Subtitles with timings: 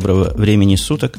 [0.00, 1.18] доброго времени суток.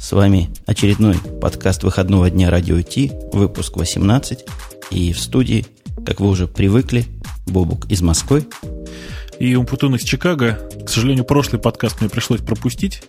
[0.00, 4.46] С вами очередной подкаст выходного дня Радио Ти, выпуск 18.
[4.92, 5.66] И в студии,
[6.06, 7.04] как вы уже привыкли,
[7.46, 8.46] Бобук из Москвы.
[9.38, 10.58] И Умпутун из Чикаго.
[10.86, 13.02] К сожалению, прошлый подкаст мне пришлось пропустить.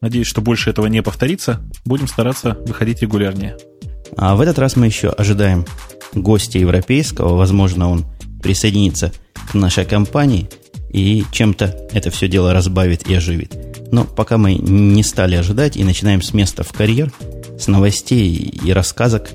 [0.00, 1.60] Надеюсь, что больше этого не повторится.
[1.84, 3.56] Будем стараться выходить регулярнее.
[4.16, 5.64] А в этот раз мы еще ожидаем
[6.12, 7.36] гостя европейского.
[7.36, 8.04] Возможно, он
[8.42, 9.12] присоединится
[9.48, 10.50] к нашей компании–
[10.96, 13.54] и чем-то это все дело разбавит и оживит.
[13.92, 17.12] Но пока мы не стали ожидать и начинаем с места в карьер,
[17.58, 19.30] с новостей и рассказок,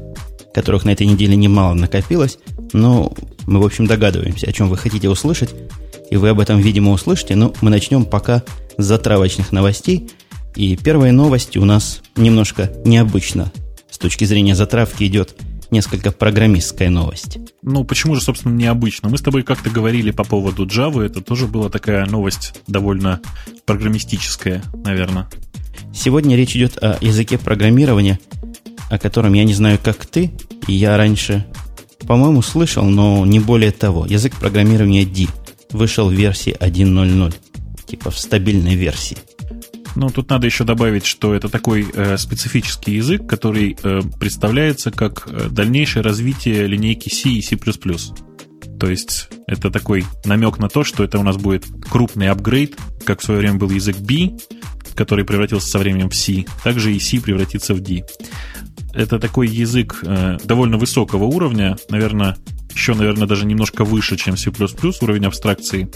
[0.54, 2.38] которых на этой неделе немало накопилось,
[2.74, 3.14] но
[3.46, 5.50] мы, в общем, догадываемся, о чем вы хотите услышать,
[6.10, 8.44] и вы об этом, видимо, услышите, но мы начнем пока
[8.78, 10.12] с затравочных новостей,
[10.56, 13.52] и первая новость у нас немножко необычно.
[13.90, 15.36] С точки зрения затравки идет–
[15.72, 17.40] несколько программистская новость.
[17.62, 19.10] Ну, почему же, собственно, необычно?
[19.10, 23.22] Мы с тобой как-то говорили по поводу Java, это тоже была такая новость довольно
[23.66, 25.30] программистическая, наверное.
[25.94, 28.20] Сегодня речь идет о языке программирования,
[28.90, 30.32] о котором я не знаю, как ты,
[30.68, 31.46] и я раньше,
[32.08, 34.06] по-моему, слышал, но не более того.
[34.06, 35.28] Язык программирования D
[35.72, 37.34] вышел в версии 1.0.0,
[37.88, 39.18] типа в стабильной версии.
[39.96, 45.28] Ну, тут надо еще добавить, что это такой э, специфический язык, который э, представляется как
[45.28, 47.58] э, дальнейшее развитие линейки C и C++.
[47.58, 53.20] То есть это такой намек на то, что это у нас будет крупный апгрейд, как
[53.20, 54.38] в свое время был язык B,
[54.96, 58.04] который превратился со временем в C, также и C превратится в D.
[58.94, 62.38] Это такой язык э, довольно высокого уровня, наверное,
[62.74, 64.52] еще, наверное, даже немножко выше, чем C++,
[65.02, 65.90] уровень абстракции.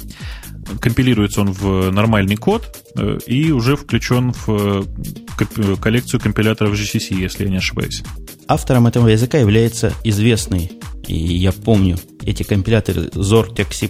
[0.80, 7.46] Компилируется он в нормальный код э, и уже включен в э, коллекцию компиляторов GCC, если
[7.46, 8.04] я не ошибаюсь.
[8.48, 10.72] Автором этого языка является известный,
[11.08, 13.90] и я помню, эти компиляторы Zortex C++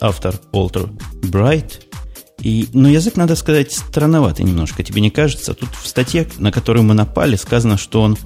[0.00, 0.90] автор Walter
[1.22, 1.82] Bright.
[2.40, 5.54] И, но язык, надо сказать, странноватый немножко, тебе не кажется?
[5.54, 8.16] Тут в статье, на которую мы напали, сказано, что он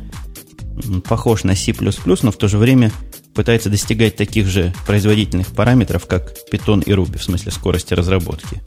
[1.08, 1.74] похож на C++,
[2.22, 2.92] но в то же время
[3.36, 8.62] пытается достигать таких же производительных параметров, как Python и Ruby, в смысле скорости разработки.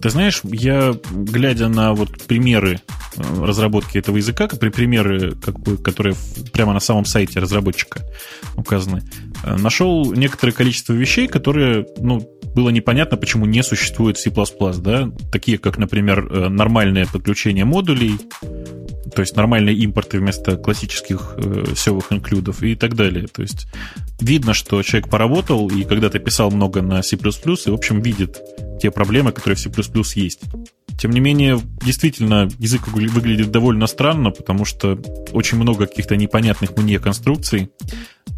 [0.00, 2.80] Ты знаешь, я, глядя на вот примеры
[3.16, 6.16] э, разработки этого языка, при примеры, как бы, которые
[6.52, 8.00] прямо на самом сайте разработчика
[8.56, 9.02] указаны,
[9.44, 14.30] э, нашел некоторое количество вещей, которые, ну, было непонятно, почему не существует C++,
[14.78, 18.18] да, такие как, например, э, нормальное подключение модулей,
[19.14, 23.26] то есть нормальные импорты вместо классических э, севых инклюдов и так далее.
[23.26, 23.66] То есть
[24.20, 28.40] видно, что человек поработал и когда-то писал много на C++, и, в общем, видит
[28.80, 29.70] те проблемы, которые в C++
[30.20, 30.40] есть.
[30.98, 34.98] Тем не менее, действительно, язык выглядит довольно странно, потому что
[35.32, 37.70] очень много каких-то непонятных мне конструкций.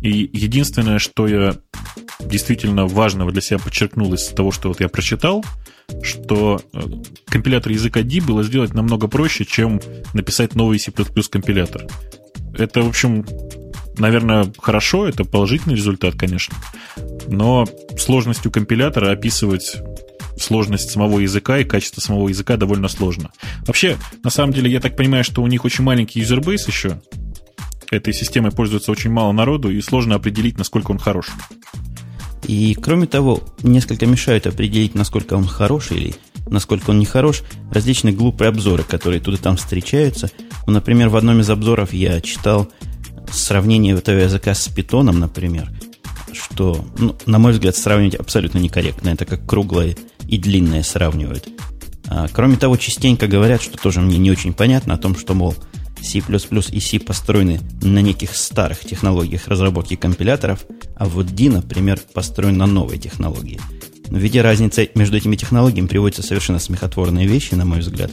[0.00, 1.56] И единственное, что я
[2.20, 5.44] действительно важного для себя подчеркнул из того, что вот я прочитал–
[6.02, 6.80] что э,
[7.26, 9.80] компилятор языка D было сделать намного проще, чем
[10.12, 11.86] написать новый C++ компилятор.
[12.56, 13.26] Это, в общем,
[13.98, 16.56] наверное, хорошо, это положительный результат, конечно,
[17.26, 17.66] но
[17.98, 19.76] сложностью компилятора описывать
[20.38, 23.30] сложность самого языка и качество самого языка довольно сложно.
[23.66, 27.00] Вообще, на самом деле, я так понимаю, что у них очень маленький юзербейс еще.
[27.90, 31.28] Этой системой пользуется очень мало народу, и сложно определить, насколько он хорош.
[32.46, 36.14] И кроме того, несколько мешают определить, насколько он хороший или
[36.46, 40.30] насколько он нехорош, различные глупые обзоры, которые тут и там встречаются.
[40.66, 42.70] Ну, например, в одном из обзоров я читал
[43.32, 45.70] сравнение этого языка с питоном, например,
[46.32, 49.08] что, ну, на мой взгляд, сравнивать абсолютно некорректно.
[49.10, 49.96] Это как круглое
[50.28, 51.48] и длинное сравнивают.
[52.08, 55.54] А, кроме того, частенько говорят, что тоже мне не очень понятно, о том, что, мол,
[56.02, 60.64] C++ и C построены на неких старых технологиях разработки компиляторов,
[60.96, 63.58] а вот D, например, построен на новой технологии.
[64.08, 68.12] Но видя разницы между этими технологиями приводятся совершенно смехотворные вещи, на мой взгляд,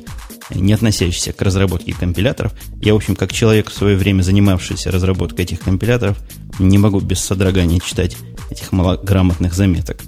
[0.49, 2.53] не относящиеся к разработке компиляторов.
[2.81, 6.17] Я, в общем, как человек в свое время занимавшийся разработкой этих компиляторов,
[6.59, 8.16] не могу без содрогания читать
[8.49, 10.01] этих малограмотных заметок.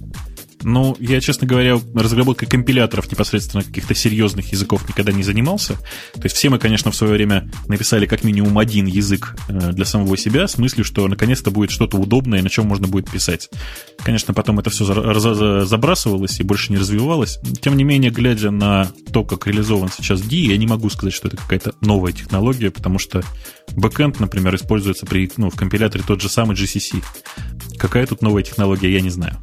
[0.64, 5.74] Ну, я, честно говоря, разработкой компиляторов непосредственно каких-то серьезных языков никогда не занимался.
[6.14, 9.86] То есть все мы, конечно, в свое время написали как минимум один язык э, для
[9.86, 13.50] самого себя, с мыслью, что наконец-то будет что-то удобное, на чем можно будет писать.
[14.04, 14.86] Конечно, потом это все
[15.66, 17.40] забрасывалось и больше не развивалось.
[17.62, 21.28] Тем не менее, глядя на то, как реализован сейчас D, я не могу сказать, что
[21.28, 23.24] это какая-то новая технология, потому что
[23.76, 27.04] бэкэнд, например, используется при, ну, в компиляторе тот же самый GCC.
[27.78, 29.38] Какая тут новая технология, я не знаю.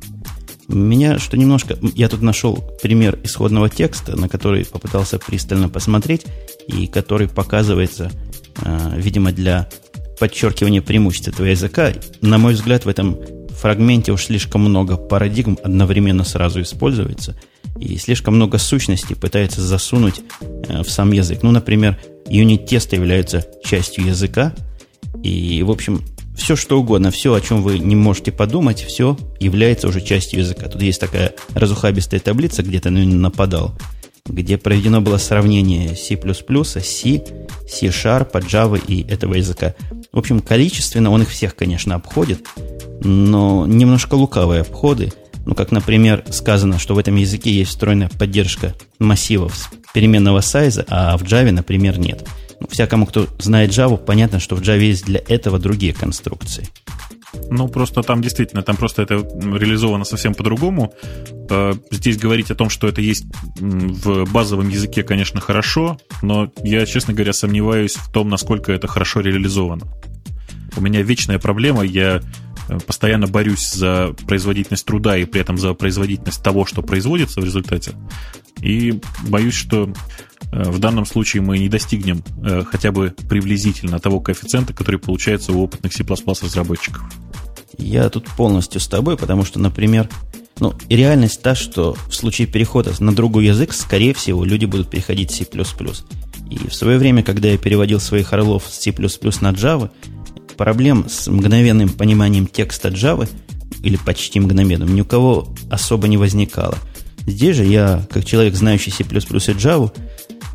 [0.72, 1.76] Меня что немножко...
[1.94, 6.26] Я тут нашел пример исходного текста, на который попытался пристально посмотреть,
[6.68, 8.10] и который показывается,
[8.62, 9.68] э, видимо, для
[10.20, 11.92] подчеркивания преимуществ этого языка.
[12.20, 13.18] На мой взгляд, в этом
[13.50, 17.36] фрагменте уж слишком много парадигм одновременно сразу используется.
[17.78, 20.20] и слишком много сущностей пытается засунуть
[20.68, 21.42] э, в сам язык.
[21.42, 24.54] Ну, например, юнит-тесты являются частью языка,
[25.22, 26.02] и, в общем,
[26.40, 30.68] все что угодно, все, о чем вы не можете подумать, все является уже частью языка.
[30.68, 33.74] Тут есть такая разухабистая таблица, где-то на нападал,
[34.26, 37.24] где проведено было сравнение C++, C,
[37.68, 39.74] C-Sharp, Java и этого языка.
[40.12, 42.46] В общем, количественно он их всех, конечно, обходит,
[43.02, 45.12] но немножко лукавые обходы.
[45.46, 51.16] Ну, как, например, сказано, что в этом языке есть встроенная поддержка массивов переменного сайза, а
[51.16, 52.26] в Java, например, нет.
[52.68, 56.68] Всякому, кто знает Java, понятно, что в Java есть для этого другие конструкции.
[57.50, 60.92] Ну, просто там действительно, там просто это реализовано совсем по-другому.
[61.48, 63.24] Э, здесь говорить о том, что это есть
[63.58, 69.20] в базовом языке, конечно, хорошо, но я, честно говоря, сомневаюсь в том, насколько это хорошо
[69.20, 69.86] реализовано.
[70.76, 72.20] У меня вечная проблема, я
[72.68, 77.44] э, постоянно борюсь за производительность труда и при этом за производительность того, что производится в
[77.44, 77.92] результате.
[78.60, 79.92] И боюсь, что
[80.52, 85.62] в данном случае мы не достигнем э, хотя бы приблизительно того коэффициента, который получается у
[85.62, 87.02] опытных C++ разработчиков.
[87.78, 90.08] Я тут полностью с тобой, потому что, например,
[90.58, 95.30] ну, реальность та, что в случае перехода на другой язык, скорее всего, люди будут переходить
[95.30, 95.44] C++.
[96.50, 99.90] И в свое время, когда я переводил своих орлов с C++ на Java,
[100.56, 103.28] проблем с мгновенным пониманием текста Java,
[103.82, 106.76] или почти мгновенным, ни у кого особо не возникало–
[107.26, 109.92] Здесь же я, как человек, знающий C++ и Java,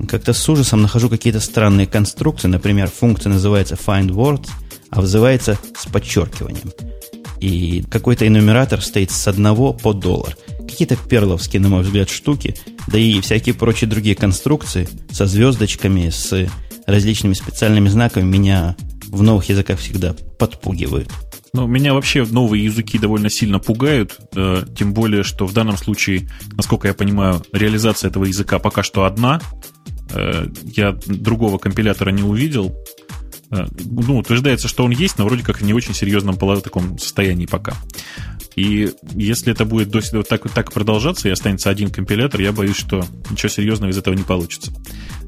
[0.10, 2.48] как-то с ужасом нахожу какие-то странные конструкции.
[2.48, 4.50] Например, функция называется find words,
[4.90, 6.72] а вызывается с подчеркиванием.
[7.40, 10.36] И какой-то энумератор стоит с одного по доллар.
[10.60, 12.56] Какие-то перловские, на мой взгляд, штуки,
[12.88, 16.48] да и всякие прочие другие конструкции со звездочками, с
[16.88, 18.76] различными специальными знаками меня
[19.08, 21.10] в новых языках всегда подпугивают.
[21.54, 26.30] Ну, меня вообще новые языки довольно сильно пугают, э, тем более, что в данном случае,
[26.52, 29.40] насколько я понимаю, реализация этого языка пока что одна.
[30.14, 32.76] Э, я другого компилятора не увидел.
[33.52, 37.46] Э, ну, утверждается, что он есть, но вроде как в не очень серьезном таком состоянии
[37.46, 37.76] пока.
[38.56, 43.04] И если это будет до, так, так продолжаться и останется один компилятор, я боюсь, что
[43.30, 44.72] ничего серьезного из этого не получится.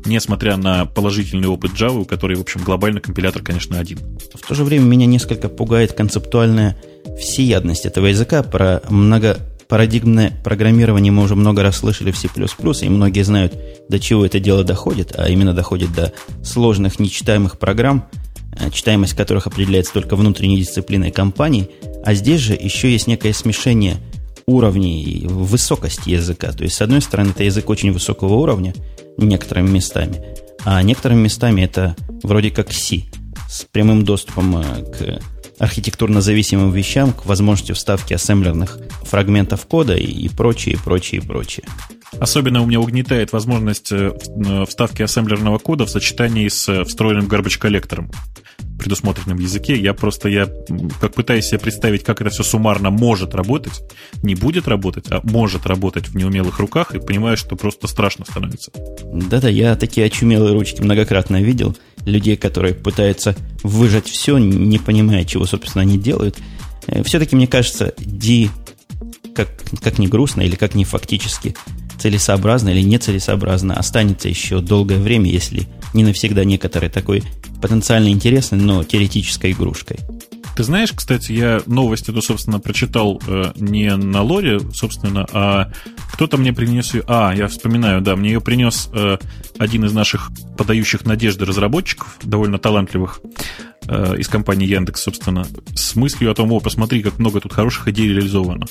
[0.05, 3.99] Несмотря на положительный опыт Java, у которой, в общем, глобально компилятор, конечно, один.
[4.33, 6.77] В то же время меня несколько пугает концептуальная
[7.19, 8.43] всеядность этого языка.
[8.43, 8.81] Про
[9.69, 13.53] многопарадигмное программирование мы уже много раз слышали в C++, и многие знают,
[13.89, 18.07] до чего это дело доходит, а именно доходит до сложных нечитаемых программ,
[18.59, 21.69] Э, читаемость которых определяется только внутренней дисциплиной компании,
[22.03, 23.97] а здесь же еще есть некое смешение
[24.47, 26.51] уровней высокости языка.
[26.51, 28.73] То есть, с одной стороны, это язык очень высокого уровня
[29.17, 30.23] некоторыми местами,
[30.63, 33.03] а некоторыми местами это вроде как C,
[33.49, 35.21] с прямым доступом э, к
[35.59, 41.65] архитектурно зависимым вещам, к возможности вставки ассемблерных фрагментов кода и прочее, и прочее, и прочее.
[42.19, 44.13] Особенно у меня угнетает возможность э,
[44.67, 48.11] вставки ассемблерного кода в сочетании с встроенным garbage коллектором
[48.77, 49.75] предусмотренном языке.
[49.75, 50.47] Я просто, я
[51.01, 53.81] как пытаюсь себе представить, как это все суммарно может работать,
[54.23, 58.71] не будет работать, а может работать в неумелых руках, и понимаю, что просто страшно становится.
[59.11, 61.75] Да-да, я такие очумелые ручки многократно видел.
[62.07, 66.37] Людей, которые пытаются выжать все, не понимая, чего, собственно, они делают.
[66.87, 68.49] Э, Все-таки, мне кажется, D,
[69.35, 69.49] как,
[69.81, 71.55] как ни грустно или как ни фактически
[71.99, 77.23] целесообразно или нецелесообразно, останется еще долгое время, если не навсегда некоторой такой
[77.61, 79.97] потенциально интересной, но теоретической игрушкой.
[80.57, 85.71] Ты знаешь, кстати, я новость эту, собственно, прочитал э, не на лоре, собственно, а
[86.13, 87.03] кто-то мне принес ее...
[87.05, 89.19] А, я вспоминаю, да, мне ее принес э,
[89.59, 93.21] один из наших подающих надежды разработчиков, довольно талантливых,
[93.87, 95.45] э, из компании Яндекс, собственно,
[95.75, 98.65] с мыслью о том, о, посмотри, как много тут хороших идей реализовано.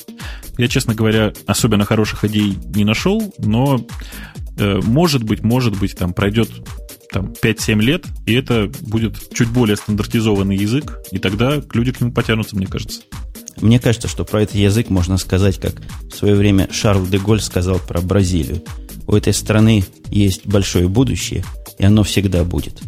[0.57, 3.79] Я, честно говоря, особенно хороших идей не нашел, но
[4.57, 6.49] э, может быть, может быть, там пройдет
[7.11, 12.11] там 5-7 лет, и это будет чуть более стандартизованный язык, и тогда люди к нему
[12.11, 13.01] потянутся, мне кажется.
[13.61, 17.41] Мне кажется, что про этот язык можно сказать, как в свое время Шарль де Голь
[17.41, 18.63] сказал про Бразилию.
[19.07, 21.43] У этой страны есть большое будущее,
[21.79, 22.81] и оно всегда будет.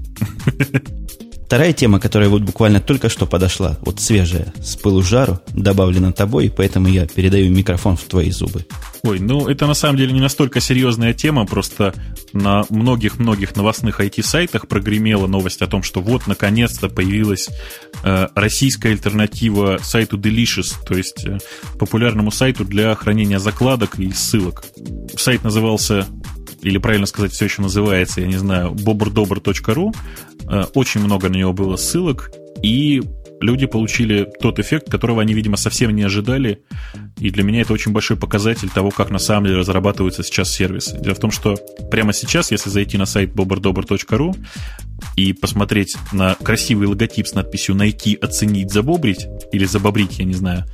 [1.49, 6.53] Вторая тема, которая вот буквально только что подошла, вот свежая, с пылу жару, добавлена тобой,
[6.55, 8.67] поэтому я передаю микрофон в твои зубы.
[9.01, 11.95] Ой, ну это на самом деле не настолько серьезная тема, просто
[12.33, 17.49] на многих-многих новостных IT-сайтах прогремела новость о том, что вот наконец-то появилась
[18.03, 21.39] э, российская альтернатива сайту Delicious, то есть э,
[21.79, 24.65] популярному сайту для хранения закладок и ссылок.
[25.17, 26.05] Сайт назывался
[26.61, 29.95] или правильно сказать, все еще называется, я не знаю, bobrdobr.ru.
[30.49, 33.01] Э, очень много на него было ссылок, и
[33.41, 36.63] люди получили тот эффект, которого они, видимо, совсем не ожидали.
[37.17, 40.97] И для меня это очень большой показатель того, как на самом деле разрабатываются сейчас сервисы.
[40.99, 41.55] Дело в том, что
[41.91, 44.35] прямо сейчас, если зайти на сайт bobrdobr.ru
[45.15, 50.65] и посмотреть на красивый логотип с надписью «Найти, оценить, забобрить» или «Забобрить», я не знаю,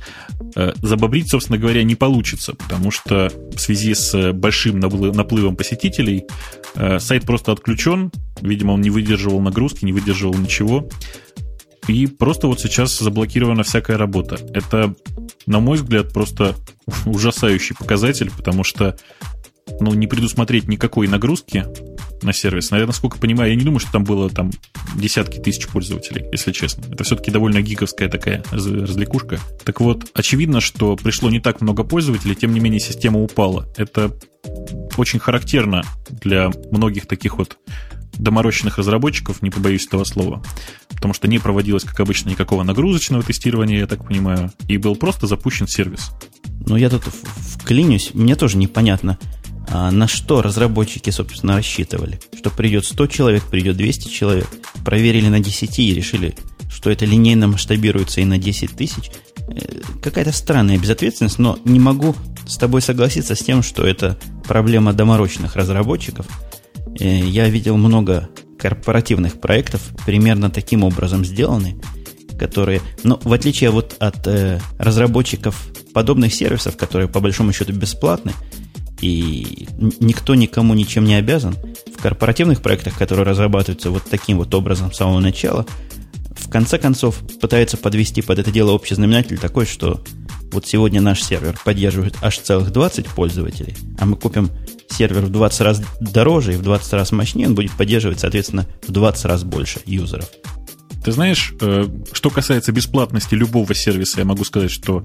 [0.82, 6.24] забобрить, собственно говоря, не получится, потому что в связи с большим наплывом посетителей
[6.74, 10.88] э, сайт просто отключен, видимо, он не выдерживал нагрузки, не выдерживал ничего,
[11.88, 14.38] и просто вот сейчас заблокирована всякая работа.
[14.52, 14.94] Это,
[15.46, 16.54] на мой взгляд, просто
[17.06, 18.96] ужасающий показатель, потому что
[19.80, 21.66] ну, не предусмотреть никакой нагрузки
[22.22, 22.70] на сервис.
[22.70, 24.50] Наверное, насколько понимаю, я не думаю, что там было там
[24.94, 26.84] десятки тысяч пользователей, если честно.
[26.90, 29.38] Это все-таки довольно гиговская такая развлекушка.
[29.64, 33.68] Так вот, очевидно, что пришло не так много пользователей, тем не менее система упала.
[33.76, 34.12] Это
[34.96, 37.58] очень характерно для многих таких вот
[38.18, 40.42] доморощенных разработчиков, не побоюсь этого слова,
[40.88, 45.26] потому что не проводилось, как обычно, никакого нагрузочного тестирования, я так понимаю, и был просто
[45.26, 46.12] запущен сервис.
[46.66, 49.18] Ну, я тут вклинюсь, мне тоже непонятно,
[49.68, 52.20] а на что разработчики, собственно, рассчитывали.
[52.36, 54.48] Что придет 100 человек, придет 200 человек,
[54.84, 56.34] проверили на 10 и решили,
[56.70, 59.10] что это линейно масштабируется и на 10 тысяч.
[59.48, 62.14] Э, какая-то странная безответственность, но не могу
[62.46, 66.26] с тобой согласиться с тем, что это проблема доморощенных разработчиков–
[66.98, 71.76] Э, я видел много корпоративных проектов, примерно таким образом сделаны,
[72.38, 78.32] которые, но в отличие вот от э, разработчиков подобных сервисов, которые по большому счету бесплатны,
[79.00, 79.68] и
[80.00, 81.56] никто никому ничем не обязан,
[81.96, 85.66] в корпоративных проектах, которые разрабатываются вот таким вот образом с самого начала,
[86.30, 90.02] в конце концов пытаются подвести под это дело общий знаменатель такой, что
[90.52, 94.50] вот сегодня наш сервер поддерживает аж целых 20 пользователей, а мы купим
[94.88, 98.92] сервер в 20 раз дороже и в 20 раз мощнее, он будет поддерживать, соответственно, в
[98.92, 100.30] 20 раз больше юзеров.
[101.06, 105.04] Ты знаешь, э, что касается бесплатности любого сервиса, я могу сказать, что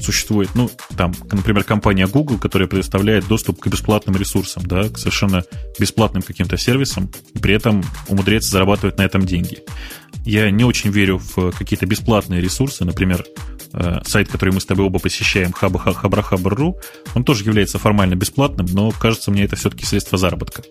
[0.00, 5.44] существует, ну, там, например, компания Google, которая предоставляет доступ к бесплатным ресурсам, да, к совершенно
[5.78, 7.10] бесплатным каким-то сервисам,
[7.42, 9.58] при этом умудряется зарабатывать на этом деньги.
[10.24, 13.22] Я не очень верю в какие-то бесплатные ресурсы, например,
[13.74, 16.78] э, сайт, который мы с тобой оба посещаем, хабахабрахабр.ру,
[17.14, 20.62] он тоже является формально бесплатным, но кажется мне это все-таки средство заработка.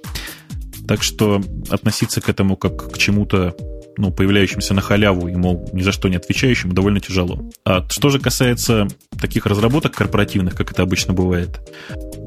[0.87, 3.55] Так что относиться к этому как к чему-то
[3.97, 7.49] ну, появляющимся на халяву мол, ни за что не отвечающим, довольно тяжело.
[7.65, 8.87] А что же касается
[9.19, 11.59] таких разработок корпоративных, как это обычно бывает,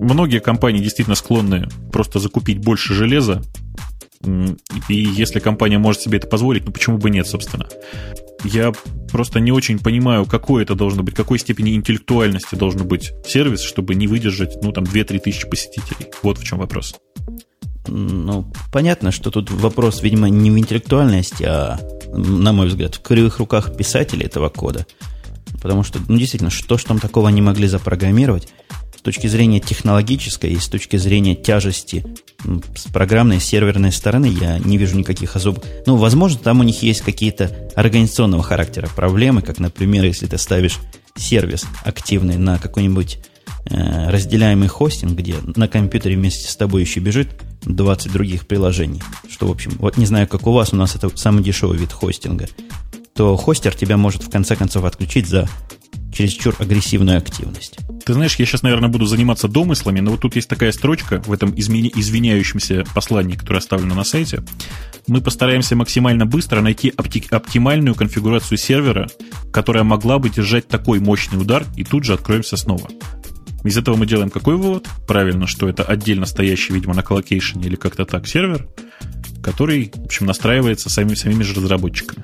[0.01, 3.43] многие компании действительно склонны просто закупить больше железа,
[4.89, 7.69] и если компания может себе это позволить, ну почему бы нет, собственно.
[8.43, 8.73] Я
[9.11, 13.95] просто не очень понимаю, какой это должно быть, какой степени интеллектуальности должен быть сервис, чтобы
[13.95, 16.09] не выдержать, ну, там, 2-3 тысячи посетителей.
[16.23, 16.95] Вот в чем вопрос.
[17.87, 21.79] Ну, понятно, что тут вопрос, видимо, не в интеллектуальности, а,
[22.13, 24.87] на мой взгляд, в кривых руках писателей этого кода.
[25.61, 28.49] Потому что, ну, действительно, что ж там такого они могли запрограммировать
[28.97, 32.07] с точки зрения технологической и с точки зрения тяжести
[32.75, 35.65] с программной, серверной стороны, я не вижу никаких особых...
[35.87, 40.79] Ну, возможно, там у них есть какие-то организационного характера проблемы, как, например, если ты ставишь
[41.17, 43.19] сервис активный на какой-нибудь
[43.71, 47.29] э, разделяемый хостинг, где на компьютере вместе с тобой еще бежит
[47.65, 51.15] 20 других приложений, что, в общем, вот не знаю, как у вас, у нас это
[51.17, 52.49] самый дешевый вид хостинга,
[53.15, 55.49] то хостер тебя может в конце концов отключить за
[56.13, 57.79] чересчур агрессивную активность.
[58.05, 61.33] Ты знаешь, я сейчас, наверное, буду заниматься домыслами, но вот тут есть такая строчка в
[61.33, 64.45] этом измени- извиняющемся послании, которое оставлено на сайте.
[65.07, 69.09] Мы постараемся максимально быстро найти опти- оптимальную конфигурацию сервера,
[69.53, 72.89] которая могла бы держать такой мощный удар, и тут же откроемся снова.
[73.65, 74.87] Из этого мы делаем какой вывод?
[75.07, 78.69] Правильно, что это отдельно стоящий, видимо, на коллокейшене или как-то так сервер,
[79.43, 82.23] который, в общем, настраивается самими, самими же разработчиками.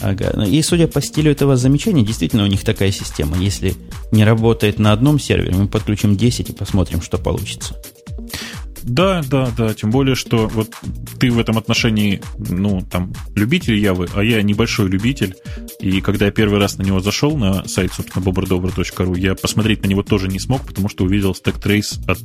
[0.00, 0.32] Ага.
[0.34, 3.36] Ну, и судя по стилю этого замечания, действительно у них такая система.
[3.36, 3.74] Если
[4.12, 7.74] не работает на одном сервере, мы подключим 10 и посмотрим, что получится.
[8.82, 9.74] Да, да, да.
[9.74, 10.74] Тем более, что вот
[11.18, 15.36] ты в этом отношении, ну, там, любитель Явы, а я небольшой любитель.
[15.80, 19.88] И когда я первый раз на него зашел, на сайт, собственно, bobrdobr.ru, я посмотреть на
[19.88, 22.20] него тоже не смог, потому что увидел stack trace от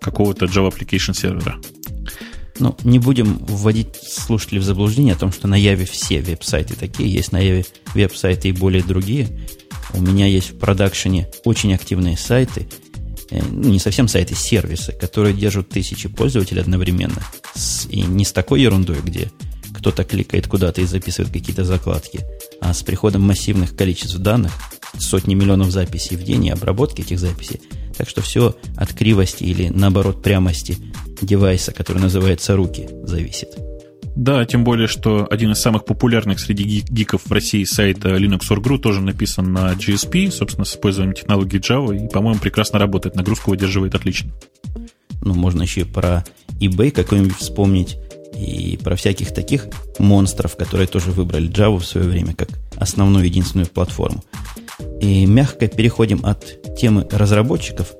[0.00, 1.56] какого-то Java Application сервера.
[2.60, 7.12] Ну, не будем вводить слушателей в заблуждение о том, что на Яве все веб-сайты такие.
[7.12, 7.64] Есть на Яве
[7.94, 9.28] веб-сайты и более другие.
[9.94, 12.68] У меня есть в продакшене очень активные сайты,
[13.30, 17.22] ну, не совсем сайты, сервисы, которые держат тысячи пользователей одновременно.
[17.54, 19.30] С, и не с такой ерундой, где
[19.74, 22.20] кто-то кликает куда-то и записывает какие-то закладки,
[22.60, 24.52] а с приходом массивных количеств данных,
[24.98, 27.60] сотни миллионов записей в день и обработки этих записей.
[27.96, 30.76] Так что все от кривости или, наоборот, прямости
[31.20, 33.50] девайса, который называется руки, зависит.
[34.18, 39.00] Да, тем более, что один из самых популярных среди гиков в России сайта Linux.org.ru тоже
[39.00, 44.32] написан на GSP, собственно, с использованием технологии Java, и, по-моему, прекрасно работает, нагрузку выдерживает отлично.
[45.20, 46.24] Ну, можно еще про
[46.60, 47.96] eBay какой-нибудь вспомнить,
[48.36, 49.68] и про всяких таких
[50.00, 54.24] монстров, которые тоже выбрали Java в свое время как основную единственную платформу.
[55.00, 57.94] И мягко переходим от темы разработчиков,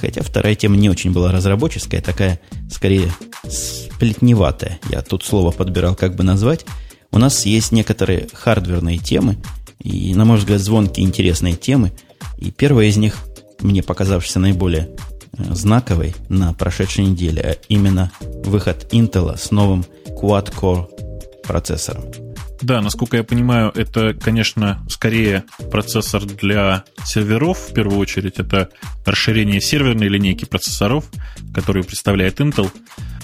[0.00, 3.10] хотя вторая тема не очень была разработческая, такая скорее
[3.48, 4.78] сплетневатая.
[4.90, 6.64] Я тут слово подбирал, как бы назвать.
[7.10, 9.36] У нас есть некоторые хардверные темы,
[9.78, 11.92] и, на мой взгляд, звонкие интересные темы.
[12.38, 13.18] И первая из них,
[13.60, 14.90] мне показавшаяся наиболее
[15.36, 18.10] э, знаковой на прошедшей неделе, а именно
[18.44, 22.23] выход Intel с новым Quad-Core процессором.
[22.64, 28.38] Да, насколько я понимаю, это, конечно, скорее процессор для серверов, в первую очередь.
[28.38, 28.70] Это
[29.04, 31.04] расширение серверной линейки процессоров,
[31.52, 32.70] которые представляет Intel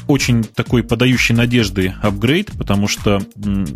[0.09, 3.23] очень такой подающий надежды апгрейд, потому что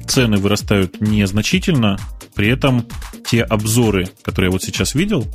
[0.07, 1.99] цены вырастают незначительно,
[2.35, 2.87] при этом
[3.27, 5.27] те обзоры, которые я вот сейчас видел,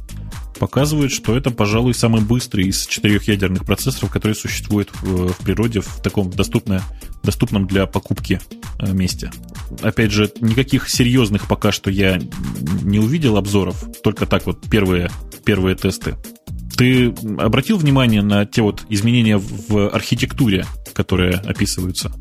[0.59, 5.79] показывают, что это, пожалуй, самый быстрый из четырех ядерных процессоров, которые существуют в, в природе
[5.79, 6.83] в таком доступно,
[7.24, 8.39] доступном для покупки
[8.77, 9.31] э, месте.
[9.81, 12.19] Опять же, никаких серьезных пока что я
[12.83, 15.09] не увидел обзоров, только так вот первые,
[15.45, 16.15] первые тесты.
[16.77, 22.11] Ты обратил внимание на те вот изменения в архитектуре, которые описываются?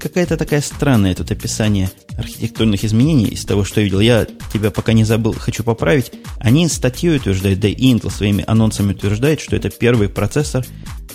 [0.00, 4.00] Какая-то такая странная тут описание архитектурных изменений из того, что я видел.
[4.00, 6.12] Я тебя пока не забыл, хочу поправить.
[6.38, 10.64] Они статьей утверждают, да и Intel своими анонсами утверждает, что это первый процессор,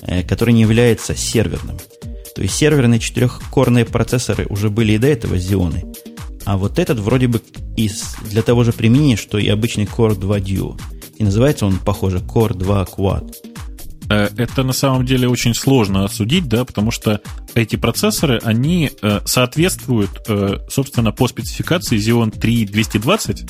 [0.01, 1.77] э, который не является серверным.
[2.35, 5.95] То есть серверные четырехкорные процессоры уже были и до этого Xeon.
[6.45, 7.41] А вот этот вроде бы
[7.75, 10.79] из, для того же применения, что и обычный Core 2 Duo.
[11.17, 13.33] И называется он, похоже, Core 2 Quad.
[14.09, 17.21] Э, это на самом деле очень сложно осудить, да, потому что
[17.53, 23.49] эти процессоры, они э, соответствуют, э, собственно, по спецификации Xeon 3220,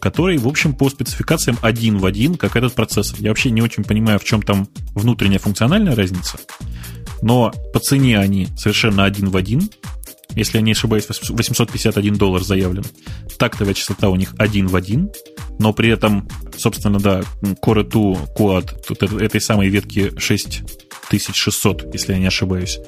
[0.00, 3.18] который, в общем, по спецификациям один в один, как этот процессор.
[3.20, 6.38] Я вообще не очень понимаю, в чем там внутренняя функциональная разница,
[7.22, 9.70] но по цене они совершенно один в один,
[10.34, 12.84] если я не ошибаюсь, 851 доллар заявлен.
[13.38, 15.10] Тактовая частота у них один в один,
[15.58, 22.18] но при этом, собственно, да, Core 2 Quad тут этой самой ветки 6600, если я
[22.18, 22.78] не ошибаюсь,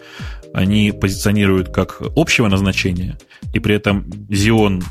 [0.55, 3.19] они позиционируют как общего назначения,
[3.53, 4.83] и при этом Xeon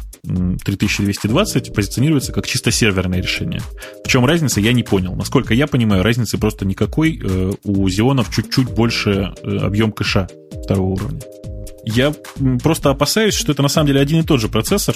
[0.63, 3.61] 3220 позиционируется как чисто серверное решение.
[4.05, 5.15] В чем разница, я не понял.
[5.15, 7.19] Насколько я понимаю, разницы просто никакой.
[7.21, 10.27] Э, у Xeon чуть-чуть больше э, объем кэша
[10.63, 11.21] второго уровня.
[11.85, 12.13] Я
[12.61, 14.95] просто опасаюсь, что это на самом деле один и тот же процессор,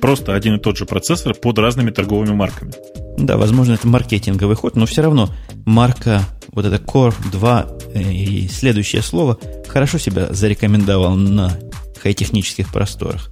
[0.00, 2.72] просто один и тот же процессор под разными торговыми марками.
[3.18, 5.30] Да, возможно, это маркетинговый ход, но все равно
[5.64, 11.58] марка, вот это Core 2 э, и следующее слово хорошо себя зарекомендовал на
[12.02, 13.30] хай-технических просторах.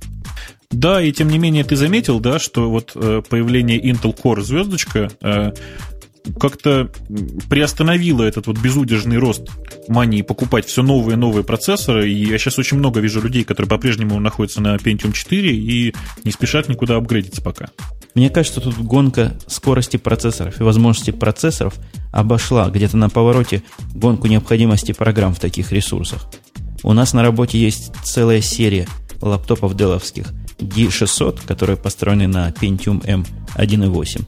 [0.71, 5.11] Да, и тем не менее ты заметил, да, что вот э, появление Intel Core звездочка
[5.21, 5.53] э,
[6.41, 6.91] как-то
[7.49, 9.49] приостановило этот вот безудержный рост
[9.89, 12.11] мании покупать все новые и новые процессоры.
[12.11, 15.95] И я сейчас очень много вижу людей, которые по-прежнему находятся на Pentium 4 и
[16.25, 17.69] не спешат никуда апгрейдиться пока.
[18.15, 21.75] Мне кажется, тут гонка скорости процессоров и возможности процессоров
[22.13, 23.63] обошла где-то на повороте
[23.95, 26.27] гонку необходимости программ в таких ресурсах.
[26.83, 28.87] У нас на работе есть целая серия
[29.21, 33.25] лаптопов деловских D600, которые построены на Pentium M
[33.57, 34.25] 1.8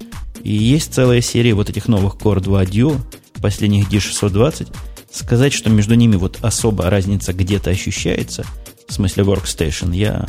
[0.47, 2.97] и есть целая серия вот этих новых Core 2 Duo,
[3.43, 4.69] последних D620.
[5.11, 8.45] Сказать, что между ними вот особо разница где-то ощущается,
[8.89, 10.27] в смысле Workstation, я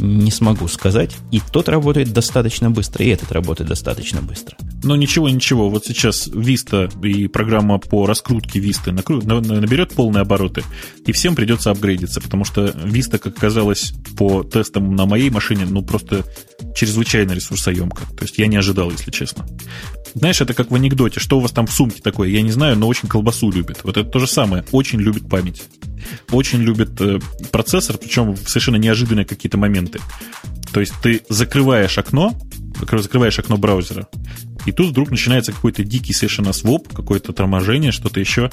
[0.00, 1.16] не смогу сказать.
[1.30, 4.56] И тот работает достаточно быстро, и этот работает достаточно быстро.
[4.82, 5.68] Но ничего, ничего.
[5.68, 10.64] Вот сейчас Vista и программа по раскрутке Vista наберет полные обороты,
[11.06, 15.82] и всем придется апгрейдиться, потому что Vista, как оказалось по тестам на моей машине, ну
[15.82, 16.24] просто
[16.74, 18.02] чрезвычайно ресурсоемко.
[18.16, 19.46] То есть я не ожидал, если честно.
[20.14, 22.76] Знаешь, это как в анекдоте, что у вас там в сумке такое, я не знаю,
[22.76, 23.80] но очень колбасу любит.
[23.84, 25.62] Вот это то же самое, очень любит память.
[26.32, 27.20] Очень любит э,
[27.50, 30.00] процессор, причем в совершенно неожиданные какие-то моменты.
[30.72, 32.34] То есть ты закрываешь окно,
[32.90, 34.08] закрываешь окно браузера,
[34.66, 38.50] и тут вдруг начинается какой-то дикий совершенно своп, какое-то торможение, что-то еще.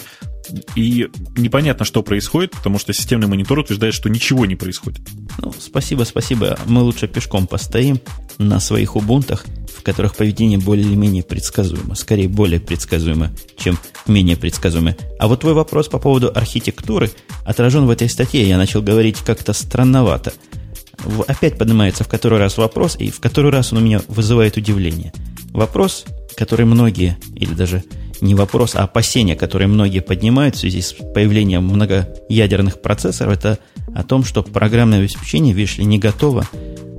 [0.75, 5.01] И непонятно, что происходит, потому что системный монитор утверждает, что ничего не происходит.
[5.41, 6.57] Ну, спасибо, спасибо.
[6.65, 7.99] Мы лучше пешком постоим
[8.37, 9.45] на своих убунтах,
[9.77, 11.95] в которых поведение более или менее предсказуемо.
[11.95, 14.95] Скорее, более предсказуемо, чем менее предсказуемо.
[15.19, 17.11] А вот твой вопрос по поводу архитектуры
[17.45, 18.47] отражен в этой статье.
[18.47, 20.31] Я начал говорить как-то странновато.
[21.27, 25.11] Опять поднимается в который раз вопрос, и в который раз он у меня вызывает удивление–
[25.53, 26.05] Вопрос,
[26.36, 27.83] который многие, или даже
[28.21, 33.60] не вопрос, а опасения, которые многие поднимают в связи с появлением многоядерных процессоров, это
[33.93, 36.47] о том, что программное обеспечение, видишь ли, не готово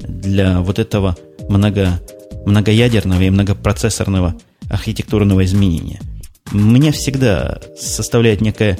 [0.07, 1.17] для вот этого
[1.49, 2.01] много,
[2.47, 4.35] многоядерного и многопроцессорного
[4.69, 6.01] архитектурного изменения.
[6.53, 8.79] Мне всегда составляет некое,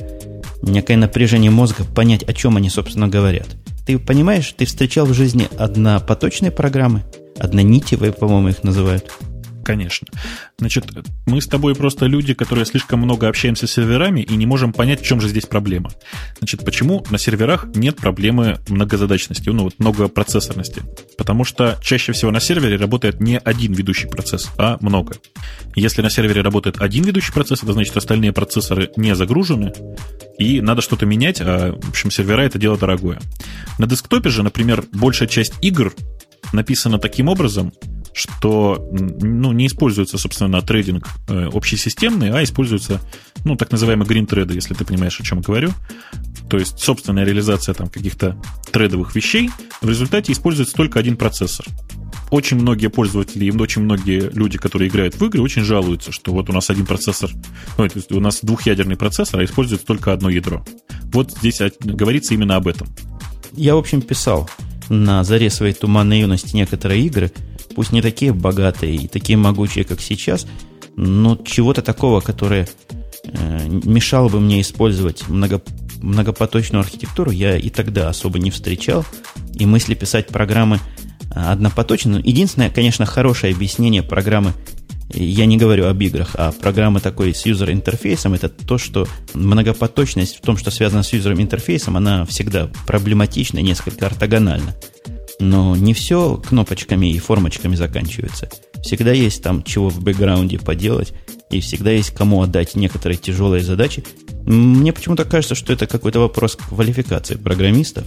[0.63, 3.47] некое напряжение мозга понять, о чем они, собственно, говорят.
[3.87, 7.05] Ты понимаешь, ты встречал в жизни однопоточные программы,
[7.39, 9.11] однонитевые, по-моему, их называют–
[9.69, 10.07] конечно.
[10.59, 10.87] Значит,
[11.27, 15.03] мы с тобой просто люди, которые слишком много общаемся с серверами и не можем понять,
[15.03, 15.91] в чем же здесь проблема.
[16.39, 20.85] Значит, почему на серверах нет проблемы многозадачности, ну вот многопроцессорности?
[21.19, 25.17] Потому что чаще всего на сервере работает не один ведущий процесс, а много.
[25.77, 29.75] Если на сервере работает один ведущий процесс, это значит, остальные процессоры не загружены,
[30.39, 33.21] и надо что-то менять, а, в общем, сервера это дело дорогое.
[33.79, 35.93] На десктопе же, например, большая часть игр
[36.55, 37.75] написана таким образом,
[38.13, 43.01] что ну, не используется, собственно, трейдинг э, общесистемный, а используется,
[43.45, 45.71] ну, так называемый green трейды, если ты понимаешь, о чем я говорю.
[46.49, 48.41] То есть собственная реализация там каких-то
[48.73, 49.51] трейдовых вещей.
[49.81, 51.67] В результате используется только один процессор.
[52.31, 56.51] Очень многие пользователи и очень многие люди, которые играют в игры, очень жалуются, что вот
[56.51, 57.31] у нас один процессор,
[57.79, 60.65] ну, то есть у нас двухъядерный процессор, а используется только одно ядро.
[61.13, 62.87] Вот здесь говорится именно об этом.
[63.53, 64.49] Я, в общем, писал
[64.89, 67.33] на заре своей туманной юности некоторые игры,
[67.75, 70.47] пусть не такие богатые и такие могучие, как сейчас,
[70.97, 72.69] но чего-то такого, которое
[73.25, 75.63] э, мешало бы мне использовать много,
[76.03, 79.05] многопоточную архитектуру, я и тогда особо не встречал.
[79.55, 82.17] И мысли писать программы э, однопоточно.
[82.17, 84.55] Единственное, конечно, хорошее объяснение программы
[85.15, 90.41] я не говорю об играх, а программы такой с юзер-интерфейсом, это то, что многопоточность в
[90.43, 94.75] том, что связано с юзером-интерфейсом, она всегда проблематична, несколько ортогональна.
[95.41, 98.49] Но не все кнопочками и формочками заканчивается.
[98.83, 101.13] Всегда есть там чего в бэкграунде поделать,
[101.51, 104.05] и всегда есть кому отдать некоторые тяжелые задачи.
[104.45, 108.05] Мне почему-то кажется, что это какой-то вопрос квалификации программистов.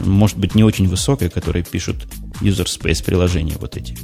[0.00, 2.06] Может быть, не очень высокой, которые пишут
[2.40, 3.96] user space приложения вот эти.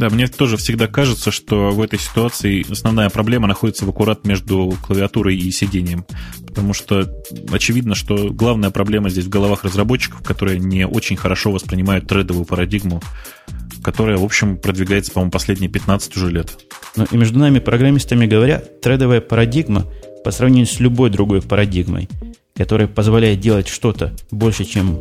[0.00, 4.74] Да, мне тоже всегда кажется, что в этой ситуации основная проблема находится в аккурат между
[4.82, 6.06] клавиатурой и сидением.
[6.46, 7.06] Потому что
[7.52, 13.02] очевидно, что главная проблема здесь в головах разработчиков, которые не очень хорошо воспринимают трейдовую парадигму,
[13.84, 16.58] которая, в общем, продвигается, по-моему, последние 15 уже лет.
[16.96, 19.84] Ну и между нами, программистами говоря, трейдовая парадигма
[20.24, 22.08] по сравнению с любой другой парадигмой,
[22.56, 24.98] которая позволяет делать что-то больше, чем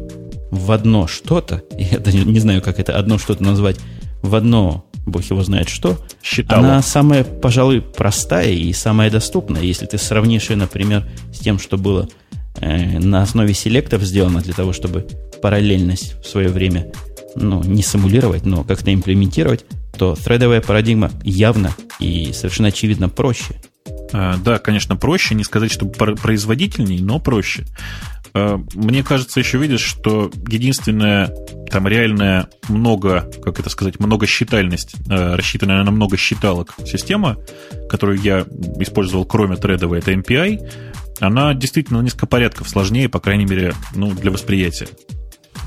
[0.51, 3.77] в одно что-то, я даже не знаю, как это одно что-то назвать,
[4.21, 6.63] в одно бог его знает что, Считала.
[6.63, 9.61] она самая, пожалуй, простая и самая доступная.
[9.61, 12.07] Если ты сравнишь ее, например, с тем, что было
[12.61, 15.07] э, на основе селектов сделано для того, чтобы
[15.41, 16.91] параллельность в свое время
[17.35, 19.65] ну, не симулировать, но как-то имплементировать,
[19.97, 23.55] то threadовая парадигма явно и совершенно очевидно проще.
[24.11, 25.35] А, да, конечно, проще.
[25.35, 27.65] Не сказать, что производительней, но проще.
[28.33, 31.33] А, мне кажется, еще видишь, что единственная
[31.69, 37.37] там реальная много, как это сказать, многосчитальность, а, рассчитанная на много считалок система,
[37.89, 38.45] которую я
[38.79, 40.59] использовал кроме тредовой, это MPI,
[41.19, 44.87] она действительно несколько порядков сложнее, по крайней мере, ну, для восприятия.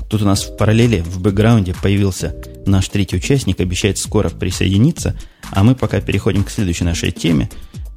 [0.09, 5.15] Тут у нас в параллели, в бэкграунде появился наш третий участник, обещает скоро присоединиться,
[5.51, 7.49] а мы пока переходим к следующей нашей теме.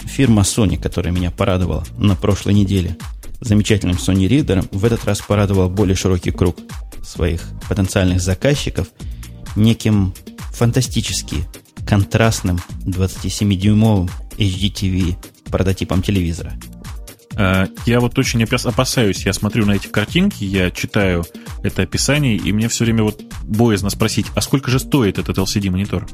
[0.05, 2.97] Фирма Sony, которая меня порадовала на прошлой неделе
[3.41, 6.57] замечательным Sony Reader, в этот раз порадовала более широкий круг
[7.05, 8.89] своих потенциальных заказчиков
[9.55, 10.15] неким
[10.53, 11.45] фантастически
[11.87, 15.17] контрастным 27-дюймовым HDTV
[15.51, 16.55] прототипом телевизора.
[17.37, 21.25] Э, я вот очень опасаюсь, я смотрю на эти картинки, я читаю
[21.63, 26.09] это описание, и мне все время вот боязно спросить, а сколько же стоит этот LCD-монитор?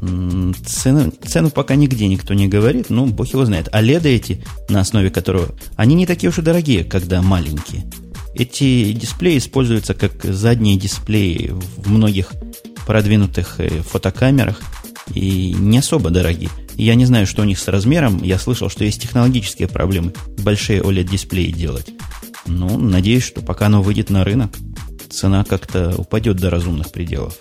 [0.00, 3.68] Цену, цену пока нигде никто не говорит, ну, бог его знает.
[3.72, 5.54] А леды эти, на основе которого...
[5.76, 7.84] Они не такие уж и дорогие, когда маленькие.
[8.34, 12.32] Эти дисплеи используются как задние дисплеи в многих
[12.86, 14.60] продвинутых э, фотокамерах
[15.14, 16.50] и не особо дорогие.
[16.76, 18.22] Я не знаю, что у них с размером.
[18.22, 21.90] Я слышал, что есть технологические проблемы большие OLED-дисплеи делать.
[22.46, 24.56] Ну, надеюсь, что пока оно выйдет на рынок,
[25.10, 27.36] цена как-то упадет до разумных пределов.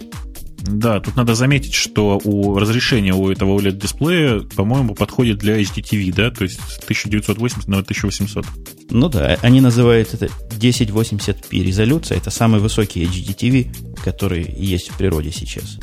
[0.62, 6.32] Да, тут надо заметить, что у разрешения у этого OLED-дисплея, по-моему, подходит для HDTV, да,
[6.32, 8.46] то есть 1980 на 1800.
[8.92, 12.18] Ну да, они называют это 1080p резолюция.
[12.18, 15.78] Это самый высокий HDTV, который есть в природе сейчас.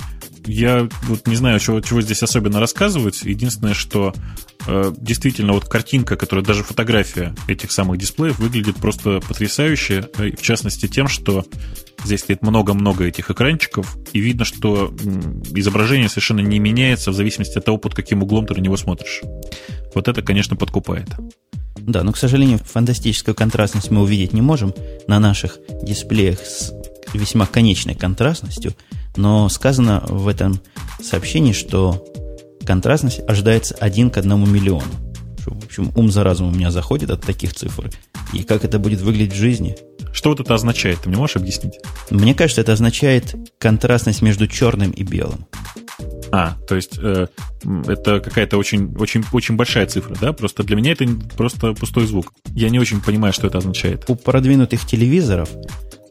[0.46, 3.22] Я вот не знаю, чего, чего здесь особенно рассказывать.
[3.22, 4.14] Единственное, что
[4.66, 10.08] э, действительно вот картинка, которая даже фотография этих самых дисплеев выглядит просто потрясающе.
[10.18, 11.44] Э, в частности тем, что
[12.04, 14.94] здесь стоит много-много этих экранчиков, и видно, что
[15.54, 19.22] изображение совершенно не меняется в зависимости от того, под каким углом ты на него смотришь.
[19.94, 21.08] Вот это, конечно, подкупает.
[21.78, 24.74] Да, но, к сожалению, фантастическую контрастность мы увидеть не можем
[25.06, 26.72] на наших дисплеях с
[27.12, 28.74] весьма конечной контрастностью,
[29.16, 30.60] но сказано в этом
[31.02, 32.04] сообщении, что
[32.66, 34.84] контрастность ожидается один к одному миллиону.
[35.46, 37.90] В общем, ум за разум у меня заходит от таких цифр.
[38.32, 39.76] И как это будет выглядеть в жизни?
[40.12, 41.00] Что вот это означает?
[41.00, 41.74] Ты мне можешь объяснить?
[42.10, 45.46] Мне кажется, это означает контрастность между черным и белым.
[46.32, 47.28] А, то есть э,
[47.86, 50.32] это какая-то очень, очень, очень большая цифра, да?
[50.32, 52.32] Просто для меня это просто пустой звук.
[52.54, 54.04] Я не очень понимаю, что это означает.
[54.08, 55.48] У продвинутых телевизоров,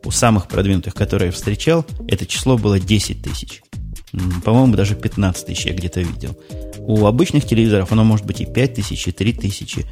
[0.05, 3.61] у самых продвинутых, которые я встречал, это число было 10 тысяч.
[4.43, 6.37] По-моему, даже 15 тысяч я где-то видел.
[6.77, 9.85] У обычных телевизоров оно может быть и 5 тысяч, и 3 тысячи.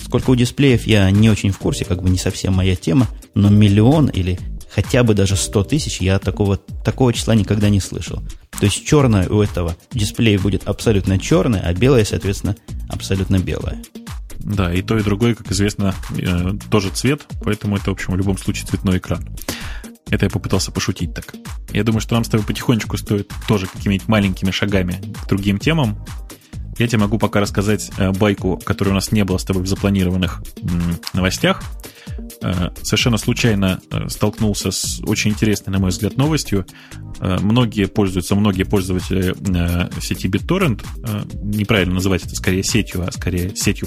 [0.00, 3.48] Сколько у дисплеев, я не очень в курсе, как бы не совсем моя тема, но
[3.48, 8.20] миллион или хотя бы даже 100 тысяч я такого, такого числа никогда не слышал.
[8.58, 12.56] То есть черное у этого дисплея будет абсолютно черное, а белое, соответственно,
[12.88, 13.82] абсолютно белое.
[14.44, 18.16] Да, и то, и другое, как известно, э, тоже цвет, поэтому это, в общем, в
[18.16, 19.24] любом случае цветной экран.
[20.10, 21.34] Это я попытался пошутить так.
[21.70, 26.04] Я думаю, что нам с тобой потихонечку стоит тоже какими-нибудь маленькими шагами к другим темам.
[26.82, 29.68] Я тебе могу пока рассказать э, байку, которой у нас не было с тобой в
[29.68, 30.42] запланированных
[31.14, 31.62] новостях.
[32.42, 36.66] Э, совершенно случайно э, столкнулся с очень интересной, на мой взгляд, новостью.
[37.20, 39.32] Многие пользуются, многие пользователи
[40.00, 40.84] сети BitTorrent,
[41.44, 43.86] неправильно называть это скорее сетью, а скорее сетью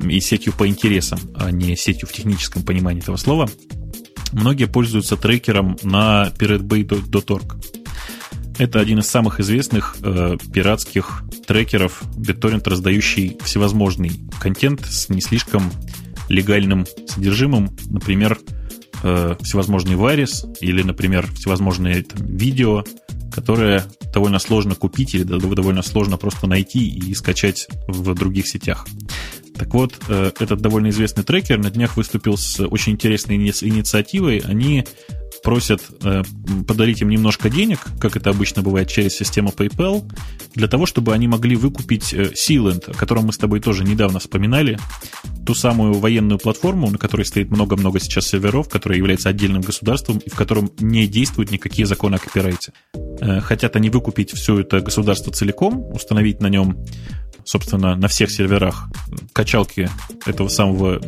[0.00, 3.46] и сетью по интересам, а не сетью в техническом понимании этого слова,
[4.32, 7.83] многие пользуются трекером на piratebay.org.
[8.58, 15.72] Это один из самых известных э, пиратских трекеров BitTorrent, раздающий всевозможный контент с не слишком
[16.28, 18.38] легальным содержимым, например,
[19.02, 22.84] э, всевозможный варис или, например, всевозможные там, видео,
[23.32, 28.86] которые довольно сложно купить или довольно сложно просто найти и скачать в других сетях.
[29.56, 34.38] Так вот, э, этот довольно известный трекер на днях выступил с очень интересной инициативой.
[34.38, 34.84] Они
[35.44, 36.22] просят э,
[36.66, 40.02] подарить им немножко денег, как это обычно бывает через систему PayPal,
[40.54, 44.18] для того, чтобы они могли выкупить э, Sealand, о котором мы с тобой тоже недавно
[44.18, 44.78] вспоминали,
[45.44, 50.30] ту самую военную платформу, на которой стоит много-много сейчас серверов, которая является отдельным государством и
[50.30, 52.72] в котором не действуют никакие законы о копирайте.
[53.20, 56.78] Э, хотят они выкупить все это государство целиком, установить на нем
[57.44, 58.88] собственно, на всех серверах
[59.32, 59.88] качалки
[60.26, 61.00] этого самого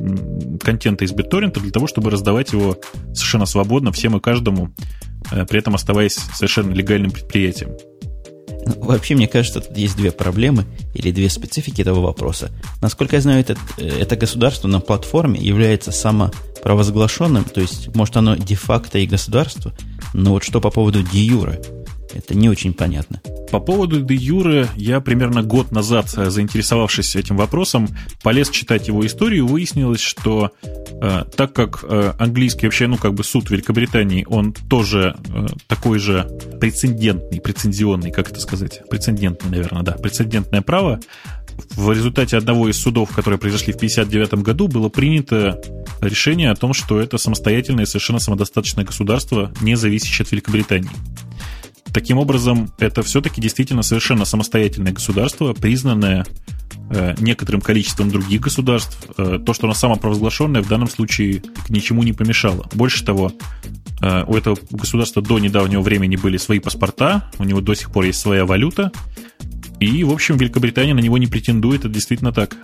[0.63, 2.79] контента из BitTorrent для того, чтобы раздавать его
[3.15, 4.71] совершенно свободно всем и каждому,
[5.33, 7.71] э, при этом оставаясь совершенно легальным предприятием.
[8.67, 12.51] Ну, вообще, мне кажется, тут есть две проблемы или две специфики этого вопроса.
[12.83, 18.35] Насколько я знаю, это, э, это государство на платформе является самопровозглашенным, то есть, может, оно
[18.35, 19.73] де-факто и государство,
[20.15, 21.61] но вот что по поводу де-юра,
[22.15, 23.21] это не очень понятно.
[23.51, 27.89] По поводу де Юры я примерно год назад, э, заинтересовавшись этим вопросом,
[28.23, 33.25] полез читать его историю, выяснилось, что э, так как э, английский вообще, ну, как бы
[33.25, 36.29] суд Великобритании, он тоже э, такой же
[36.61, 41.01] прецедентный, прецеденный, как это сказать, прецедентный, наверное, да, прецедентное право,
[41.75, 45.61] в результате одного из судов, которые произошли в 1959 году, было принято
[46.01, 50.91] решение о том, что это самостоятельное, совершенно самодостаточное государство, не зависящее от Великобритании.
[51.97, 56.27] Таким образом, это все-таки действительно совершенно самостоятельное государство, признанное
[56.91, 58.99] э, некоторым количеством других государств.
[59.17, 62.69] Э, то, что оно самопровозглашенное, в данном случае к ничему не помешало.
[62.75, 63.33] Больше того,
[64.03, 68.05] э, у этого государства до недавнего времени были свои паспорта, у него до сих пор
[68.05, 68.93] есть своя валюта,
[69.81, 72.59] и, в общем, Великобритания на него не претендует, это действительно так.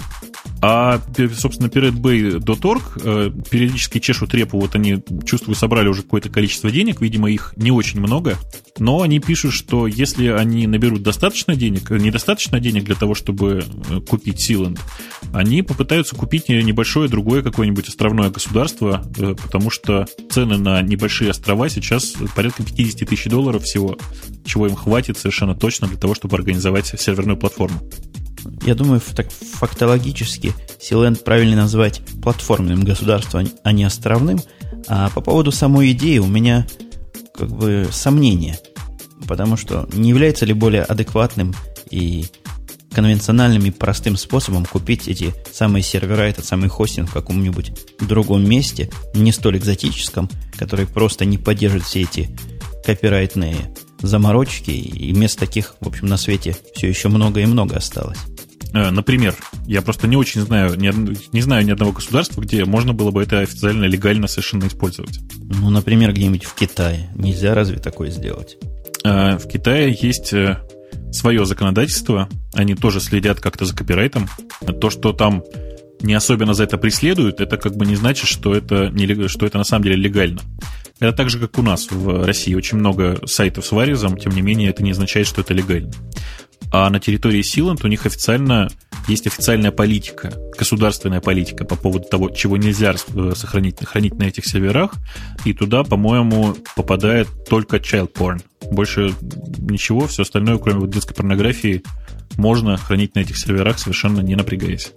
[0.61, 1.01] А,
[1.35, 7.29] собственно, piratebay.org э, периодически чешут репу, вот они, чувствую, собрали уже какое-то количество денег, видимо,
[7.31, 8.37] их не очень много,
[8.79, 13.65] но они пишут, что если они наберут достаточно денег, э, недостаточно денег для того, чтобы
[13.91, 14.79] э, купить Силанд,
[15.33, 19.05] они попытаются купить небольшое другое какое-нибудь островное государство,
[19.43, 23.99] потому что цены на небольшие острова сейчас порядка 50 тысяч долларов всего,
[24.45, 27.81] чего им хватит совершенно точно для того, чтобы организовать серверную платформу.
[28.65, 34.41] Я думаю, так фактологически Силенд правильно назвать платформенным государством, а не островным.
[34.89, 36.67] А по поводу самой идеи у меня
[37.35, 38.59] как бы сомнения.
[39.29, 41.55] Потому что не является ли более адекватным
[41.91, 42.27] и
[42.93, 48.91] конвенциональным и простым способом купить эти самые сервера, этот самый хостинг в каком-нибудь другом месте,
[49.15, 50.29] не столь экзотическом,
[50.59, 52.29] который просто не поддержит все эти
[52.85, 53.55] копирайтные
[54.03, 58.19] заморочки, и мест таких, в общем, на свете все еще много и много осталось.
[58.73, 59.35] Э, например,
[59.67, 60.93] я просто не очень знаю, не,
[61.33, 65.21] не знаю ни одного государства, где можно было бы это официально легально совершенно использовать.
[65.38, 67.11] Ну, например, где-нибудь в Китае.
[67.15, 68.57] Нельзя разве такое сделать?
[69.05, 70.59] Э, в Китае есть э,
[71.12, 72.29] свое законодательство.
[72.55, 74.29] Они тоже следят как-то за копирайтом.
[74.81, 75.43] То, что там
[76.03, 79.59] не особенно за это преследуют, это как бы не значит, что это, не, что это
[79.59, 80.41] на самом деле легально.
[81.01, 82.55] Это так же, как у нас в России.
[82.55, 85.93] Очень много сайтов с варизом, тем не менее, это не означает, что это легально.
[86.73, 88.71] А на территории Силанд у них официально
[89.09, 94.47] есть официальная политика, государственная политика по поводу того, чего нельзя э, сохранить, хранить на этих
[94.47, 94.95] серверах.
[95.45, 98.41] И туда, по-моему, попадает только child porn.
[98.71, 99.12] Больше
[99.59, 101.83] ничего, все остальное, кроме вот детской порнографии,
[102.37, 104.93] можно хранить на этих серверах, совершенно не напрягаясь.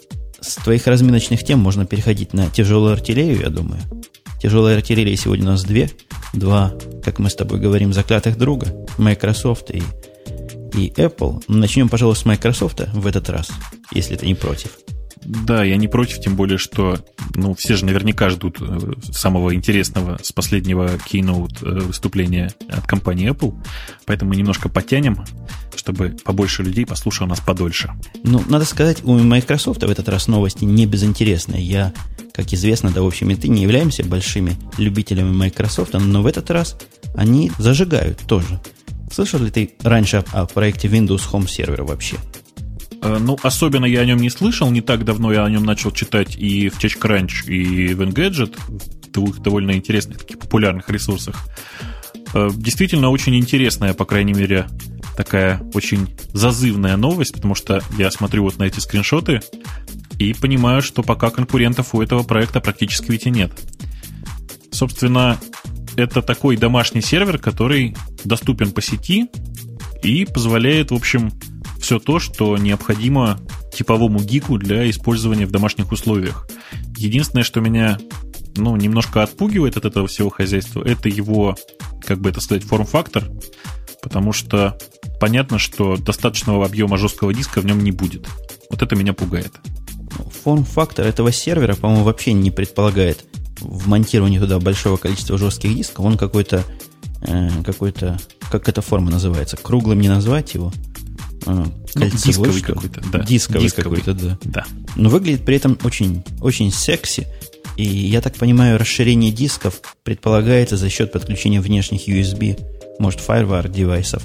[0.45, 3.81] С твоих разминочных тем можно переходить на тяжелую артиллерию, я думаю.
[4.39, 5.89] Тяжелая артиллерия сегодня у нас две.
[6.33, 8.67] Два, как мы с тобой говорим, заклятых друга.
[8.99, 9.81] Microsoft и,
[10.77, 11.43] и Apple.
[11.47, 13.49] Начнем, пожалуй, с Microsoft в этот раз,
[13.91, 14.77] если ты не против.
[15.25, 16.99] Да, я не против, тем более, что
[17.33, 23.31] ну, все же наверняка ждут э, самого интересного с последнего keynote э, выступления от компании
[23.31, 23.55] Apple.
[24.05, 25.25] Поэтому немножко потянем,
[25.75, 27.91] чтобы побольше людей послушало нас подольше.
[28.23, 31.63] Ну, надо сказать, у Microsoft в этот раз новости не безинтересные.
[31.63, 31.91] Я,
[32.33, 36.51] как известно, да, в общем, и ты не являемся большими любителями Microsoft, но в этот
[36.51, 36.77] раз
[37.15, 38.61] они зажигают тоже.
[39.11, 42.17] Слышал ли ты раньше о проекте Windows Home Server вообще?
[43.05, 44.71] Э, ну, особенно я о нем не слышал.
[44.71, 49.11] Не так давно я о нем начал читать и в TechCrunch, и в Engadget, в
[49.11, 51.47] двух довольно интересных, таких популярных ресурсах.
[52.33, 54.67] Э, действительно очень интересная, по крайней мере,
[55.15, 59.41] такая очень зазывная новость, потому что я смотрю вот на эти скриншоты
[60.17, 63.51] и понимаю, что пока конкурентов у этого проекта практически ведь и нет.
[64.71, 65.37] Собственно,
[65.95, 69.27] это такой домашний сервер, который доступен по сети
[70.01, 71.31] и позволяет, в общем,
[71.85, 73.39] все то, что необходимо
[73.71, 76.47] типовому гику для использования в домашних условиях.
[76.97, 77.99] Единственное, что меня
[78.55, 81.55] ну, немножко отпугивает от этого всего хозяйства, это его,
[82.03, 83.25] как бы это сказать, форм-фактор,
[84.01, 84.79] потому что
[85.19, 88.27] понятно, что достаточного объема жесткого диска в нем не будет.
[88.71, 89.53] Вот это меня пугает.
[90.43, 93.25] Форм-фактор этого сервера, по-моему, вообще не предполагает
[93.59, 96.03] вмонтирование туда большого количества жестких дисков.
[96.03, 96.63] Он какой-то,
[97.21, 98.19] э, какой-то,
[98.49, 100.73] как эта форма называется, круглым не назвать его–
[101.45, 103.19] а, ну, дисковый какой-то, да.
[103.19, 104.37] Дисковый, дисковый какой-то, да.
[104.43, 104.65] да.
[104.95, 107.27] Но выглядит при этом очень, очень секси.
[107.77, 112.59] И я так понимаю, расширение дисков предполагается за счет подключения внешних USB,
[112.99, 114.23] может, FireWire девайсов.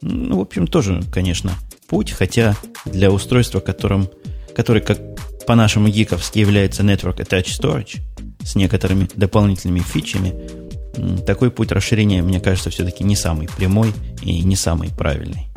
[0.00, 1.52] Ну, в общем, тоже, конечно,
[1.88, 4.08] путь, хотя для устройства, которым,
[4.54, 4.98] который, как
[5.46, 7.98] по-нашему гиковски, является Network Attached Storage
[8.44, 10.34] с некоторыми дополнительными фичами,
[11.26, 15.48] такой путь расширения, мне кажется, все-таки не самый прямой и не самый правильный.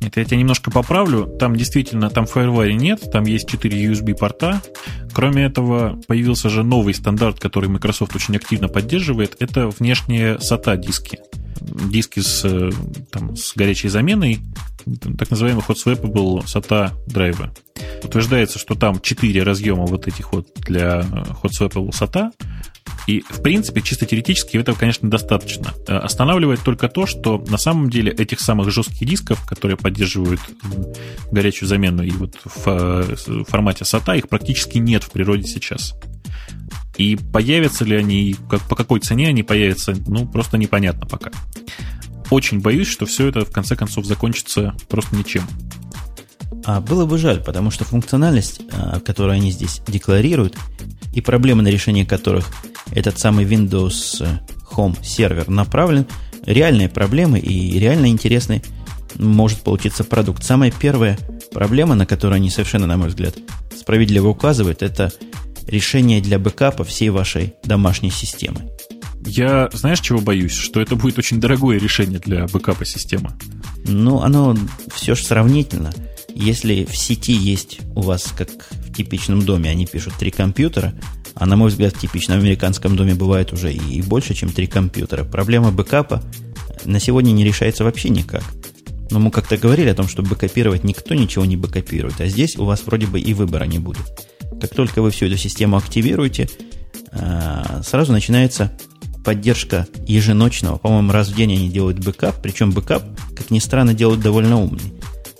[0.00, 1.26] Нет, я тебя немножко поправлю.
[1.26, 4.62] Там действительно, там FireWire нет, там есть 4 USB-порта.
[5.12, 9.36] Кроме этого, появился же новый стандарт, который Microsoft очень активно поддерживает.
[9.40, 11.18] Это внешние SATA-диски.
[11.60, 12.70] Диски с, э,
[13.10, 14.40] там, с горячей заменой,
[15.18, 17.50] так называемый hot swappable SATA драйвы.
[18.02, 21.02] Утверждается, что там 4 разъема вот этих вот для э,
[21.42, 22.30] hot swappable SATA,
[23.06, 25.72] и, в принципе, чисто теоретически этого, конечно, достаточно.
[25.86, 30.40] Э, останавливает только то, что на самом деле этих самых жестких дисков, которые поддерживают
[31.30, 35.94] горячую замену и вот в э, формате SATA, их практически нет в природе сейчас.
[36.96, 41.30] И появятся ли они, как, по какой цене они появятся, ну, просто непонятно пока.
[42.30, 45.42] Очень боюсь, что все это в конце концов закончится просто ничем.
[46.64, 50.56] А было бы жаль, потому что функциональность, э, которую они здесь декларируют,
[51.12, 52.46] и проблемы, на решение которых
[52.92, 54.26] этот самый Windows
[54.72, 56.06] Home сервер направлен,
[56.44, 58.62] реальные проблемы и реально интересный
[59.16, 60.44] может получиться продукт.
[60.44, 61.18] Самая первая
[61.52, 63.34] проблема, на которую они совершенно, на мой взгляд,
[63.76, 65.12] справедливо указывают, это
[65.66, 68.70] решение для бэкапа всей вашей домашней системы.
[69.26, 70.54] Я, знаешь, чего боюсь?
[70.54, 73.30] Что это будет очень дорогое решение для бэкапа системы.
[73.84, 74.56] Ну, оно
[74.94, 75.92] все же сравнительно.
[76.34, 80.94] Если в сети есть у вас, как в типичном доме, они пишут три компьютера,
[81.34, 85.24] а на мой взгляд, в типичном американском доме бывает уже и больше, чем три компьютера.
[85.24, 86.22] Проблема бэкапа
[86.84, 88.42] на сегодня не решается вообще никак.
[89.10, 92.64] Но мы как-то говорили о том, что бэкапировать никто ничего не бэкапирует, а здесь у
[92.64, 94.04] вас вроде бы и выбора не будет.
[94.60, 96.48] Как только вы всю эту систему активируете,
[97.12, 98.72] а, сразу начинается
[99.24, 100.78] поддержка еженочного.
[100.78, 103.02] По-моему, раз в день они делают бэкап, причем бэкап,
[103.36, 104.92] как ни странно, делают довольно умный.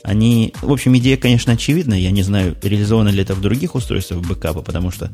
[0.03, 1.94] Они, в общем, идея, конечно, очевидна.
[1.94, 5.11] Я не знаю, реализовано ли это в других устройствах бэкапа, потому что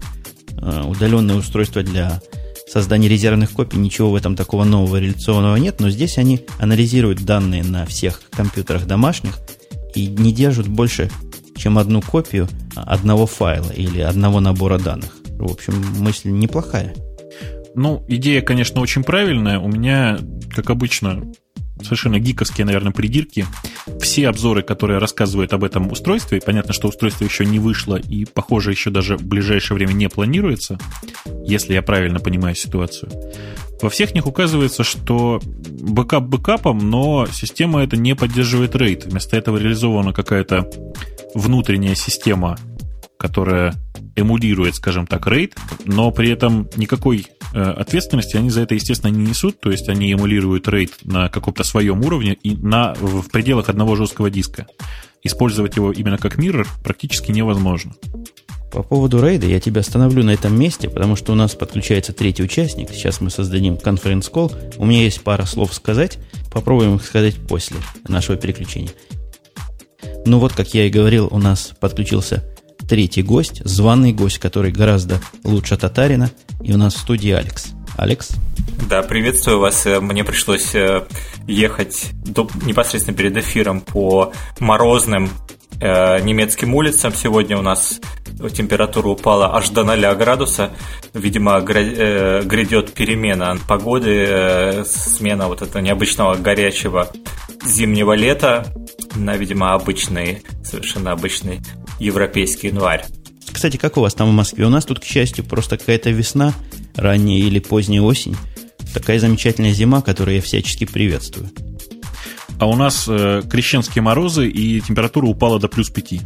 [0.61, 2.21] Э, удаленное устройство для
[2.67, 7.63] создании резервных копий ничего в этом такого нового революционного нет, но здесь они анализируют данные
[7.63, 9.39] на всех компьютерах домашних
[9.95, 11.11] и не держат больше,
[11.57, 15.17] чем одну копию одного файла или одного набора данных.
[15.39, 16.95] В общем, мысль неплохая.
[17.75, 19.59] Ну, идея, конечно, очень правильная.
[19.59, 20.19] У меня,
[20.55, 21.23] как обычно,
[21.83, 23.47] совершенно гиковские, наверное, придирки.
[24.01, 28.71] Все обзоры, которые рассказывают об этом устройстве, понятно, что устройство еще не вышло и, похоже,
[28.71, 30.79] еще даже в ближайшее время не планируется,
[31.45, 33.11] если я правильно понимаю ситуацию.
[33.81, 39.11] Во всех них указывается, что бэкап бэкапом, но система это не поддерживает RAID.
[39.11, 40.71] Вместо этого реализована какая-то
[41.35, 42.57] внутренняя система,
[43.19, 43.75] которая
[44.17, 45.53] эмулирует, скажем так, RAID,
[45.85, 50.13] но при этом никакой э, ответственности они за это, естественно, не несут, то есть они
[50.13, 54.67] эмулируют RAID на каком-то своем уровне и на, в пределах одного жесткого диска.
[55.23, 57.93] Использовать его именно как mirror практически невозможно.
[58.77, 62.43] По поводу рейда я тебя остановлю на этом месте, потому что у нас подключается третий
[62.43, 62.91] участник.
[62.91, 64.53] Сейчас мы создадим конференц-колл.
[64.77, 66.19] У меня есть пара слов сказать.
[66.53, 68.91] Попробуем их сказать после нашего переключения.
[70.27, 72.45] Ну вот, как я и говорил, у нас подключился
[72.89, 76.31] третий гость, званый гость, который гораздо лучше Татарина.
[76.63, 77.69] И у нас в студии Алекс.
[77.97, 78.31] Алекс?
[78.89, 79.87] Да, приветствую вас.
[79.87, 81.07] Э, мне пришлось э,
[81.47, 85.31] ехать до, непосредственно перед эфиром по морозным
[85.81, 87.15] э, немецким улицам.
[87.15, 88.01] Сегодня у нас
[88.53, 90.71] температура упала аж до 0 градуса.
[91.15, 97.09] Видимо, грядет перемена погоды, смена вот этого необычного горячего
[97.65, 98.73] зимнего лета
[99.15, 101.61] на, видимо, обычный, совершенно обычный
[101.99, 103.05] европейский январь.
[103.51, 104.67] Кстати, как у вас там в Москве?
[104.67, 106.53] У нас тут, к счастью, просто какая-то весна,
[106.95, 108.37] ранняя или поздняя осень.
[108.93, 111.51] Такая замечательная зима, которую я всячески приветствую.
[112.59, 116.21] А у нас э, крещенские морозы, и температура упала до плюс 5.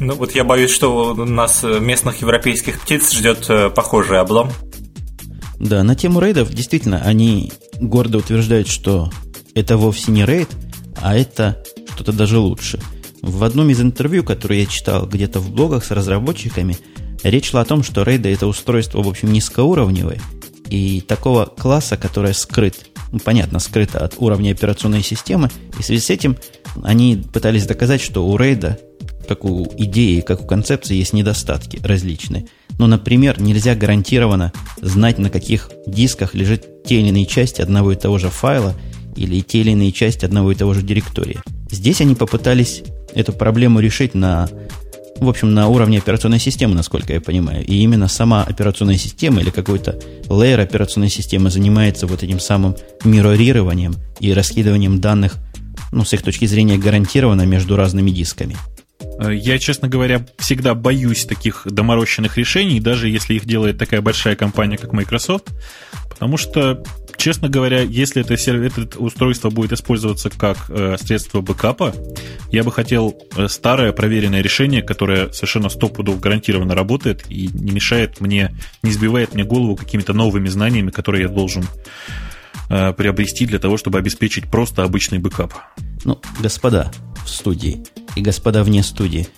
[0.00, 4.50] Ну вот я боюсь, что у нас э, местных европейских птиц ждет э, похожий облом.
[5.58, 9.10] Да, на тему рейдов, действительно, они гордо утверждают, что
[9.54, 10.48] это вовсе не рейд,
[11.00, 11.62] а это
[11.94, 12.80] что-то даже лучше–
[13.22, 16.76] в одном из интервью, которое я читал где-то в блогах с разработчиками,
[17.22, 20.20] речь шла о том, что RAID это устройство, в общем, низкоуровневое,
[20.68, 26.00] и такого класса, которое скрыт, ну, понятно, скрыто от уровня операционной системы, и в связи
[26.00, 26.36] с этим
[26.82, 28.78] они пытались доказать, что у RAID,
[29.30, 32.46] как у идеи, как у концепции, есть недостатки различные.
[32.80, 34.52] Ну, например, нельзя гарантированно
[34.82, 38.74] знать, на каких дисках лежит те или иные части одного и того же файла
[39.14, 41.44] или те или иные части одного и того же директория.
[41.70, 42.82] Здесь они попытались
[43.14, 44.48] эту проблему решить на,
[45.20, 47.64] в общем, на уровне операционной системы, насколько я понимаю.
[47.64, 52.74] И именно сама операционная система или какой-то лейер операционной системы занимается вот этим самым
[53.04, 55.36] миррорированием и раскидыванием данных,
[55.92, 58.56] ну, с их точки зрения, гарантированно между разными дисками.
[59.20, 64.34] Э, я, честно говоря, всегда боюсь таких доморощенных решений, даже если их делает такая большая
[64.34, 65.48] компания, как Microsoft,
[66.08, 66.82] потому что
[67.16, 71.94] честно говоря, если это, это устройство будет использоваться как э, средство бэкапа,
[72.50, 78.20] я бы хотел э, старое проверенное решение, которое совершенно стопудов гарантированно работает и не мешает
[78.20, 81.64] мне, не сбивает мне голову какими-то новыми знаниями, которые я должен
[82.70, 85.52] приобрести для того, чтобы обеспечить просто обычный бэкап.
[86.04, 86.92] Ну, господа
[87.24, 89.28] в студии и господа вне студии,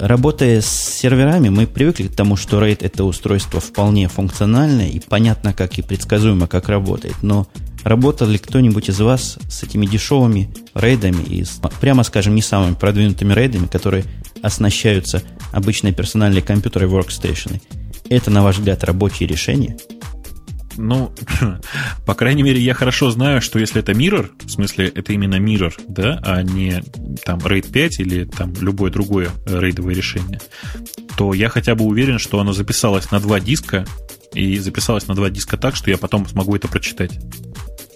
[0.00, 5.52] Работая с серверами, мы привыкли к тому, что RAID это устройство вполне функциональное и понятно,
[5.52, 7.16] как и предсказуемо, как работает.
[7.22, 7.46] Но
[7.84, 12.74] работал ли кто-нибудь из вас с этими дешевыми рейдами и, с, прямо скажем, не самыми
[12.74, 14.04] продвинутыми рейдами, которые
[14.42, 15.22] оснащаются
[15.52, 17.60] обычные персональные компьютеры и workstation?
[18.08, 19.76] Это, на ваш взгляд, рабочее решение?
[20.78, 21.12] Ну,
[22.06, 25.74] по крайней мере, я хорошо знаю, что если это Mirror, в смысле, это именно Mirror,
[25.88, 26.82] да, а не
[27.24, 30.40] там RAID 5 или там любое другое рейдовое решение,
[31.16, 33.84] то я хотя бы уверен, что оно записалось на два диска,
[34.32, 37.18] и записалось на два диска так, что я потом смогу это прочитать.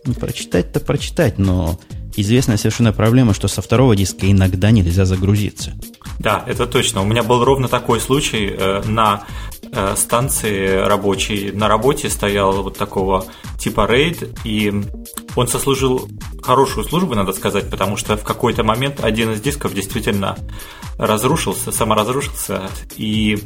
[0.04, 1.78] Ну, прочитать-то прочитать, но
[2.16, 5.74] известная совершенно проблема, что со второго диска иногда нельзя загрузиться.
[6.18, 7.02] Да, это точно.
[7.02, 9.51] У меня был ровно такой случай э, на Э,
[9.96, 11.52] станции рабочей.
[11.52, 13.24] На работе стоял вот такого
[13.58, 14.72] типа рейд, и
[15.34, 16.08] он сослужил
[16.42, 20.36] хорошую службу, надо сказать, потому что в какой-то момент один из дисков действительно
[20.98, 23.38] разрушился, саморазрушился, и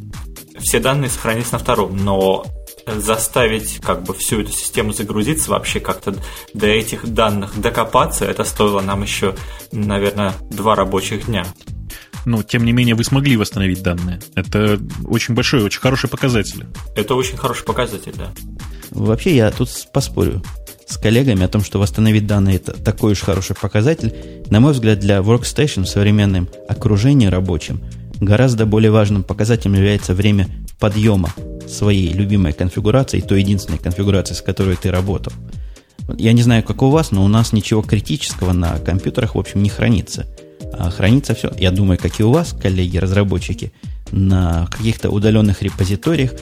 [0.58, 2.44] все данные сохранились на втором, но
[2.86, 6.14] заставить как бы всю эту систему загрузиться, вообще как-то
[6.54, 9.34] до этих данных докопаться, это стоило нам еще,
[9.72, 11.46] наверное, два рабочих дня
[12.26, 14.20] но тем не менее вы смогли восстановить данные.
[14.34, 16.66] Это очень большой, очень хороший показатель.
[16.96, 18.32] Это очень хороший показатель, да.
[18.90, 20.42] Вообще я тут поспорю
[20.86, 24.14] с коллегами о том, что восстановить данные это такой уж хороший показатель.
[24.50, 27.80] На мой взгляд, для workstation в современном окружении рабочем
[28.20, 30.48] гораздо более важным показателем является время
[30.80, 31.30] подъема
[31.68, 35.32] своей любимой конфигурацией, той единственной конфигурацией, с которой ты работал.
[36.16, 39.62] Я не знаю, как у вас, но у нас ничего критического на компьютерах, в общем,
[39.62, 40.26] не хранится.
[40.72, 43.72] А хранится все, я думаю, как и у вас, коллеги-разработчики,
[44.12, 46.32] на каких-то удаленных репозиториях,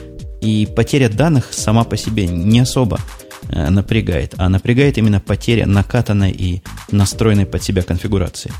[0.41, 2.99] и потеря данных сама по себе не особо
[3.49, 6.61] э, напрягает, а напрягает именно потеря накатанной и
[6.91, 8.51] настроенной под себя конфигурации.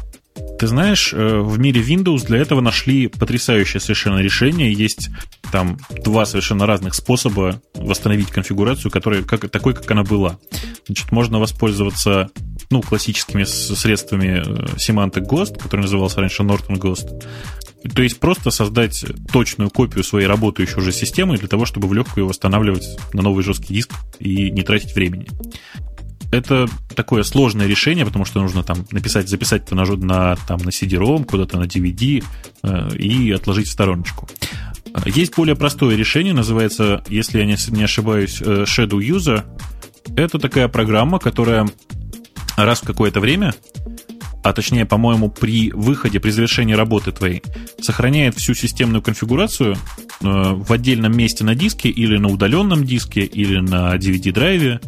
[0.57, 4.71] Ты знаешь, э, в мире Windows для этого нашли потрясающее совершенно решение.
[4.71, 5.09] Есть
[5.51, 10.39] там два совершенно разных способа восстановить конфигурацию, которая как, такой, как она была.
[10.87, 12.29] Значит, можно воспользоваться
[12.69, 17.23] ну, классическими средствами э, Semantic Ghost, который назывался раньше Norton Ghost.
[17.93, 22.27] То есть просто создать точную копию своей работающей уже системы для того, чтобы в легкую
[22.27, 25.27] восстанавливать на новый жесткий диск и не тратить времени.
[26.31, 30.69] Это такое сложное решение, потому что нужно там написать, записать это на, на, там, на
[30.69, 32.23] CD-ROM, куда-то на DVD
[32.63, 34.27] э, и отложить в стороночку.
[35.05, 39.43] Есть более простое решение, называется, если я не, не ошибаюсь, э, Shadow User.
[40.15, 41.67] Это такая программа, которая
[42.57, 43.53] раз в какое-то время
[44.45, 47.41] а точнее, по-моему, при выходе, при завершении работы твоей,
[47.81, 49.77] сохраняет всю системную конфигурацию э,
[50.21, 54.81] в отдельном месте на диске или на удаленном диске или на DVD-драйве.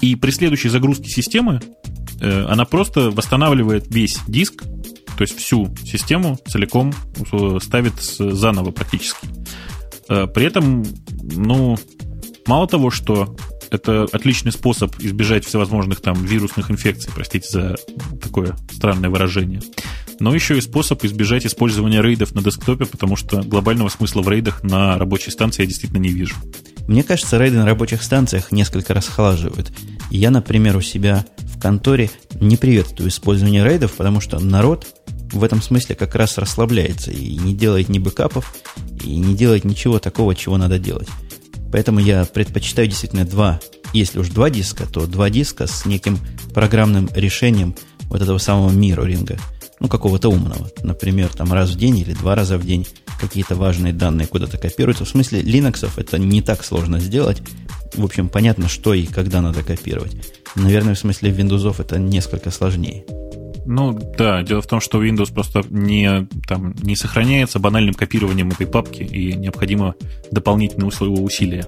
[0.00, 1.60] И при следующей загрузке системы
[2.20, 6.94] э, она просто восстанавливает весь диск, то есть всю систему целиком
[7.32, 9.28] э, ставит заново практически.
[10.08, 10.84] При этом,
[11.22, 11.78] ну,
[12.48, 13.36] мало того, что
[13.70, 17.76] это отличный способ избежать всевозможных там вирусных инфекций, простите за
[18.20, 19.62] такое странное выражение.
[20.20, 24.62] Но еще и способ избежать использования рейдов на десктопе, потому что глобального смысла в рейдах
[24.62, 26.36] на рабочей станции я действительно не вижу.
[26.86, 29.72] Мне кажется, рейды на рабочих станциях несколько расхолаживают.
[30.10, 34.86] Я, например, у себя в конторе не приветствую использование рейдов, потому что народ
[35.32, 38.54] в этом смысле как раз расслабляется и не делает ни бэкапов,
[39.02, 41.08] и не делает ничего такого, чего надо делать.
[41.72, 43.60] Поэтому я предпочитаю действительно два,
[43.94, 46.18] если уж два диска, то два диска с неким
[46.52, 49.38] программным решением вот этого самого мирроринга,
[49.80, 50.70] ну, какого-то умного.
[50.82, 52.86] Например, там раз в день или два раза в день
[53.18, 55.04] какие-то важные данные куда-то копируются.
[55.04, 57.42] В смысле, Linux это не так сложно сделать.
[57.94, 60.14] В общем, понятно, что и когда надо копировать.
[60.54, 63.04] Наверное, в смысле Windows это несколько сложнее.
[63.66, 68.66] Ну да, дело в том, что Windows просто не, там, не сохраняется банальным копированием этой
[68.66, 69.94] папки, и необходимо
[70.30, 71.66] дополнительные усилия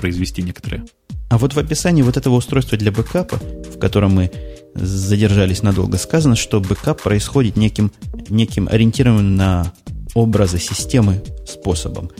[0.00, 0.84] произвести некоторые.
[1.28, 4.30] А вот в описании вот этого устройства для бэкапа, в котором мы
[4.74, 7.92] задержались надолго, сказано, что бэкап происходит неким,
[8.28, 9.72] неким ориентированным на
[10.14, 12.10] образы системы способом.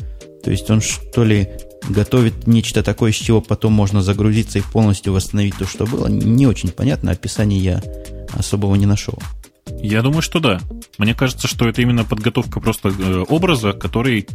[0.45, 1.49] То есть он что ли
[1.89, 6.07] готовит нечто такое, с чего потом можно загрузиться и полностью восстановить то, что было.
[6.07, 7.83] Не очень понятно, описание я
[8.33, 9.19] особого не нашел.
[9.83, 10.61] Я думаю, что да.
[10.99, 14.27] Мне кажется, что это именно подготовка просто э, образа, который,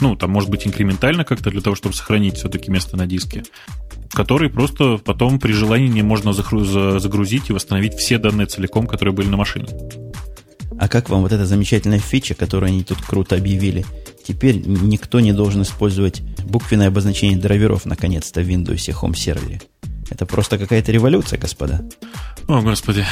[0.00, 3.44] ну, там, может быть, инкрементально как-то для того, чтобы сохранить все-таки место на диске,
[4.12, 9.28] который просто потом при желании не можно загрузить и восстановить все данные целиком, которые были
[9.28, 9.68] на машине.
[10.78, 13.86] А как вам вот эта замечательная фича, которую они тут круто объявили?
[14.26, 19.60] Теперь никто не должен использовать буквенное обозначение драйверов наконец-то в Windows Home сервере.
[20.10, 21.84] Это просто какая-то революция, господа.
[22.48, 23.06] О, господи.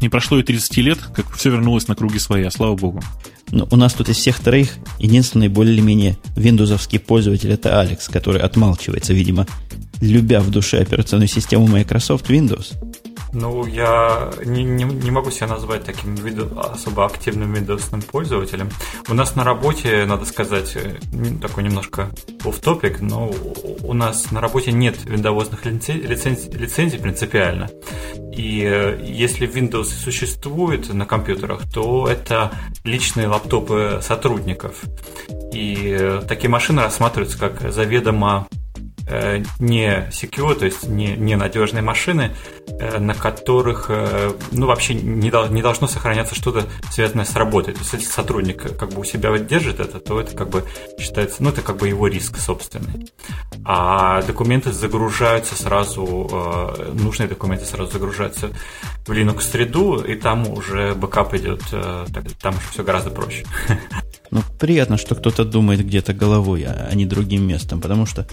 [0.00, 3.02] Не прошло и 30 лет, как все вернулось на круги своя, слава богу.
[3.50, 9.12] Но у нас тут из всех троих единственный более-менее виндузовский пользователь это Алекс, который отмалчивается,
[9.12, 9.46] видимо,
[10.00, 12.74] любя в душе операционную систему Microsoft Windows.
[13.32, 18.70] Ну, я не, не, не могу себя назвать таким виду, особо активным Windows пользователем.
[19.08, 20.98] У нас на работе, надо сказать, э,
[21.40, 22.10] такой немножко
[22.44, 23.30] off topic но
[23.82, 27.70] у нас на работе нет виндовозных лицензий, лицензий, лицензий принципиально.
[28.32, 32.52] И э, если Windows существует на компьютерах, то это
[32.84, 34.82] личные лаптопы сотрудников.
[35.52, 38.48] И э, такие машины рассматриваются как заведомо
[39.58, 42.34] не secure, то есть не, не надежные машины,
[42.66, 47.74] э, на которых э, ну, вообще не, не должно сохраняться что-то связанное с работой.
[47.74, 50.64] То есть если сотрудник как бы у себя держит это, то это как бы
[50.98, 53.10] считается, ну это как бы его риск собственный.
[53.64, 56.30] А документы загружаются сразу,
[56.94, 58.50] нужные документы сразу загружаются
[59.06, 63.44] в Linux среду, и там уже бэкап идет, там уже все гораздо проще.
[64.30, 68.26] Ну, приятно, что кто-то думает где-то головой, а не другим местом, потому что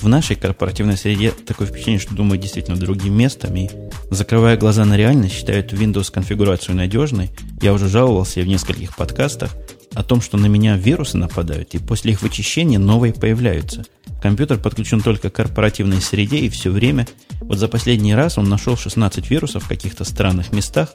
[0.00, 3.70] в нашей корпоративной среде такое впечатление, что думают действительно другим местом и,
[4.10, 7.30] закрывая глаза на реальность, считают Windows конфигурацию надежной.
[7.62, 9.54] Я уже жаловался в нескольких подкастах
[9.94, 13.84] о том, что на меня вирусы нападают, и после их вычищения новые появляются.
[14.20, 17.06] Компьютер подключен только к корпоративной среде, и все время,
[17.40, 20.94] вот за последний раз он нашел 16 вирусов в каких-то странных местах,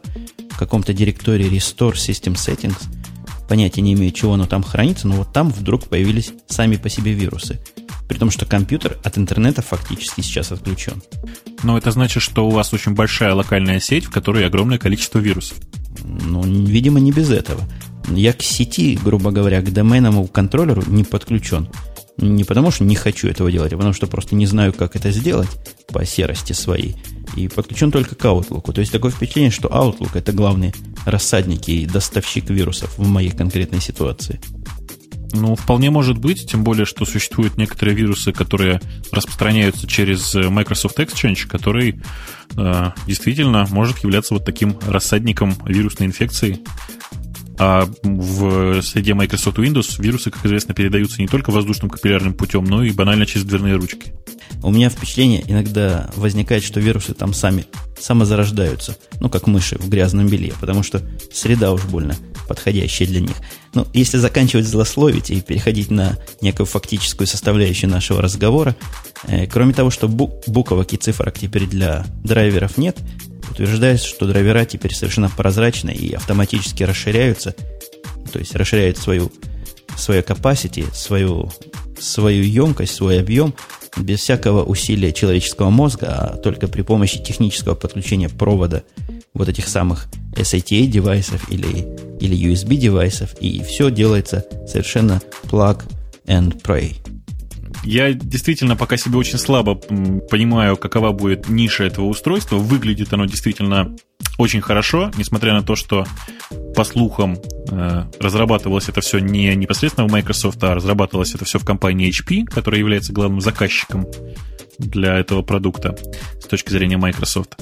[0.49, 2.83] в каком-то директории Restore System Settings,
[3.49, 7.11] понятия не имею, чего оно там хранится, но вот там вдруг появились сами по себе
[7.11, 7.59] вирусы–
[8.09, 11.03] При том, что компьютер от интернета фактически сейчас отключен.
[11.61, 15.57] Но это значит, что у вас очень большая локальная сеть, в которой огромное количество вирусов.
[16.03, 17.61] Ну, видимо, не без этого.
[18.09, 21.69] Я к сети, грубо говоря, к доменному контроллеру не подключен.
[22.21, 25.11] Не потому, что не хочу этого делать, а потому, что просто не знаю, как это
[25.11, 25.49] сделать
[25.87, 26.95] по серости своей.
[27.35, 28.73] И подключен только к Outlook.
[28.73, 30.73] То есть такое впечатление, что Outlook это главный
[31.05, 34.39] рассадник и доставщик вирусов в моей конкретной ситуации.
[35.31, 41.47] Ну, вполне может быть, тем более, что существуют некоторые вирусы, которые распространяются через Microsoft Exchange,
[41.47, 42.01] который
[42.57, 46.59] э, действительно может являться вот таким рассадником вирусной инфекции.
[47.59, 52.83] А в среде Microsoft Windows вирусы, как известно, передаются не только воздушным капиллярным путем, но
[52.83, 54.13] и банально через дверные ручки.
[54.63, 57.65] У меня впечатление иногда возникает, что вирусы там сами
[57.99, 61.01] самозарождаются, ну, как мыши в грязном белье, потому что
[61.33, 62.15] среда уж больно
[62.47, 63.35] подходящая для них.
[63.73, 68.75] Ну, если заканчивать злословить и переходить на некую фактическую составляющую нашего разговора,
[69.27, 72.97] э, кроме того, что бу- буквок и цифрок теперь для драйверов нет,
[73.51, 77.55] утверждается, что драйвера теперь совершенно прозрачны и автоматически расширяются,
[78.31, 79.31] то есть расширяют свою,
[79.97, 81.51] свою capacity, свою,
[81.99, 83.53] свою емкость, свой объем
[83.97, 88.83] без всякого усилия человеческого мозга, а только при помощи технического подключения провода
[89.33, 91.87] вот этих самых SATA девайсов или,
[92.19, 95.83] или USB девайсов, и все делается совершенно plug
[96.27, 96.95] and pray.
[97.83, 102.57] Я действительно пока себе очень слабо понимаю, какова будет ниша этого устройства.
[102.57, 103.95] Выглядит оно действительно
[104.37, 106.05] очень хорошо, несмотря на то, что,
[106.75, 107.37] по слухам,
[107.71, 112.45] э, разрабатывалось это все не непосредственно в Microsoft, а разрабатывалось это все в компании HP,
[112.45, 114.07] которая является главным заказчиком
[114.77, 115.95] для этого продукта
[116.39, 117.57] с точки зрения Microsoft.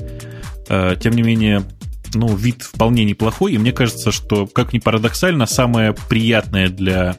[0.69, 1.63] Э, тем не менее,
[2.13, 7.17] ну, вид вполне неплохой, и мне кажется, что, как ни парадоксально, самое приятное для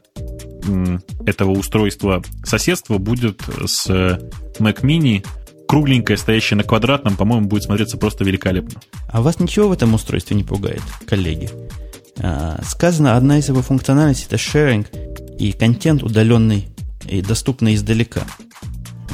[1.26, 5.24] этого устройства соседства будет с Mac Mini,
[5.66, 8.80] кругленькая, стоящая на квадратном, по-моему, будет смотреться просто великолепно.
[9.08, 11.50] А вас ничего в этом устройстве не пугает, коллеги?
[12.20, 14.86] А, сказано, одна из его функциональностей это sharing
[15.38, 16.68] и контент удаленный
[17.06, 18.22] и доступный издалека.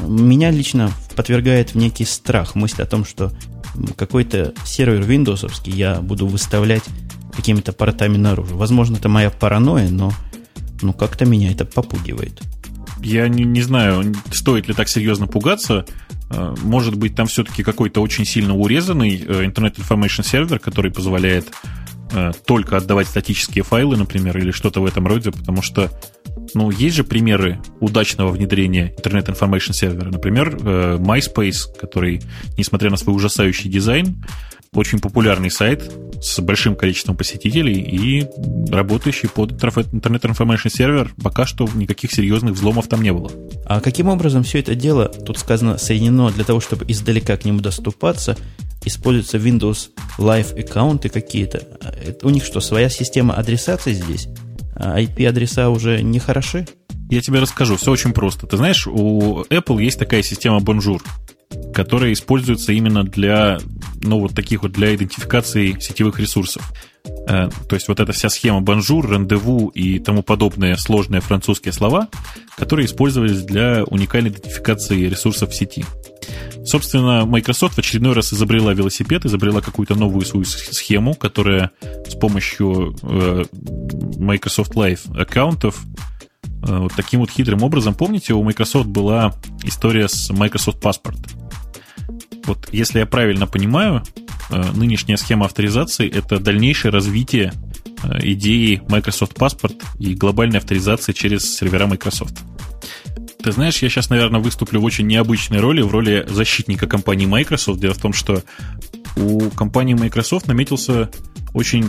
[0.07, 3.33] Меня лично подвергает в некий страх мысль о том, что
[3.97, 6.85] какой-то сервер Windows я буду выставлять
[7.35, 8.57] какими-то портами наружу.
[8.57, 10.13] Возможно, это моя паранойя, но
[10.85, 12.41] ну, как-то меня это попугивает.
[13.03, 15.85] Я не, не знаю, стоит ли так серьезно пугаться.
[16.30, 21.49] Э, может быть, там все-таки какой-то очень сильно урезанный э, Internet Information Server, который позволяет
[22.12, 25.91] э, только отдавать статические файлы, например, или что-то в этом роде, потому что
[26.53, 30.11] ну, есть же примеры удачного внедрения Internet Information Server.
[30.11, 32.22] Например, MySpace, который,
[32.57, 34.24] несмотря на свой ужасающий дизайн,
[34.75, 38.27] очень популярный сайт с большим количеством посетителей и
[38.70, 41.11] работающий под Internet Information Server.
[41.22, 43.31] Пока что никаких серьезных взломов там не было.
[43.66, 47.61] А каким образом все это дело, тут сказано, соединено для того, чтобы издалека к нему
[47.61, 48.37] доступаться,
[48.85, 51.62] используются Windows Live аккаунты какие-то.
[52.22, 54.29] У них что, своя система адресации здесь?
[54.77, 56.66] А IP-адреса уже не хороши?
[57.11, 58.47] Я тебе расскажу, все очень просто.
[58.47, 61.01] Ты знаешь, у Apple есть такая система Bonjour
[61.75, 63.59] которая используется именно для,
[64.03, 66.73] ну, вот таких вот, для идентификации сетевых ресурсов.
[67.29, 72.09] Э, то есть вот эта вся схема Bonjour, Rendezvous и тому подобные сложные французские слова,
[72.57, 75.85] которые использовались для уникальной идентификации ресурсов в сети.
[76.65, 81.73] Собственно, Microsoft в очередной раз изобрела велосипед, изобрела какую-то новую свою схему, которая
[82.09, 83.45] с помощью э,
[84.17, 85.83] Microsoft Live аккаунтов
[86.67, 87.95] вот таким вот хитрым образом.
[87.95, 91.19] Помните, у Microsoft была история с Microsoft Passport?
[92.47, 94.03] Вот если я правильно понимаю,
[94.51, 97.53] э, нынешняя схема авторизации– это дальнейшее развитие
[98.03, 102.39] э, идеи Microsoft Passport и глобальной авторизации через сервера Microsoft.
[103.43, 107.79] Ты знаешь, я сейчас, наверное, выступлю в очень необычной роли, в роли защитника компании Microsoft.
[107.79, 108.43] Дело в том, что
[109.17, 111.11] у компании Microsoft наметился
[111.53, 111.89] очень э,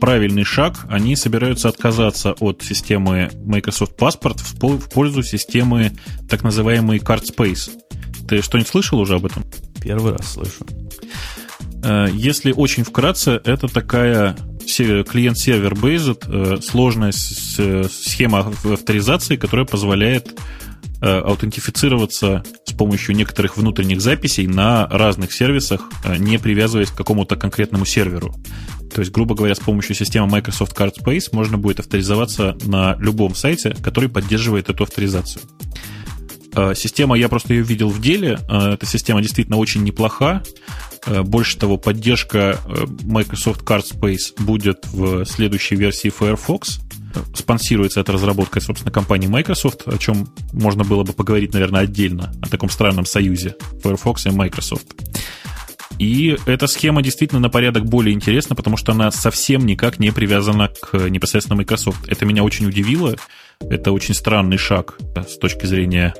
[0.00, 0.86] правильный шаг.
[0.88, 5.92] Они собираются отказаться от системы Microsoft Passport в пользу системы
[6.28, 7.70] так называемой Card Space.
[8.28, 9.44] Ты что-нибудь слышал уже об этом?
[9.80, 10.66] Первый раз слышу.
[11.82, 14.36] Э, если очень вкратце, это такая
[14.66, 20.34] клиент-сервер based э, сложная схема авторизации, которая позволяет э,
[21.00, 25.82] аутентифицироваться с помощью некоторых внутренних записей на разных сервисах,
[26.18, 28.34] не привязываясь к какому-то конкретному серверу.
[28.94, 33.34] То есть, грубо говоря, с помощью системы Microsoft Card Space можно будет авторизоваться на любом
[33.34, 35.42] сайте, который поддерживает эту авторизацию.
[36.54, 38.38] Э, система, я просто ее видел в деле.
[38.48, 40.42] Э, эта система действительно очень неплоха.
[41.04, 42.58] Э, больше того, поддержка
[43.02, 46.80] Microsoft Card Space будет в следующей версии Firefox.
[47.34, 52.48] Спонсируется эта разработка, собственно, компанией Microsoft, о чем можно было бы поговорить, наверное, отдельно, о
[52.48, 54.86] таком странном союзе Firefox и Microsoft.
[55.98, 60.68] И эта схема действительно на порядок более интересна, потому что она совсем никак не привязана
[60.68, 62.06] к непосредственно Microsoft.
[62.06, 63.16] Это меня очень удивило.
[63.60, 66.14] Это очень странный шаг с точки зрения,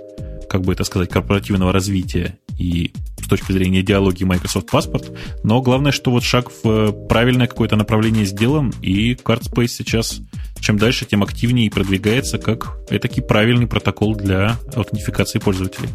[0.49, 2.93] как бы это сказать, корпоративного развития и
[3.23, 5.15] с точки зрения идеологии Microsoft Passport.
[5.43, 10.21] Но главное, что вот шаг в правильное какое-то направление сделан, и CardSpace сейчас
[10.61, 15.89] чем дальше, тем активнее продвигается как этакий правильный протокол для аутентификации пользователей.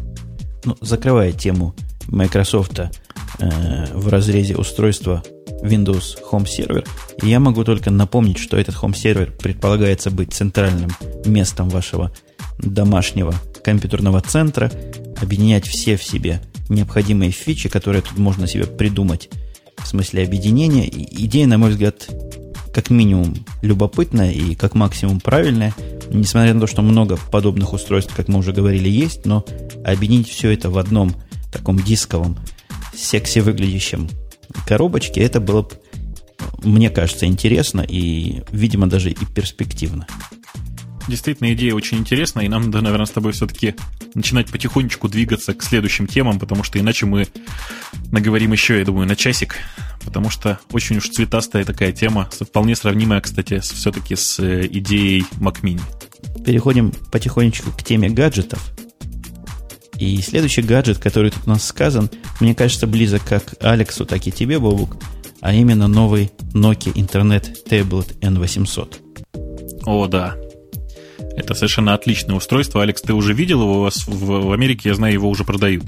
[0.64, 1.74] Ну, закрывая тему
[2.06, 2.88] Microsoft э,
[3.92, 5.22] в разрезе устройства
[5.62, 6.86] Windows Home Server,
[7.22, 10.90] я могу только напомнить, что этот Home Server предполагается быть центральным
[11.26, 12.12] местом вашего
[12.58, 14.70] домашнего компьютерного центра,
[15.20, 19.28] объединять все в себе необходимые фичи, которые тут можно себе придумать
[19.76, 20.86] в смысле объединения.
[20.86, 22.08] И идея, на мой взгляд,
[22.72, 25.74] как минимум любопытная и как максимум правильная,
[26.10, 29.44] несмотря на то, что много подобных устройств, как мы уже говорили, есть, но
[29.84, 31.14] объединить все это в одном
[31.52, 32.38] таком дисковом,
[32.94, 34.08] секси выглядящем
[34.66, 35.70] коробочке, это было бы,
[36.62, 40.06] мне кажется, интересно и, видимо, даже и перспективно.
[41.08, 43.74] Действительно, идея очень интересная, и нам надо, наверное, с тобой все-таки
[44.14, 47.26] начинать потихонечку двигаться к следующим темам, потому что иначе мы
[48.10, 49.56] наговорим еще, я думаю, на часик,
[50.04, 55.62] потому что очень уж цветастая такая тема, вполне сравнимая, кстати, все-таки с э, идеей Mac
[55.62, 55.80] Mini.
[56.44, 58.72] Переходим потихонечку к теме гаджетов.
[59.98, 64.32] И следующий гаджет, который тут у нас сказан, мне кажется, близок как Алексу, так и
[64.32, 64.96] тебе, Бобук,
[65.40, 68.96] а именно новый Nokia Internet Tablet N800.
[69.84, 70.36] О, да.
[71.36, 72.82] Это совершенно отличное устройство.
[72.82, 73.78] Алекс, ты уже видел его?
[73.78, 75.84] У вас в, в Америке, я знаю, его уже продают.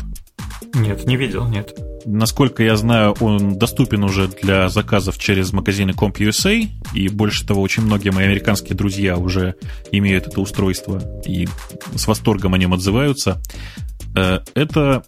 [0.74, 1.78] Нет, не видел, нет.
[2.06, 7.84] Насколько я знаю, он доступен уже для заказов через магазины CompUSA, и больше того, очень
[7.84, 9.54] многие мои американские друзья уже
[9.90, 11.48] имеют это устройство и
[11.94, 13.40] с восторгом о нем отзываются.
[14.14, 15.04] Э, это,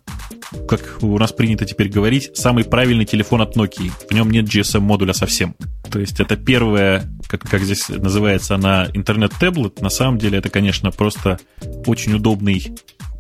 [0.68, 3.92] как у нас принято теперь говорить, самый правильный телефон от Nokia.
[4.09, 5.54] В нем нет GSM-модуля совсем.
[5.90, 9.80] То есть это первое, как, как здесь называется, на интернет-таблет.
[9.80, 11.38] На самом деле это, конечно, просто
[11.86, 12.74] очень удобный,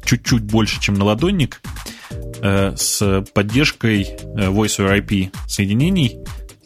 [0.04, 1.60] чуть-чуть больше, чем наладонник,
[2.42, 6.18] э, с поддержкой э, Voice over IP соединений.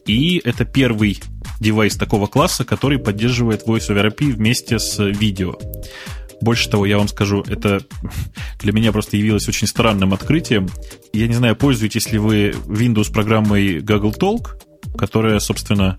[0.07, 1.21] И это первый
[1.61, 5.57] девайс такого класса, который поддерживает Voice over IP вместе с видео.
[6.41, 7.81] Больше того, я вам скажу, это
[8.61, 10.69] для меня просто явилось очень странным открытием.
[11.13, 14.49] Я не знаю, пользуетесь ли вы Windows программой Google Talk,
[14.97, 15.97] которая, собственно,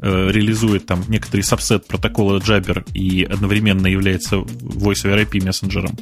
[0.00, 5.96] э, реализует там некоторый сабсет протокола Jabber и одновременно является Voice over IP мессенджером.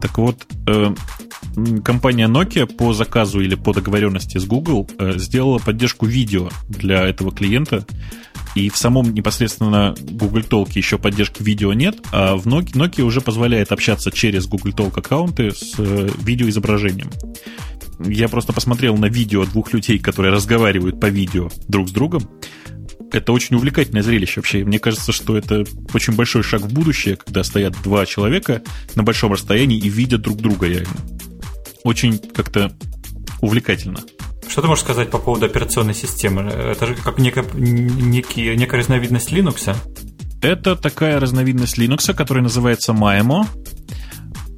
[0.00, 0.94] Так вот, э,
[1.84, 7.32] компания Nokia по заказу или по договоренности с Google э, сделала поддержку видео для этого
[7.32, 7.86] клиента.
[8.54, 13.20] И в самом непосредственно Google Talk еще поддержки видео нет, а в Nokia, Nokia уже
[13.20, 17.10] позволяет общаться через Google Talk аккаунты с э, видеоизображением.
[17.98, 22.28] Я просто посмотрел на видео двух людей, которые разговаривают по видео друг с другом.
[23.12, 24.64] Это очень увлекательное зрелище вообще.
[24.64, 28.62] Мне кажется, что это очень большой шаг в будущее, когда стоят два человека
[28.94, 30.96] на большом расстоянии и видят друг друга реально.
[31.84, 32.76] Очень как-то
[33.40, 34.00] увлекательно.
[34.48, 36.42] Что ты можешь сказать по поводу операционной системы?
[36.42, 39.74] Это же как некая, некий, некая разновидность Linux?
[40.42, 43.46] Это такая разновидность Linux, которая называется Maemo,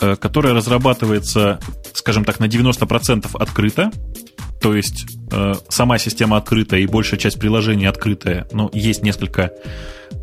[0.01, 1.61] э, которая разрабатывается,
[1.95, 3.91] скажем так, на 90% открыто.
[4.61, 9.53] То есть э, сама система открытая и большая часть приложений открытая, но есть несколько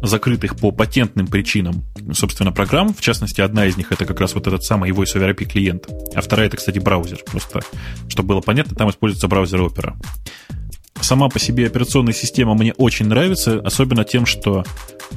[0.04, 2.94] закрытых по патентным причинам, собственно, программ.
[2.94, 5.88] В частности, одна из них это как раз вот этот самый Voice over IP клиент.
[6.14, 7.20] А вторая это, кстати, браузер.
[7.26, 7.62] Просто,
[8.10, 9.96] чтобы было понятно, там используется браузер Opera.
[11.02, 14.64] Сама по себе операционная система мне очень нравится, особенно тем, что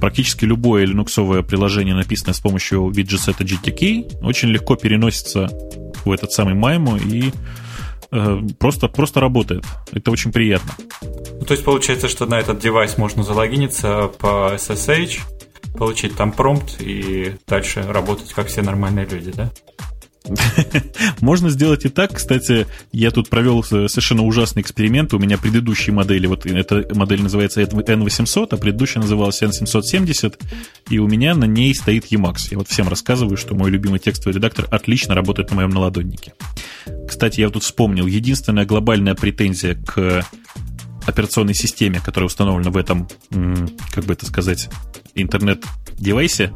[0.00, 5.48] практически любое линуксовое приложение, написанное с помощью виджета GTK, очень легко переносится
[6.04, 7.32] в этот самый Maimo и
[8.58, 9.64] просто, просто работает.
[9.92, 10.72] Это очень приятно.
[11.02, 15.20] Ну, то есть получается, что на этот девайс можно залогиниться по SSH,
[15.76, 19.50] получить там промпт и дальше работать как все нормальные люди, да?
[21.20, 22.14] Можно сделать и так.
[22.14, 25.14] Кстати, я тут провел совершенно ужасный эксперимент.
[25.14, 30.38] У меня предыдущие модели, вот эта модель называется N800, а предыдущая называлась N770,
[30.90, 32.48] и у меня на ней стоит Emacs.
[32.50, 36.34] Я вот всем рассказываю, что мой любимый текстовый редактор отлично работает на моем наладоннике.
[37.08, 40.24] Кстати, я тут вспомнил, единственная глобальная претензия к
[41.06, 43.08] операционной системе, которая установлена в этом,
[43.92, 44.68] как бы это сказать,
[45.14, 46.52] интернет-девайсе,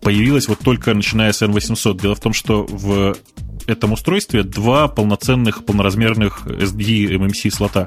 [0.00, 2.00] появилась вот только начиная с N800.
[2.00, 3.16] Дело в том, что в
[3.66, 7.86] этом устройстве два полноценных, полноразмерных SD MMC слота.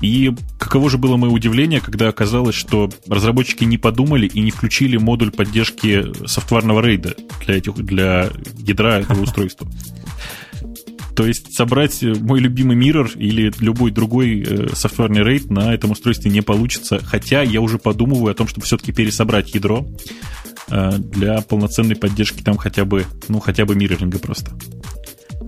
[0.00, 4.98] И каково же было мое удивление, когда оказалось, что разработчики не подумали и не включили
[4.98, 7.14] модуль поддержки софтварного рейда
[7.44, 9.66] для, этих, для ядра этого устройства.
[11.16, 16.30] То есть собрать мой любимый Mirror или любой другой э, софтварный рейд на этом устройстве
[16.30, 17.00] не получится.
[17.02, 19.88] Хотя я уже подумываю о том, чтобы все-таки пересобрать ядро
[20.68, 24.52] э, для полноценной поддержки там хотя бы, ну, хотя бы мирроринга просто.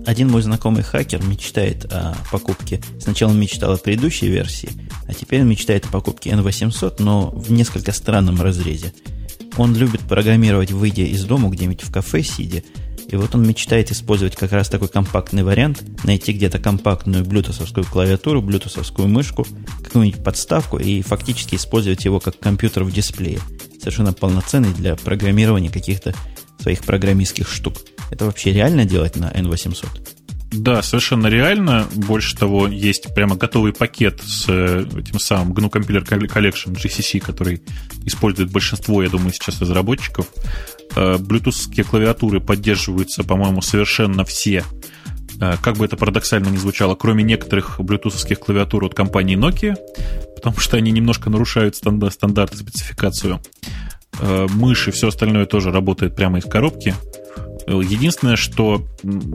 [0.07, 2.81] Один мой знакомый хакер мечтает о покупке.
[2.99, 4.69] Сначала он мечтал о предыдущей версии,
[5.07, 8.91] а теперь он мечтает о покупке N800, но в несколько странном разрезе.
[9.55, 12.63] Он любит программировать, выйдя из дома, где-нибудь в кафе сидя,
[13.09, 18.41] и вот он мечтает использовать как раз такой компактный вариант, найти где-то компактную блютусовскую клавиатуру,
[18.41, 19.47] блютусовскую мышку,
[19.83, 23.39] какую-нибудь подставку и фактически использовать его как компьютер в дисплее.
[23.79, 26.13] Совершенно полноценный для программирования каких-то
[26.59, 27.77] своих программистских штук.
[28.11, 30.18] Это вообще реально делать на N800?
[30.51, 31.87] Да, совершенно реально.
[31.93, 37.61] Больше того, есть прямо готовый пакет с э, этим самым GNU Compiler Collection GCC, который
[38.05, 40.27] использует большинство, я думаю, сейчас разработчиков.
[40.95, 44.63] Bluetooth э, клавиатуры поддерживаются, по-моему, совершенно все.
[45.39, 49.75] Э, как бы это парадоксально ни звучало, кроме некоторых Bluetooth клавиатур от компании Nokia,
[50.35, 53.39] потому что они немножко нарушают стандарт, стандарт спецификацию.
[54.21, 56.95] Мыши, все остальное тоже работает прямо из коробки.
[57.67, 58.85] Единственное, что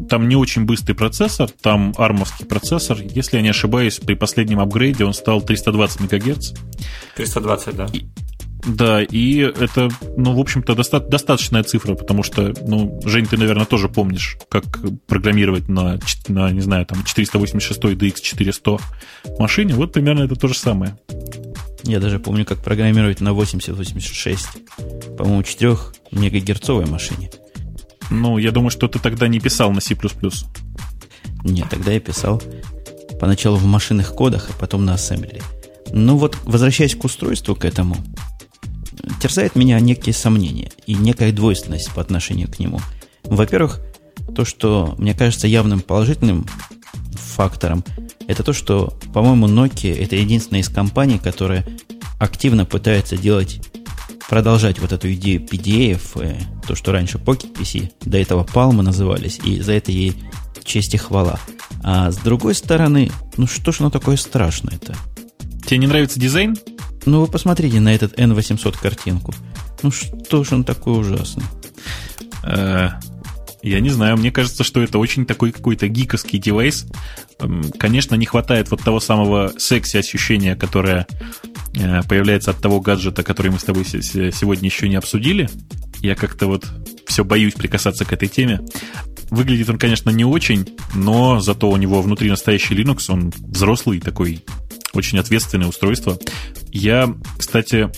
[0.08, 2.98] там не очень быстрый процессор, там армовский процессор.
[3.00, 6.52] Если я не ошибаюсь, при последнем апгрейде он стал 320 МГц.
[7.16, 7.86] 320, да.
[7.92, 8.06] И,
[8.66, 13.66] да, и это, ну, в общем-то, доста- достаточная цифра, потому что, ну, Жень, ты, наверное,
[13.66, 14.64] тоже помнишь, как
[15.06, 15.98] программировать на,
[16.28, 18.80] на не знаю, там, 486 DX400
[19.38, 19.74] машине.
[19.74, 20.98] Вот примерно это то же самое.
[21.82, 24.46] Я даже помню, как программировать на 8086,
[25.18, 25.76] по-моему, 4
[26.12, 27.30] мегагерцовой машине.
[28.10, 29.96] Ну, я думаю, что ты тогда не писал на C++.
[31.44, 32.42] Нет, тогда я писал
[33.20, 35.42] поначалу в машинных кодах, а потом на ассемблере.
[35.92, 37.96] Ну вот, возвращаясь к устройству, к этому,
[39.20, 42.80] терзает меня некие сомнения и некая двойственность по отношению к нему.
[43.24, 43.80] Во-первых,
[44.34, 46.46] то, что мне кажется явным положительным
[47.14, 47.84] фактором,
[48.26, 51.66] это то, что, по-моему, Nokia это единственная из компаний, которая
[52.18, 53.60] активно пытается делать
[54.28, 59.38] продолжать вот эту идею PDA, э, то, что раньше Pocket PC, до этого Palm назывались,
[59.44, 60.14] и за это ей
[60.64, 61.38] честь и хвала.
[61.82, 64.96] А с другой стороны, ну что ж оно такое страшное-то?
[65.66, 66.56] Тебе не нравится дизайн?
[67.06, 69.34] Ну вы посмотрите на этот N800 картинку.
[69.82, 71.44] Ну что ж он такой ужасный?
[73.64, 76.86] Я не знаю, мне кажется, что это очень такой какой-то гиковский девайс.
[77.78, 81.06] Конечно, не хватает вот того самого секси-ощущения, которое
[81.76, 85.48] Э, появляется от того гаджета, который мы с тобой сегодня еще не обсудили.
[86.00, 86.66] Я как-то вот
[87.06, 88.60] все боюсь прикасаться к этой теме.
[89.30, 94.44] Выглядит он, конечно, не очень, но зато у него внутри настоящий Linux, он взрослый такой,
[94.92, 96.18] очень ответственное устройство.
[96.70, 97.90] Я, кстати,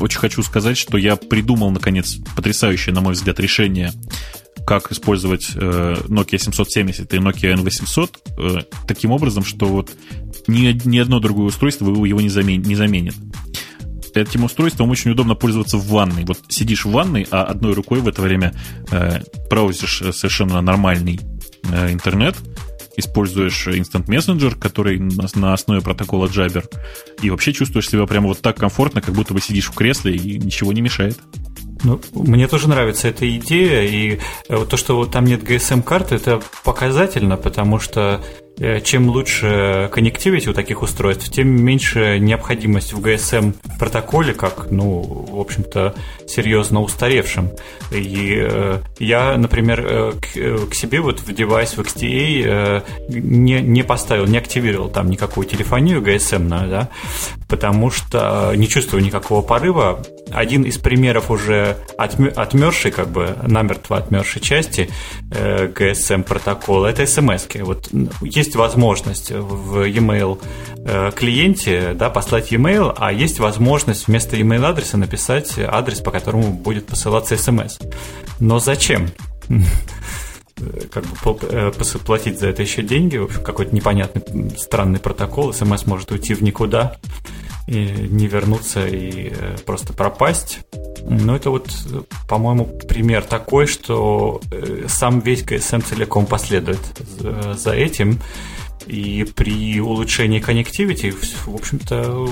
[0.00, 3.92] очень хочу сказать, что я придумал, наконец, потрясающее, на мой взгляд, решение
[4.64, 9.90] как использовать э, Nokia 770 и Nokia N800 э, таким образом, что вот
[10.46, 13.14] ни, ни одно другое устройство его не, замен, не заменит.
[14.14, 16.24] Этим устройством очень удобно пользоваться в ванной.
[16.24, 18.54] Вот сидишь в ванной, а одной рукой в это время
[18.90, 21.20] э, браузишь совершенно нормальный
[21.90, 22.36] интернет,
[22.96, 26.64] используешь Instant Messenger, который на основе протокола Jabber,
[27.22, 30.38] и вообще чувствуешь себя прямо вот так комфортно, как будто бы сидишь в кресле и
[30.38, 31.18] ничего не мешает.
[31.84, 34.18] Ну, мне тоже нравится эта идея, и
[34.48, 38.22] э, то, что там нет GSM-карты, это показательно, потому что
[38.84, 45.38] чем лучше коннективити у таких устройств, тем меньше необходимость в GSM протоколе, как, ну, в
[45.40, 45.94] общем-то,
[46.26, 47.50] серьезно устаревшим.
[47.90, 52.80] И э, я, например, э, к, э, к себе вот в девайс в XTA э,
[53.08, 56.88] не, не поставил, не активировал там никакую телефонию GSM, да,
[57.48, 60.02] потому что не чувствую никакого порыва.
[60.32, 64.90] Один из примеров уже отмершей, как бы намертво отмершей части
[65.30, 67.46] э, GSM протокола, это смс.
[67.46, 67.62] -ки.
[67.62, 67.88] Вот
[68.22, 70.40] есть есть возможность в e-mail
[70.76, 76.52] э, клиенте да, послать e-mail, а есть возможность вместо e-mail адреса написать адрес, по которому
[76.52, 77.78] будет посылаться смс.
[78.38, 79.10] Но зачем?
[80.92, 81.72] как бы э,
[82.04, 86.42] платить за это еще деньги, в общем, какой-то непонятный странный протокол, смс может уйти в
[86.42, 86.96] никуда
[87.66, 90.60] и не вернуться и э, просто пропасть.
[91.08, 91.68] Но это вот,
[92.28, 94.40] по-моему, пример такой, что
[94.88, 96.80] сам весь GSM целиком последует
[97.54, 98.20] за этим.
[98.86, 101.10] И при улучшении connectivity,
[101.46, 102.28] в общем-то,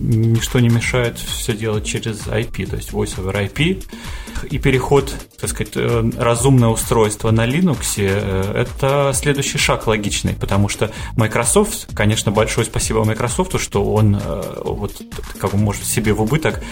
[0.00, 3.84] ничто не мешает все делать через IP, то есть Voice over IP.
[4.50, 10.68] И переход, так сказать, э, разумное устройство на Linux э,– это следующий шаг логичный, потому
[10.68, 15.00] что Microsoft, конечно, большое спасибо Microsoft, что он э, вот
[15.38, 16.62] как бы может себе в убыток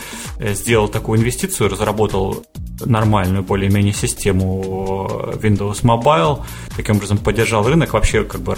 [0.40, 2.44] сделал такую инвестицию, разработал
[2.84, 6.42] нормальную более-менее систему Windows Mobile,
[6.76, 8.54] таким образом поддержал рынок, вообще как бы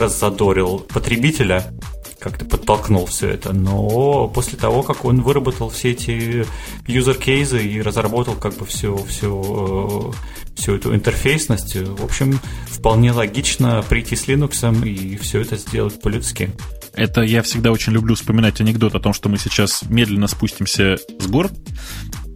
[0.53, 1.72] раззадорил потребителя,
[2.18, 6.46] как-то подтолкнул все это, но после того, как он выработал все эти
[6.86, 13.84] юзер-кейсы и разработал как бы всю, всю, э, всю эту интерфейсность, в общем, вполне логично
[13.88, 16.50] прийти с Linux и все это сделать по-людски.
[16.94, 21.26] Это я всегда очень люблю вспоминать анекдот о том, что мы сейчас медленно спустимся с
[21.26, 21.50] гор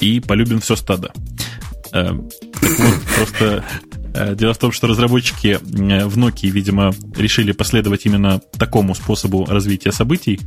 [0.00, 1.12] и полюбим все стадо.
[1.92, 2.10] Э,
[2.60, 3.85] так вот, просто э,
[4.34, 9.92] Дело в том, что разработчики э, в Nokia, видимо, решили последовать именно такому способу развития
[9.92, 10.40] событий.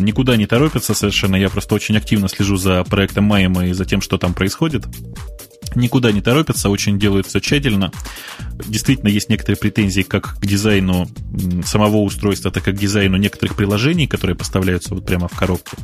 [0.00, 1.34] Никуда не торопятся совершенно.
[1.34, 4.86] Я просто очень активно слежу за проектом Майма и за тем, что там происходит.
[5.74, 7.90] Никуда не торопятся, очень делают все тщательно.
[8.66, 11.08] Действительно, есть некоторые претензии как к дизайну
[11.64, 15.76] самого устройства, так и к дизайну некоторых приложений, которые поставляются вот прямо в коробке.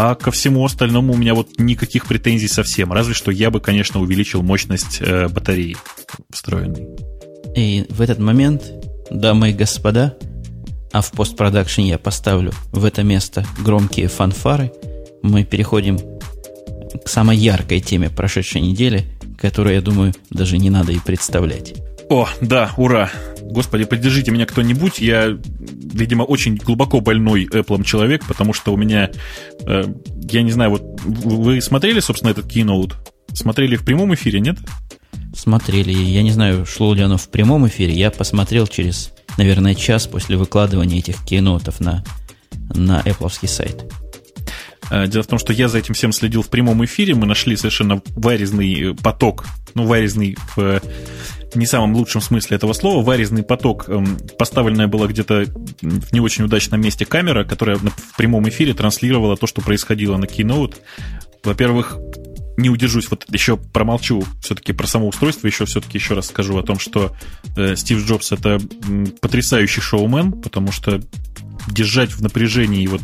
[0.00, 2.92] А ко всему остальному у меня вот никаких претензий совсем.
[2.92, 5.76] Разве что я бы, конечно, увеличил мощность э, батареи
[6.30, 6.86] встроенной.
[7.56, 8.62] И в этот момент,
[9.10, 10.16] дамы и господа,
[10.92, 14.70] а в постпродакшене я поставлю в это место громкие фанфары,
[15.24, 15.98] мы переходим
[17.04, 19.04] к самой яркой теме прошедшей недели,
[19.36, 21.74] которую, я думаю, даже не надо и представлять.
[22.10, 23.10] О, да, ура!
[23.42, 24.98] Господи, поддержите меня кто-нибудь.
[24.98, 29.10] Я, видимо, очень глубоко больной Apple человек, потому что у меня,
[29.66, 29.84] э,
[30.30, 32.94] я не знаю, вот вы смотрели, собственно, этот Keynote?
[33.32, 34.58] Смотрели в прямом эфире, нет?
[35.34, 35.92] Смотрели.
[35.92, 37.92] Я не знаю, шло ли оно в прямом эфире.
[37.92, 42.04] Я посмотрел через, наверное, час после выкладывания этих кейнотов на,
[42.74, 43.84] на Apple сайт.
[44.90, 47.14] Э, дело в том, что я за этим всем следил в прямом эфире.
[47.14, 50.80] Мы нашли совершенно варезный поток, ну, варезный в
[51.54, 53.88] не самом лучшем смысле этого слова, варезный поток.
[53.88, 55.44] Эм, поставленная была где-то
[55.80, 60.26] в не очень удачном месте камера, которая в прямом эфире транслировала то, что происходило на
[60.26, 60.76] Keynote.
[61.44, 61.96] Во-первых,
[62.58, 66.62] не удержусь, вот еще промолчу все-таки про само устройство, еще все-таки еще раз скажу о
[66.62, 67.14] том, что
[67.56, 68.60] э, Стив Джобс это
[69.20, 71.00] потрясающий шоумен, потому что
[71.68, 73.02] держать в напряжении вот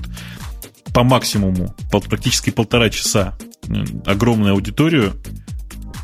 [0.95, 3.37] по максимуму, практически полтора часа
[4.07, 5.13] огромную аудиторию,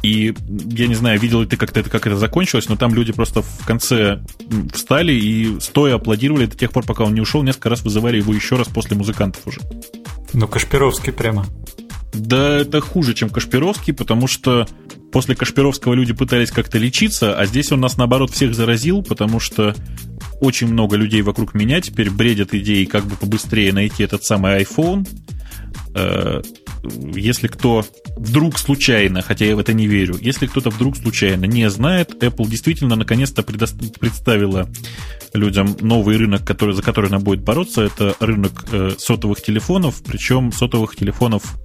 [0.02, 3.12] и я не знаю, видел ли ты как, это, как это закончилось, но там люди
[3.12, 4.20] просто в конце
[4.72, 7.42] встали и стоя аплодировали до тех пор, пока он не ушел.
[7.42, 9.60] Несколько раз вызывали его еще раз после музыкантов уже.
[10.32, 11.46] Ну, Кашпировский прямо.
[12.14, 14.66] Да, это хуже, чем Кашпировский, потому что
[15.12, 19.74] после Кашпировского люди пытались как-то лечиться, а здесь он нас, наоборот, всех заразил, потому что
[20.40, 25.06] очень много людей вокруг меня теперь бредят идеей, как бы побыстрее найти этот самый iPhone.
[25.94, 26.42] Э,
[27.14, 27.84] если кто
[28.16, 32.48] вдруг случайно, хотя я в это не верю, если кто-то вдруг случайно не знает, Apple
[32.48, 34.68] действительно наконец-то представила
[35.34, 37.82] людям новый рынок, который, за который она будет бороться.
[37.82, 41.58] Это рынок э, сотовых телефонов, причем сотовых телефонов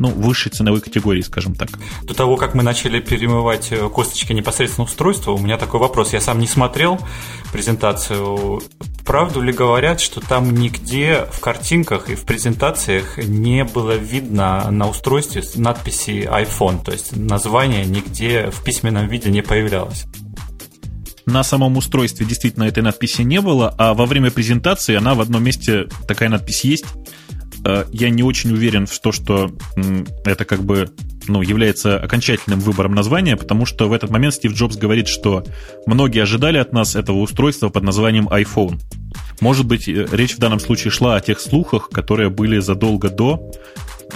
[0.00, 1.68] ну, высшей ценовой категории, скажем так.
[2.04, 6.14] До того, как мы начали перемывать э, косточки непосредственно устройства, у меня такой вопрос.
[6.14, 6.98] Я сам не смотрел
[7.52, 8.62] презентацию.
[9.04, 14.88] Правду ли говорят, что там нигде в картинках и в презентациях не было видно на
[14.88, 20.06] устройстве надписи iPhone, то есть название нигде в письменном виде не появлялось?
[21.26, 25.44] на самом устройстве действительно этой надписи не было, а во время презентации она в одном
[25.44, 26.86] месте такая надпись есть.
[27.64, 29.50] Э, я не очень уверен в то, что
[30.24, 30.90] это как бы
[31.28, 35.44] ну, является окончательным выбором названия, потому что в этот момент Стив Джобс говорит, что
[35.86, 38.80] многие ожидали от нас этого устройства под названием iPhone.
[39.40, 43.50] Может быть, э, речь в данном случае шла о тех слухах, которые были задолго до,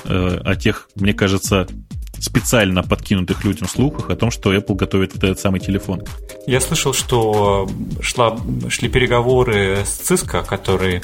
[0.04, 1.66] э, о тех, мне кажется,
[2.24, 6.02] специально подкинутых людям слухах о том, что Apple готовит этот самый телефон.
[6.46, 7.68] Я слышал, что
[8.00, 8.38] шла,
[8.70, 11.02] шли переговоры с Cisco, который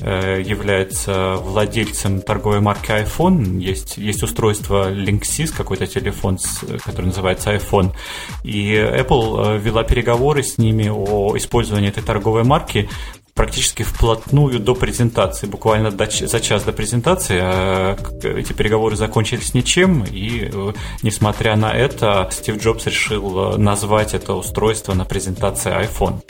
[0.00, 3.58] э, является владельцем торговой марки iPhone.
[3.58, 6.38] Есть, есть устройство Linksys, какой-то телефон,
[6.84, 7.90] который называется iPhone.
[8.44, 12.88] И Apple э, вела переговоры с ними о использовании этой торговой марки
[13.34, 17.38] практически вплотную до презентации, буквально до, за час до презентации.
[17.40, 20.72] А эти переговоры закончились ничем, и э,
[21.02, 26.20] несмотря на это, Стив Джобс решил э, назвать это устройство на презентации iPhone.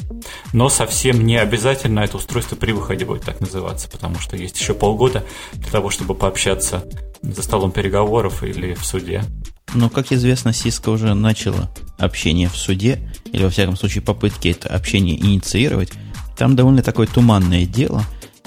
[0.53, 4.74] Но совсем не обязательно это устройство при выходе будет так называться, потому что есть еще
[4.74, 5.24] полгода
[5.55, 6.84] для того, чтобы пообщаться
[7.22, 9.24] за столом переговоров или в суде.
[9.74, 13.00] Но, как известно, Cisco уже начала общение в суде,
[13.32, 15.90] или, во всяком случае, попытки это общение инициировать.
[16.43, 18.05] Там довольно такое туманное дело,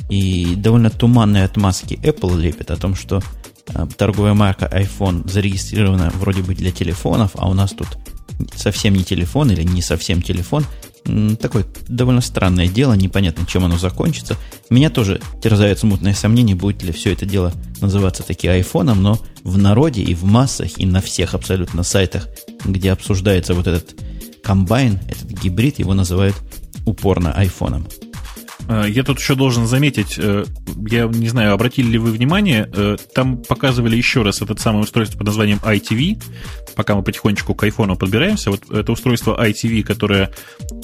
[0.10, 3.22] и довольно туманные отмазки Apple лепит о том, что
[3.70, 7.88] э, торговая марка iPhone зарегистрирована вроде бы для телефонов, а у нас тут
[8.54, 10.66] совсем не телефон или не совсем телефон.
[11.40, 14.36] Такое довольно странное дело, непонятно, чем оно закончится.
[14.70, 19.58] Меня тоже терзает смутное сомнение, будет ли все это дело называться таки айфоном, но в
[19.58, 22.28] народе и в массах, и на всех абсолютно сайтах,
[22.66, 23.96] где обсуждается вот этот
[24.44, 26.36] комбайн, этот гибрид, его называют
[26.86, 27.88] упорно айфоном.
[28.68, 30.46] Э, я тут еще должен заметить, э,
[30.90, 35.18] я не знаю, обратили ли вы внимание, э, там показывали еще раз этот самое устройство
[35.18, 36.22] под названием ITV,
[36.76, 38.52] пока мы потихонечку к айфону подбираемся.
[38.52, 40.32] Вот это устройство ITV, которое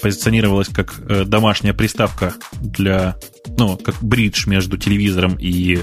[0.02, 3.18] позиционировалось как домашняя приставка для,
[3.58, 5.80] ну, как бридж между телевизором и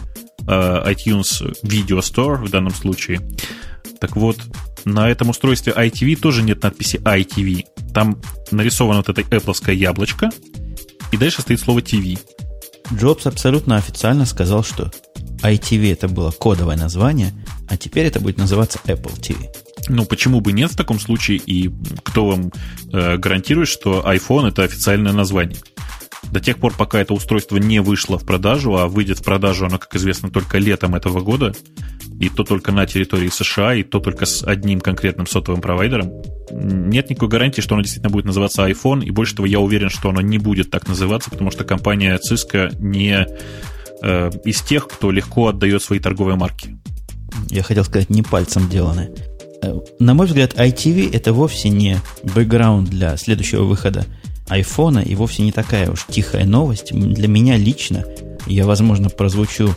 [0.46, 3.20] iTunes Video Store в данном случае.
[4.00, 4.38] Так вот,
[4.84, 7.64] на этом устройстве ITV тоже нет надписи ITV.
[7.92, 8.20] Там
[8.50, 10.30] нарисовано вот это Apple яблочко,
[11.12, 12.18] и дальше стоит слово TV.
[12.92, 14.90] Джобс абсолютно официально сказал, что
[15.42, 17.32] ITV это было кодовое название,
[17.68, 19.36] а теперь это будет называться Apple TV.
[19.88, 21.70] Ну, почему бы нет в таком случае, и
[22.02, 22.52] кто вам
[22.92, 25.58] э, гарантирует, что iPhone это официальное название?
[26.24, 29.78] До тех пор, пока это устройство не вышло в продажу, а выйдет в продажу оно,
[29.78, 31.54] как известно, только летом этого года,
[32.18, 36.12] и то только на территории США, и то только с одним конкретным сотовым провайдером,
[36.50, 40.10] нет никакой гарантии, что оно действительно будет называться iPhone, и больше того, я уверен, что
[40.10, 43.26] оно не будет так называться, потому что компания Cisco не
[44.02, 46.76] э, из тех, кто легко отдает свои торговые марки.
[47.50, 49.10] Я хотел сказать, не пальцем деланное.
[49.62, 54.06] Э, на мой взгляд, ITV это вовсе не бэкграунд для следующего выхода
[54.48, 56.92] айфона и вовсе не такая уж тихая новость.
[56.92, 58.04] Для меня лично,
[58.46, 59.74] я, возможно, прозвучу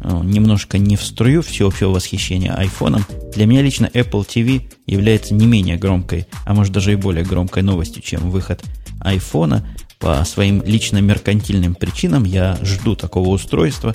[0.00, 3.04] э, немножко не в струю всеобщего восхищения айфоном,
[3.34, 7.62] для меня лично Apple TV является не менее громкой, а может даже и более громкой
[7.62, 8.62] новостью, чем выход
[9.00, 9.66] айфона.
[9.98, 13.94] По своим лично меркантильным причинам я жду такого устройства,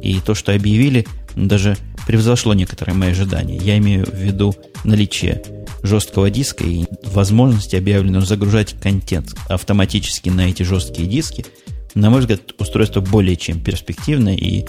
[0.00, 3.56] и то, что объявили, даже превзошло некоторые мои ожидания.
[3.56, 4.54] Я имею в виду
[4.84, 5.42] наличие
[5.82, 11.46] жесткого диска и возможности объявленную загружать контент автоматически на эти жесткие диски,
[11.94, 14.64] на мой взгляд, устройство более чем перспективное, и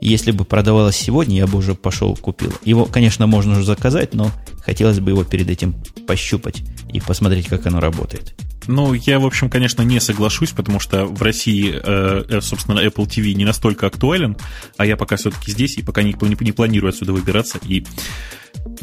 [0.00, 2.52] если бы продавалось сегодня, я бы уже пошел купил.
[2.64, 4.32] Его, конечно, можно уже заказать, но
[4.64, 5.76] хотелось бы его перед этим
[6.06, 8.34] пощупать и посмотреть, как оно работает.
[8.66, 13.06] Ну, я, в общем, конечно, не соглашусь, потому что в России, э, э собственно, Apple
[13.06, 14.36] TV не настолько актуален,
[14.76, 17.58] а я пока все-таки здесь и пока не, не, планирую отсюда выбираться.
[17.66, 17.84] И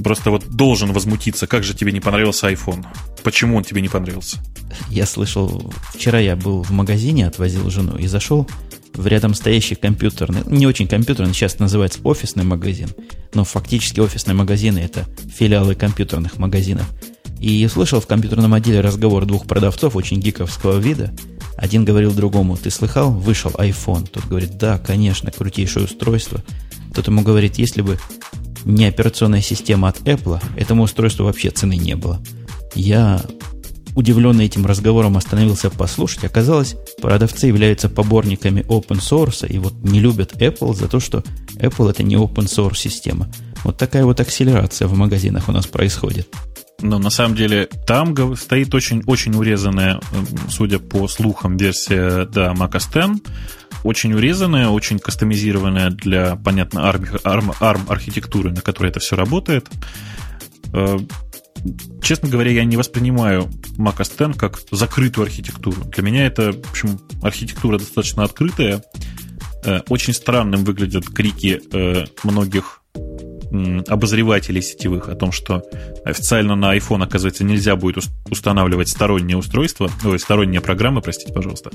[0.04, 2.86] просто вот должен возмутиться, как же тебе не понравился iPhone?
[3.24, 4.38] Почему он тебе не понравился?
[4.90, 8.48] Я слышал, вчера я был в магазине, отвозил жену и зашел
[8.94, 12.90] в рядом стоящий компьютерный, не очень компьютерный, сейчас называется офисный магазин,
[13.34, 16.88] но фактически офисные магазины это филиалы компьютерных магазинов.
[17.40, 21.14] И услышал в компьютерном отделе разговор двух продавцов очень гиковского вида.
[21.58, 24.08] Один говорил другому, ты слыхал, вышел iPhone.
[24.10, 26.42] Тот говорит, да, конечно, крутейшее устройство.
[26.94, 27.98] Тот ему говорит, если бы
[28.66, 32.22] не операционная система от Apple, этому устройству вообще цены не было.
[32.76, 33.22] Я,
[33.96, 36.26] удивленный этим разговором, остановился послушать.
[36.26, 41.24] Оказалось, продавцы являются поборниками open source и вот не любят Apple за то, что
[41.56, 43.32] Apple это не open source система.
[43.64, 46.28] Вот такая вот акселерация в магазинах у нас происходит.
[46.82, 50.00] Но на самом деле там стоит очень, очень урезанная,
[50.50, 53.22] судя по слухам, версия да, Mac OS X
[53.84, 59.70] очень урезанная, очень кастомизированная для, понятно, ARM, ARM, ARM архитектуры, на которой это все работает.
[60.74, 60.98] Э,
[62.02, 65.84] честно говоря, я не воспринимаю Mac OS X как закрытую архитектуру.
[65.86, 68.84] Для меня это, в общем, архитектура достаточно открытая.
[69.64, 72.82] Э, очень странным выглядят крики э, многих
[73.88, 75.64] обозревателей сетевых о том, что
[76.06, 81.72] официально на iPhone, оказывается, нельзя будет устанавливать сторонние устройства, ой, сторонние программы, простите, пожалуйста.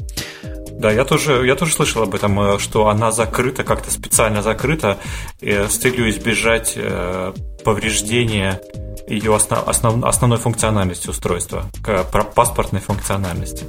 [0.78, 4.98] Да, я тоже, я тоже слышал об этом, э, что она закрыта, как-то специально закрыта,
[5.40, 7.32] с целью избежать э,
[7.64, 8.60] повреждения
[9.08, 11.70] ее основ, основ, основной функциональности устройства,
[12.34, 13.64] паспортной функциональности.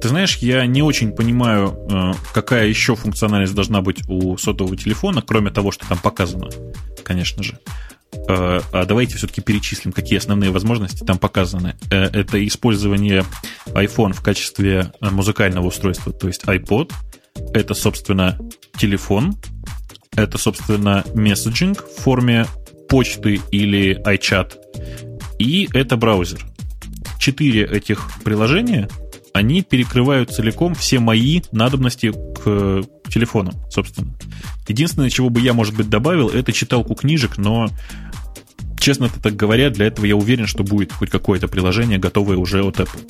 [0.00, 5.50] Ты знаешь, я не очень понимаю, какая еще функциональность должна быть у сотового телефона, кроме
[5.50, 6.48] того, что там показано,
[7.04, 7.58] конечно же.
[8.28, 11.76] Э, а давайте все-таки перечислим, какие основные возможности там показаны.
[11.90, 13.24] Э, это использование
[13.66, 16.92] iPhone в качестве э, музыкального устройства, то есть iPod.
[17.52, 18.38] Это, собственно,
[18.76, 19.36] телефон.
[20.16, 22.46] Это, собственно, месседжинг в форме
[22.88, 24.54] почты или iChat.
[25.38, 26.44] И это браузер.
[27.18, 28.88] Четыре этих приложения
[29.38, 34.12] они перекрывают целиком все мои надобности к телефону, собственно.
[34.66, 37.68] Единственное, чего бы я, может быть, добавил, это читалку книжек, но
[38.78, 42.80] честно так говоря, для этого я уверен, что будет хоть какое-то приложение, готовое уже от
[42.80, 43.08] Apple.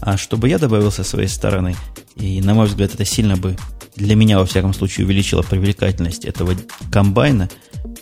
[0.00, 1.76] А чтобы я добавил со своей стороны,
[2.16, 3.56] и, на мой взгляд, это сильно бы
[3.96, 6.54] для меня, во всяком случае, увеличило привлекательность этого
[6.90, 7.50] комбайна,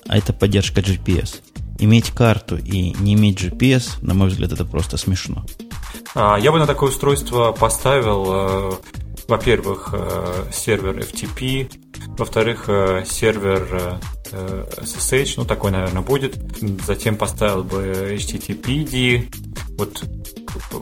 [0.06, 1.40] а это поддержка GPS.
[1.80, 5.44] Иметь карту и не иметь GPS, на мой взгляд, это просто смешно.
[6.14, 8.72] А, я бы на такое устройство поставил, э,
[9.28, 11.70] во-первых, э, сервер FTP,
[12.16, 14.00] во-вторых, э, сервер
[14.30, 16.36] SSH, ну такой, наверное, будет.
[16.86, 19.28] Затем поставил бы HTTPD.
[19.78, 20.04] Вот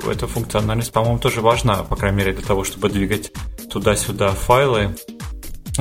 [0.09, 3.33] эта функциональность, по-моему, тоже важна, по крайней мере, для того, чтобы двигать
[3.70, 4.97] туда-сюда файлы.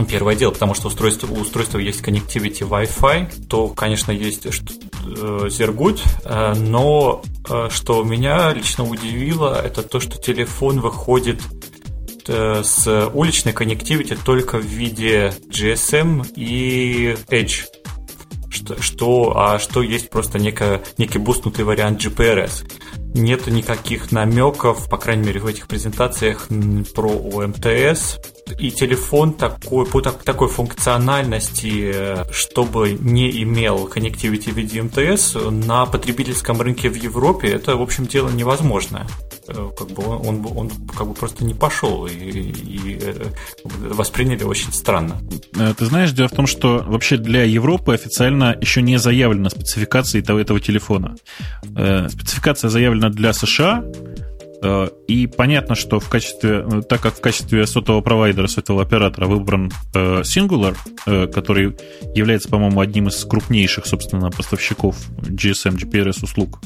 [0.09, 4.45] Первое дело, потому что устройство, у устройства есть connectivity Wi-Fi, то, конечно, есть
[5.05, 11.41] Zergood, э, но э, что меня лично удивило, это то, что телефон выходит
[12.27, 17.65] э, с уличной коннективити только в виде GSM и Edge.
[18.49, 22.65] Что, что, а что есть просто неко, некий бустнутый вариант GPRS.
[23.13, 26.47] Нет никаких намеков, по крайней мере, в этих презентациях
[26.93, 28.17] про ОМТС,
[28.59, 35.35] и телефон такой, по так, такой функциональности, э, чтобы не имел Connectivity в виде МТС,
[35.49, 39.07] на потребительском рынке в Европе это, в общем, дело невозможно.
[39.47, 43.13] Э, как бы он, он, он как бы просто не пошел и, и э,
[43.63, 45.19] восприняли очень странно.
[45.77, 50.39] Ты знаешь, дело в том, что вообще для Европы официально еще не заявлена спецификация этого,
[50.39, 51.15] этого телефона.
[51.63, 53.83] Спецификация заявлена для США,
[55.07, 59.71] и понятно, что в качестве, э, так как в качестве сотового провайдера, сотового оператора выбран
[59.93, 60.75] э, Singular,
[61.31, 61.75] который
[62.15, 66.59] является, по-моему, одним из крупнейших, собственно, поставщиков GSM, GPRS услуг.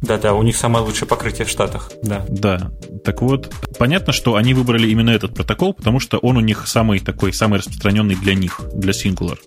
[0.00, 2.24] Да-да, у них самое лучшее покрытие в Штатах, да.
[2.28, 2.70] Да,
[3.04, 7.00] так вот, понятно, что они выбрали именно этот протокол, потому что он у них самый
[7.00, 9.38] такой, самый распространенный для них, для Singular.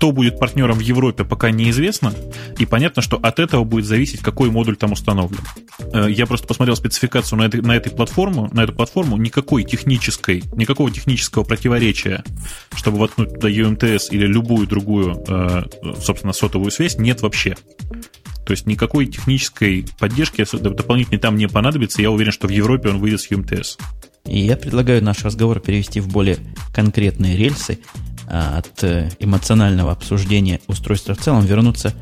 [0.00, 2.14] Кто будет партнером в Европе, пока неизвестно,
[2.56, 5.40] и понятно, что от этого будет зависеть, какой модуль там установлен.
[5.92, 10.42] Э, я просто посмотрел спецификацию на этой, на этой платформу, на эту платформу, никакой технической,
[10.56, 12.24] никакого технического противоречия,
[12.74, 15.64] чтобы воткнуть туда UMTS или любую другую, э,
[16.00, 17.56] собственно, сотовую связь, нет вообще.
[18.46, 22.00] То есть никакой технической поддержки дополнительной там не понадобится.
[22.00, 23.78] Я уверен, что в Европе он выйдет с UMTS.
[24.24, 26.38] И я предлагаю наш разговор перевести в более
[26.72, 27.80] конкретные рельсы
[28.30, 31.94] от э, эмоционального обсуждения устройства в целом вернуться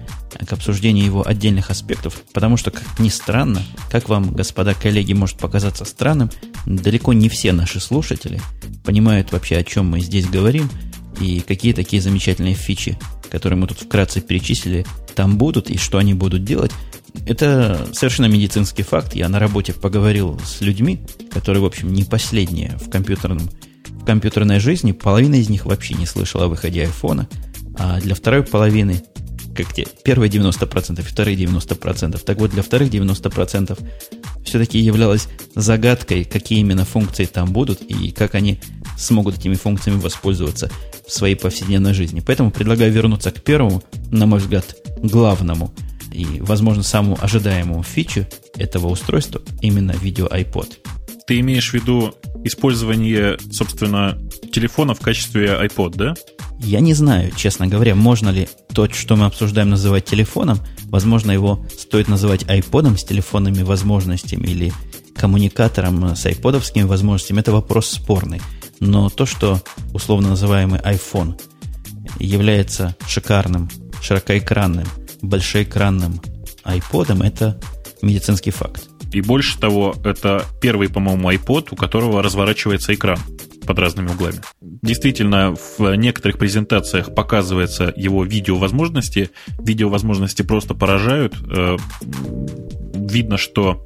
[0.46, 5.38] к обсуждению его отдельных аспектов, потому что, как ни странно, как вам, господа коллеги, может
[5.38, 6.30] показаться странным,
[6.66, 8.40] далеко не все наши слушатели
[8.84, 10.70] понимают вообще, о чем мы здесь говорим,
[11.20, 12.98] и какие такие замечательные фичи,
[13.30, 16.72] которые мы тут вкратце перечислили, там будут, и что они будут делать.
[17.26, 19.14] Это совершенно медицинский факт.
[19.14, 21.00] Я на работе поговорил с людьми,
[21.32, 23.48] которые, в общем, не последние в компьютерном
[24.06, 27.28] компьютерной жизни половина из них вообще не слышала о выходе айфона,
[27.78, 29.02] а для второй половины,
[29.54, 33.78] как те, первые 90%, вторые 90%, так вот для вторых 90%
[34.44, 38.60] все-таки являлось загадкой, какие именно функции там будут и как они
[38.96, 40.70] смогут этими функциями воспользоваться
[41.06, 42.20] в своей повседневной жизни.
[42.20, 45.72] Поэтому предлагаю вернуться к первому, на мой взгляд, главному
[46.12, 48.26] и, возможно, самому ожидаемому фичу
[48.56, 50.78] этого устройства, именно видео iPod.
[51.28, 54.18] Ты имеешь в виду использование, собственно,
[54.50, 56.14] телефона в качестве iPod, да?
[56.58, 60.58] Я не знаю, честно говоря, можно ли то, что мы обсуждаем, называть телефоном.
[60.84, 64.72] Возможно, его стоит называть iPod с телефонными возможностями или
[65.14, 67.40] коммуникатором с айподовскими возможностями.
[67.40, 68.40] Это вопрос спорный.
[68.80, 69.60] Но то, что
[69.92, 71.38] условно называемый iPhone
[72.18, 73.68] является шикарным,
[74.00, 74.86] широкоэкранным,
[75.20, 76.22] большоэкранным
[76.64, 77.60] iPod, это
[78.00, 78.88] медицинский факт.
[79.12, 83.18] И больше того, это первый, по-моему, iPod, у которого разворачивается экран
[83.66, 84.40] под разными углами.
[84.60, 89.30] Действительно, в некоторых презентациях показывается его видеовозможности.
[89.58, 91.34] Видеовозможности просто поражают.
[91.50, 91.76] Э,
[92.94, 93.84] видно, что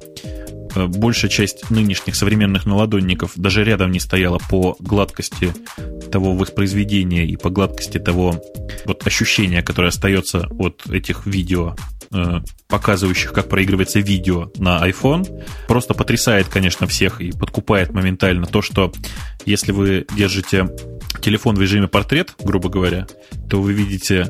[0.75, 5.53] э, большая часть нынешних современных наладонников даже рядом не стояла по гладкости
[6.11, 8.41] того воспроизведения и по гладкости того
[8.85, 11.75] вот ощущения, которое остается от этих видео
[12.67, 18.91] показывающих, как проигрывается видео на iPhone, просто потрясает, конечно, всех и подкупает моментально то, что
[19.45, 20.69] если вы держите
[21.21, 23.07] телефон в режиме портрет, грубо говоря,
[23.49, 24.27] то вы видите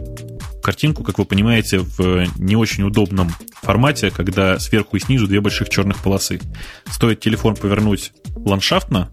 [0.63, 3.29] картинку, как вы понимаете, в не очень удобном
[3.61, 6.39] формате, когда сверху и снизу две больших черных полосы.
[6.89, 9.11] Стоит телефон повернуть ландшафтно,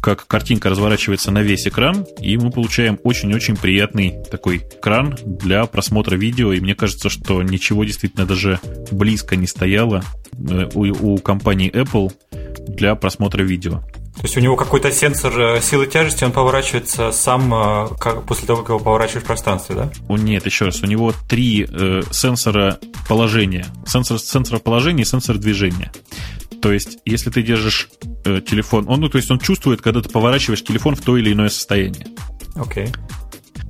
[0.00, 6.16] как картинка разворачивается на весь экран, и мы получаем очень-очень приятный такой экран для просмотра
[6.16, 8.60] видео, и мне кажется, что ничего действительно даже
[8.90, 10.02] близко не стояло
[10.32, 12.12] э, у, у компании Apple
[12.66, 13.82] для просмотра видео.
[14.16, 18.46] То есть у него какой-то сенсор э, силы тяжести, он поворачивается сам э, как, после
[18.46, 19.90] того, как его поворачиваешь в пространстве, да?
[20.08, 22.78] О, нет, еще раз, у него три э, сенсора
[23.08, 23.66] положения.
[23.86, 25.92] Сенсор, сенсор положения и сенсор движения.
[26.62, 27.90] То есть, если ты держишь
[28.24, 31.32] э, телефон, он, ну, то есть он чувствует, когда ты поворачиваешь телефон в то или
[31.32, 32.06] иное состояние.
[32.54, 32.86] Окей.
[32.86, 32.96] Okay.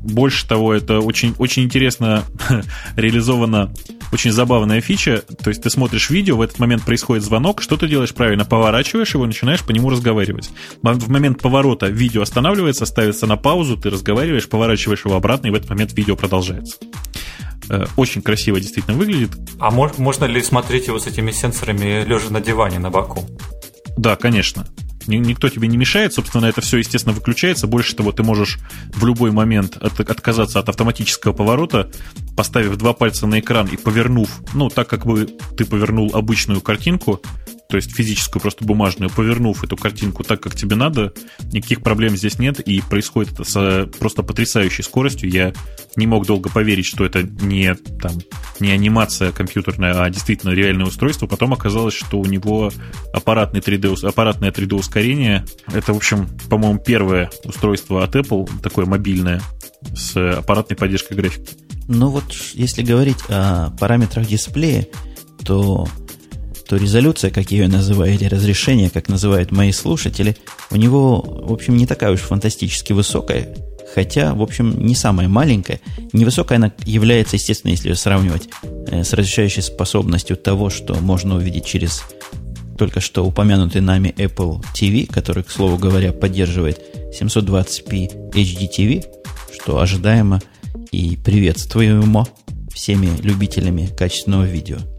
[0.07, 2.25] Больше того, это очень, очень интересно
[2.97, 3.73] реализована
[4.13, 5.23] очень забавная фича.
[5.43, 8.45] То есть ты смотришь видео, в этот момент происходит звонок, что ты делаешь правильно?
[8.45, 10.51] Поворачиваешь его, начинаешь по нему разговаривать.
[10.83, 15.55] В момент поворота видео останавливается, ставится на паузу, ты разговариваешь, поворачиваешь его обратно, и в
[15.55, 16.77] этот момент видео продолжается.
[17.69, 19.31] Э, очень красиво действительно выглядит.
[19.59, 23.27] А мож, можно ли смотреть его с этими сенсорами лежа на диване на боку?
[23.97, 24.67] Да, конечно.
[25.07, 27.67] Никто тебе не мешает, собственно, это все, естественно, выключается.
[27.67, 28.59] Больше того, ты можешь
[28.95, 31.91] в любой момент от, отказаться от автоматического поворота,
[32.37, 37.23] поставив два пальца на экран и повернув, ну, так как бы ты повернул обычную картинку,
[37.69, 41.13] то есть физическую, просто бумажную, повернув эту картинку так, как тебе надо,
[41.53, 45.31] никаких проблем здесь нет, и происходит это с просто потрясающей скоростью.
[45.31, 45.53] Я
[45.97, 48.13] не мог долго поверить, что это не, там,
[48.61, 51.27] не анимация компьютерная, а действительно реальное устройство.
[51.27, 52.71] Потом оказалось, что у него
[53.13, 55.45] аппаратный 3D, аппаратное 3D-ускорение.
[55.67, 59.43] Это, в общем, по-моему, первое устройство от Apple, такое мобильное,
[59.95, 61.51] с аппаратной поддержкой графики.
[61.89, 64.87] Ну вот, если говорить о параметрах дисплея,
[65.45, 65.87] то
[66.67, 70.37] то резолюция, как ее называют, или разрешение, как называют мои слушатели,
[70.71, 73.55] у него, в общем, не такая уж фантастически высокая,
[73.95, 75.81] хотя, в общем, не самая маленькая.
[76.13, 78.49] Невысокая она является, естественно, если ее сравнивать
[78.89, 82.03] э, с разрешающей способностью того, что можно увидеть через
[82.77, 86.79] только что упомянутый нами Apple TV, который, к слову говоря, поддерживает
[87.19, 89.07] 720p HDTV,
[89.55, 90.43] что ожидаемо
[90.93, 92.27] и приветствуемо
[92.75, 94.79] всеми любителями качественного видео–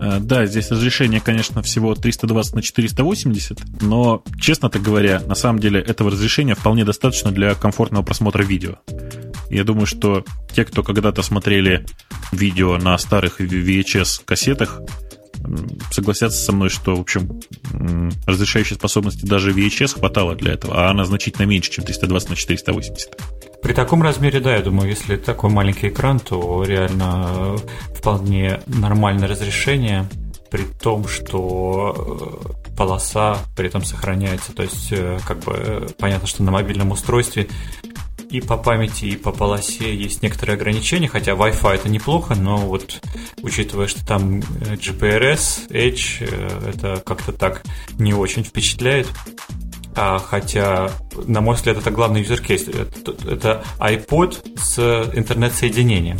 [0.00, 5.80] да, здесь разрешение, конечно, всего 320 на 480, но, честно так говоря, на самом деле
[5.80, 8.76] этого разрешения вполне достаточно для комфортного просмотра видео.
[9.50, 11.86] Я думаю, что те, кто когда-то смотрели
[12.32, 14.80] видео на старых VHS-кассетах,
[15.90, 17.40] согласятся со мной, что, в общем,
[18.26, 23.16] разрешающей способности даже VHS хватало для этого, а она значительно меньше, чем 320 на 480.
[23.62, 27.56] При таком размере, да, я думаю, если такой маленький экран, то реально
[27.94, 30.08] вполне нормальное разрешение,
[30.50, 34.52] при том, что э, полоса при этом сохраняется.
[34.52, 37.48] То есть, э, как бы э, понятно, что на мобильном устройстве
[38.30, 43.00] и по памяти, и по полосе есть некоторые ограничения, хотя Wi-Fi это неплохо, но вот
[43.42, 46.24] учитывая, что там GPRS, Edge,
[46.68, 47.62] это как-то так
[47.98, 49.08] не очень впечатляет.
[49.98, 50.90] А, хотя,
[51.26, 52.70] на мой взгляд, это главный case.
[52.70, 54.78] Это, это iPod с
[55.14, 56.18] интернет-соединением.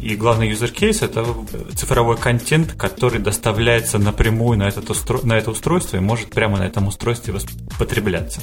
[0.00, 1.26] И главный case это
[1.74, 5.18] цифровой контент, который доставляется напрямую на, этот устро...
[5.24, 7.34] на это устройство и может прямо на этом устройстве
[7.78, 8.42] потребляться.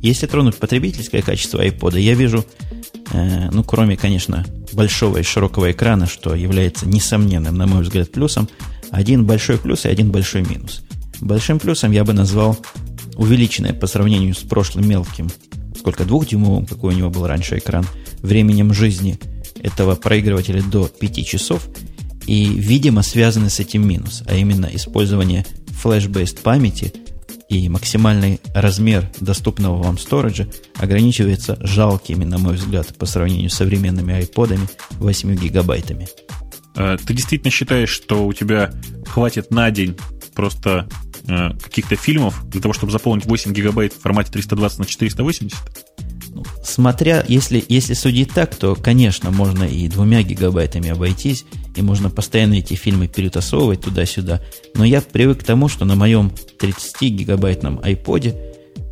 [0.00, 2.44] Если тронуть потребительское качество iPod, я вижу,
[3.12, 8.48] э, ну, кроме, конечно, большого и широкого экрана, что является несомненным, на мой взгляд, плюсом,
[8.90, 10.82] один большой плюс и один большой минус.
[11.20, 12.56] Большим плюсом я бы назвал
[13.16, 15.28] увеличенное по сравнению с прошлым мелким,
[15.76, 17.84] сколько, двухдюймовым, какой у него был раньше экран,
[18.22, 19.18] временем жизни
[19.60, 21.68] этого проигрывателя до 5 часов,
[22.26, 25.44] и, видимо, связаны с этим минус, а именно использование
[25.82, 26.92] флеш-based памяти
[27.48, 34.14] и максимальный размер доступного вам сториджа ограничивается жалкими, на мой взгляд, по сравнению с современными
[34.14, 36.08] айподами 8 гигабайтами.
[36.76, 38.72] Э, ты действительно считаешь, что у тебя
[39.06, 39.96] хватит на день
[40.34, 40.88] просто
[41.28, 45.52] Э, каких-то фильмов для того, чтобы заполнить 8 гигабайт в формате 320 на 480?
[46.32, 51.44] Ну, смотря, если, если судить так, то, конечно, можно и двумя гигабайтами обойтись,
[51.76, 54.42] и можно постоянно эти фильмы перетасовывать туда-сюда.
[54.74, 58.36] Но я привык к тому, что на моем 30-гигабайтном iPod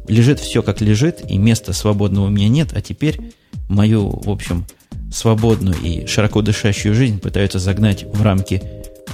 [0.08, 3.32] лежит все как лежит, и места свободного у меня нет, а теперь
[3.68, 4.66] мою, в общем,
[5.12, 8.62] свободную и широко дышащую жизнь пытаются загнать в рамки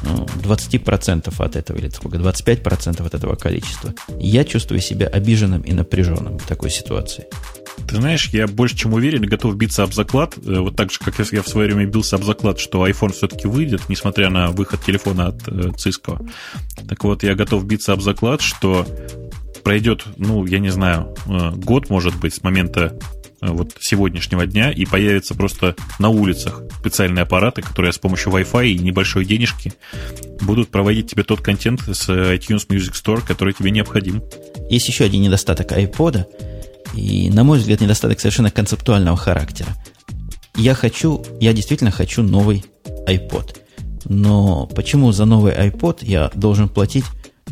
[0.03, 3.94] 20% от этого, или сколько, 25% от этого количества.
[4.19, 7.27] Я чувствую себя обиженным и напряженным в такой ситуации.
[7.89, 11.19] Ты знаешь, я больше чем уверен готов биться об заклад, э, вот так же, как
[11.32, 15.28] я в свое время бился об заклад, что iPhone все-таки выйдет, несмотря на выход телефона
[15.28, 16.28] от э, Cisco.
[16.89, 18.86] Так вот, я готов биться об заклад, что
[19.62, 22.99] пройдет, ну, я не знаю, э, год, может быть, с момента
[23.40, 28.78] вот сегодняшнего дня, и появятся просто на улицах специальные аппараты, которые с помощью Wi-Fi и
[28.78, 29.73] небольшой денежки
[30.40, 34.23] будут проводить тебе тот контент с iTunes Music Store, который тебе необходим.
[34.70, 36.24] Есть еще один недостаток iPod,
[36.94, 39.70] и, на мой взгляд, недостаток совершенно концептуального характера.
[40.56, 42.64] Я хочу, я действительно хочу новый
[43.06, 43.56] iPod.
[44.05, 47.05] Но почему за новый iPod я должен платить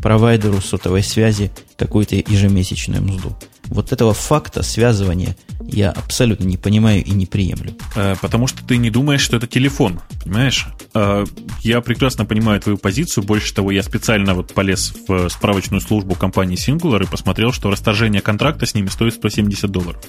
[0.03, 3.37] провайдеру сотовой связи какую-то ежемесячную мзду?
[3.71, 7.77] Вот этого факта связывания я абсолютно не понимаю и не приемлю.
[7.95, 10.67] Э, потому что ты не думаешь, что это телефон, понимаешь?
[10.95, 11.25] Э,
[11.63, 13.25] я прекрасно понимаю твою позицию.
[13.25, 18.21] Больше того, я специально вот полез в справочную службу компании Singular и посмотрел, что расторжение
[18.21, 20.03] контракта с ними стоит 170 долларов.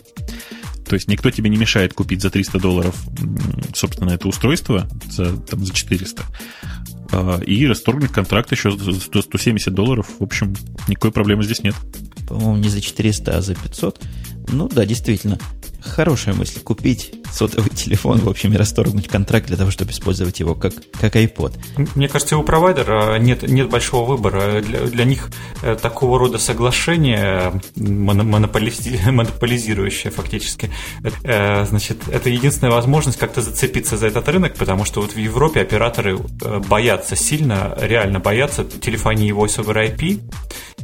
[0.88, 2.95] То есть никто тебе не мешает купить за 300 долларов,
[3.73, 6.23] собственно, это устройство, за, там, за 400,
[7.13, 10.07] а, и расторгнуть контракт еще за 170 долларов.
[10.19, 10.53] В общем,
[10.89, 11.75] никакой проблемы здесь нет.
[12.31, 14.01] По-моему, не за 400, а за 500.
[14.49, 15.37] Ну да, действительно
[15.81, 20.53] хорошая мысль купить сотовый телефон, в общем, и расторгнуть контракт для того, чтобы использовать его
[20.53, 21.53] как, как iPod.
[21.95, 24.61] Мне кажется, у провайдера нет, нет большого выбора.
[24.61, 25.29] Для, для них
[25.61, 30.69] э, такого рода соглашение, монополизи, монополизирующее фактически,
[31.23, 35.61] э, значит, это единственная возможность как-то зацепиться за этот рынок, потому что вот в Европе
[35.61, 40.21] операторы э, боятся сильно, реально боятся телефонии Voice over IP,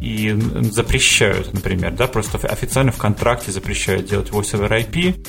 [0.02, 5.26] и запрещают, например, да, просто официально в контракте запрещают делать Voice over IP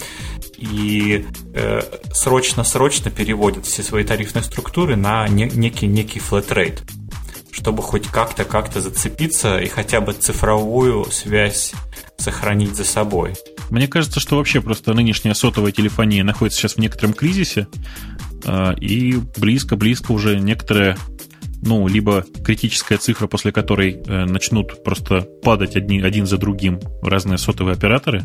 [0.59, 1.81] и э,
[2.13, 6.81] срочно-срочно переводят все свои тарифные структуры на не, некий, некий flat rate,
[7.53, 11.73] чтобы хоть как-то как-то зацепиться и хотя бы цифровую связь
[12.19, 13.35] сохранить за собой.
[13.71, 17.69] Мне кажется, что вообще просто нынешняя сотовая телефония находится сейчас в некотором кризисе,
[18.45, 20.97] э, и близко-близко уже некоторые
[21.63, 27.39] ну, либо критическая цифра, после которой э, начнут просто падать одни, один за другим разные
[27.39, 28.23] сотовые операторы.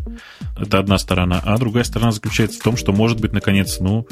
[0.57, 1.41] Это одна сторона.
[1.43, 4.07] А другая сторона заключается в том, что, может быть, наконец, ну,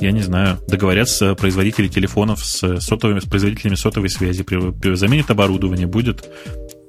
[0.00, 4.44] я не знаю, договорятся производители телефонов с, сотовыми, с производителями сотовой связи,
[4.94, 6.28] заменят оборудование, будет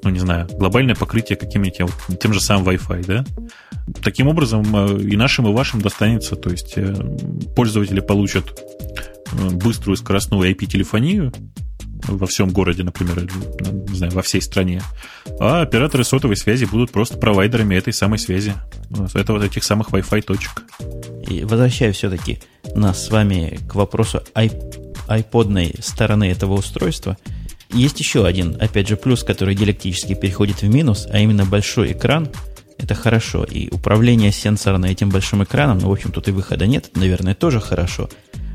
[0.03, 3.25] ну, не знаю, глобальное покрытие каким-нибудь вот, тем же самым Wi-Fi, да?
[4.03, 6.93] Таким образом, э, и нашим, и вашим достанется, то есть э,
[7.55, 8.45] пользователи получат
[9.31, 11.33] э, быструю скоростную IP-телефонию,
[12.07, 13.29] во всем городе, например, или,
[13.59, 14.81] ну, не знаю, во всей стране.
[15.39, 18.53] А операторы сотовой связи будут просто провайдерами этой самой связи.
[19.13, 20.63] Это вот этих самых Wi-Fi точек.
[21.27, 22.39] И возвращаю все-таки
[22.75, 24.21] нас с вами к вопросу
[25.07, 27.17] айподной стороны этого устройства.
[27.71, 32.29] Есть еще один, опять же, плюс, который диалектически переходит в минус, а именно большой экран.
[32.77, 33.43] Это хорошо.
[33.43, 37.59] И управление сенсорно этим большим экраном, ну, в общем, тут и выхода нет, наверное, тоже
[37.59, 38.07] хорошо.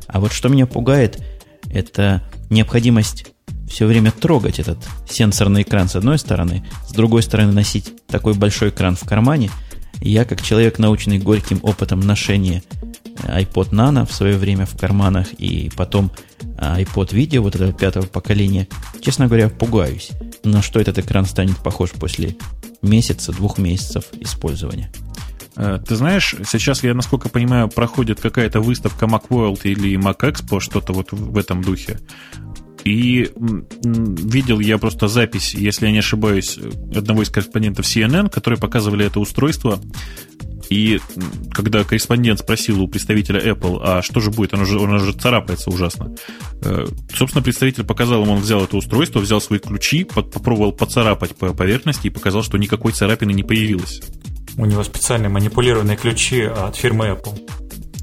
[0.06, 1.23] А вот что меня пугает,
[1.70, 2.23] это
[2.53, 3.27] необходимость
[3.69, 8.69] все время трогать этот сенсорный экран с одной стороны, с другой стороны носить такой большой
[8.69, 9.51] экран в кармане.
[10.01, 12.62] Я, как человек, наученный горьким опытом ношения
[13.23, 16.11] iPod Nano в свое время в карманах и потом
[16.41, 18.69] iPod Video вот этого пятого поколения,
[19.01, 20.11] честно говоря, пугаюсь,
[20.45, 22.37] на что этот экран станет похож после
[22.83, 24.91] месяца, двух месяцев использования.
[25.57, 30.93] Э, ты знаешь, сейчас, я насколько понимаю, проходит какая-то выставка Macworld или Mac Expo, что-то
[30.93, 31.99] вот в этом духе.
[32.85, 33.31] И
[33.85, 36.59] видел я просто запись, если я не ошибаюсь,
[36.95, 39.79] одного из корреспондентов CNN, которые показывали это устройство.
[40.69, 41.01] И
[41.53, 45.70] когда корреспондент спросил у представителя Apple, а что же будет, оно же, оно же царапается
[45.70, 46.15] ужасно.
[46.62, 51.53] Э, собственно, представитель показал ему, он взял это устройство, взял свои ключи, попробовал поцарапать по
[51.53, 54.01] поверхности и показал, что никакой царапины не появилось.
[54.57, 57.39] У него специальные манипулированные ключи от фирмы Apple.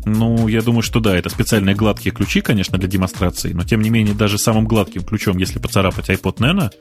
[0.05, 3.89] Ну, я думаю, что да, это специальные гладкие ключи, конечно, для демонстрации, но тем не
[3.89, 6.71] менее, даже самым гладким ключом, если поцарапать iPod Nano,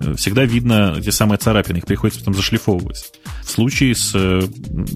[0.00, 3.12] э, всегда видно те самые царапины, их приходится потом зашлифовывать.
[3.44, 4.40] В случае с э,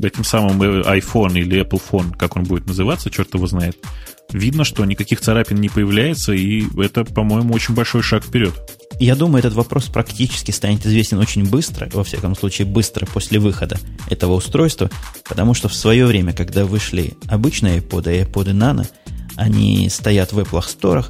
[0.02, 3.76] этим самым э, iPhone или Apple Phone, как он будет называться, черт его знает,
[4.32, 8.54] видно, что никаких царапин не появляется, и это, по-моему, очень большой шаг вперед.
[8.98, 13.78] Я думаю, этот вопрос практически станет известен очень быстро, во всяком случае быстро после выхода
[14.08, 14.90] этого устройства,
[15.28, 18.86] потому что в свое время, когда вышли обычные iPod и iPod Nano,
[19.36, 21.04] они стоят в Apple Store,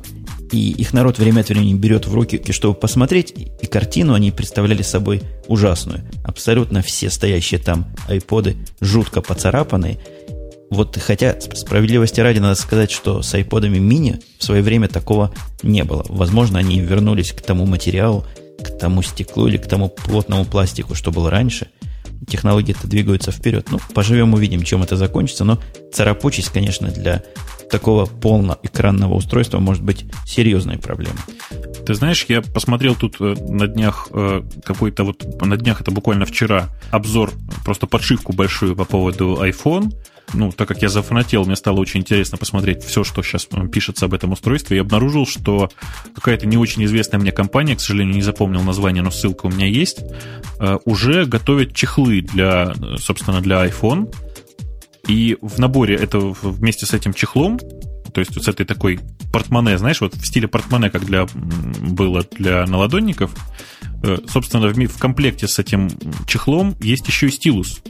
[0.53, 4.83] и их народ время от времени берет в руки, чтобы посмотреть, и картину они представляли
[4.83, 6.03] собой ужасную.
[6.25, 9.99] Абсолютно все стоящие там айподы жутко поцарапанные,
[10.71, 15.33] вот хотя справедливости ради надо сказать, что с айподами мини в свое время такого
[15.63, 16.05] не было.
[16.09, 18.25] Возможно, они вернулись к тому материалу,
[18.63, 21.69] к тому стеклу или к тому плотному пластику, что было раньше.
[22.27, 23.69] Технологии-то двигаются вперед.
[23.71, 25.45] Ну, поживем, увидим, чем это закончится.
[25.45, 25.61] Но
[25.93, 27.23] царапучесть, конечно, для
[27.71, 31.19] такого полноэкранного устройства может быть серьезной проблемой.
[31.85, 36.27] Ты знаешь, я посмотрел тут э, на днях э, какой-то вот, на днях это буквально
[36.27, 37.33] вчера, обзор,
[37.65, 39.93] просто подшивку большую по поводу iPhone–
[40.35, 44.07] ну, так как я зафанател, мне стало очень интересно посмотреть все, что сейчас э, пишется
[44.07, 45.71] об этом устройстве, и обнаружил, что
[46.15, 49.67] какая-то не очень известная мне компания, к сожалению, не запомнил название, но ссылка у меня
[49.67, 50.01] есть,
[50.61, 54.13] э, уже готовит чехлы для, э, собственно, для iPhone,
[55.07, 58.99] и в наборе это вместе с этим чехлом, то есть с этой такой
[59.33, 63.31] портмоне, знаешь, вот в стиле портмоне, как для, было для наладонников,
[64.27, 65.91] собственно, в комплекте с этим
[66.27, 67.83] чехлом есть еще и стилус.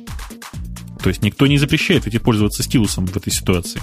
[1.07, 3.81] То есть никто не запрещает идти пользоваться стилусом в этой ситуации.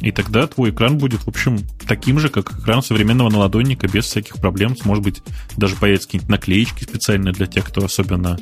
[0.00, 4.36] И тогда твой экран будет, в общем, таким же, как экран современного наладонника, без всяких
[4.36, 4.74] проблем.
[4.84, 5.22] Может быть,
[5.58, 8.38] даже появятся какие-нибудь наклеечки специальные для тех, кто особенно,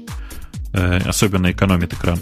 [0.73, 2.21] э, особенно экономит экран.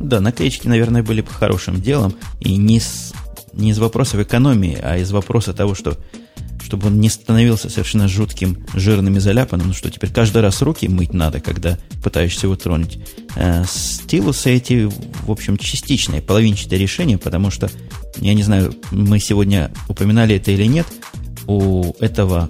[0.00, 2.16] Да, наклеечки, наверное, были бы хорошим делом.
[2.40, 3.14] И не, с,
[3.52, 5.96] не из вопросов экономии, а из вопроса того, что
[6.64, 10.88] чтобы он не становился совершенно жутким, жирным и заляпанным, ну что теперь каждый раз руки
[10.88, 12.98] мыть надо, когда пытаешься его тронуть.
[13.36, 14.88] Э, стилусы эти,
[15.26, 17.70] в общем, частичное, половинчатое решение, потому что,
[18.16, 20.86] я не знаю, мы сегодня упоминали это или нет,
[21.46, 22.48] у этого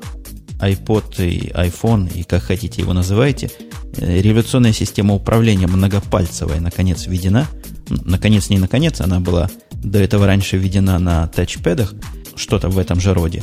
[0.60, 3.50] iPod и iPhone, и как хотите его называйте,
[3.96, 7.48] э, революционная система управления многопальцевая наконец введена.
[7.88, 11.94] Наконец, не наконец, она была до этого раньше введена на тачпэдах,
[12.36, 13.42] что-то в этом же роде.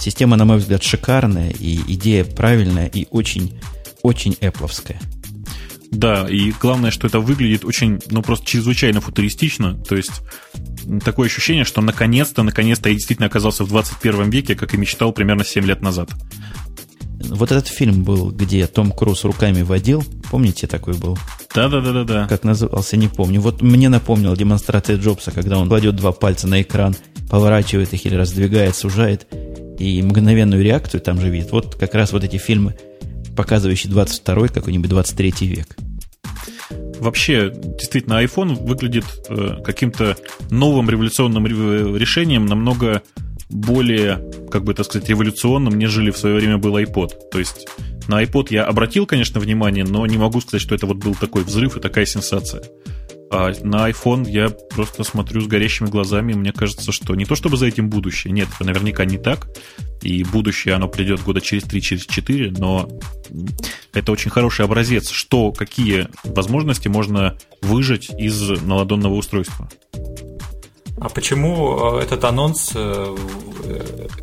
[0.00, 3.60] Система, на мой взгляд, шикарная, и идея правильная, и очень,
[4.02, 4.98] очень эпловская.
[5.90, 9.74] Да, и главное, что это выглядит очень, ну, просто чрезвычайно футуристично.
[9.74, 10.22] То есть
[11.04, 15.44] такое ощущение, что наконец-то, наконец-то я действительно оказался в 21 веке, как и мечтал примерно
[15.44, 16.10] 7 лет назад.
[17.22, 20.02] Вот этот фильм был, где Том Круз руками водил.
[20.30, 21.18] Помните, такой был?
[21.54, 22.04] Да-да-да-да.
[22.04, 22.26] да.
[22.26, 23.40] Как назывался, не помню.
[23.40, 26.96] Вот мне напомнил демонстрация Джобса, когда он кладет два пальца на экран,
[27.28, 29.26] поворачивает их или раздвигает, сужает
[29.80, 31.52] и мгновенную реакцию там же видит.
[31.52, 32.76] Вот как раз вот эти фильмы,
[33.34, 35.76] показывающие 22 какой-нибудь 23 век.
[37.00, 40.18] Вообще, действительно, iPhone выглядит э, каким-то
[40.50, 43.02] новым революционным решением, намного
[43.48, 47.12] более, как бы так сказать, революционным, нежели в свое время был iPod.
[47.32, 47.66] То есть
[48.06, 51.42] на iPod я обратил, конечно, внимание, но не могу сказать, что это вот был такой
[51.42, 52.62] взрыв и такая сенсация.
[53.30, 57.36] А на iPhone я просто смотрю с горящими глазами, и мне кажется, что не то
[57.36, 59.48] чтобы за этим будущее, нет, это наверняка не так,
[60.02, 62.88] и будущее оно придет года через 3, через 4, но
[63.92, 69.70] это очень хороший образец, что, какие возможности можно выжать из наладонного устройства.
[71.00, 73.16] А почему э, этот анонс э,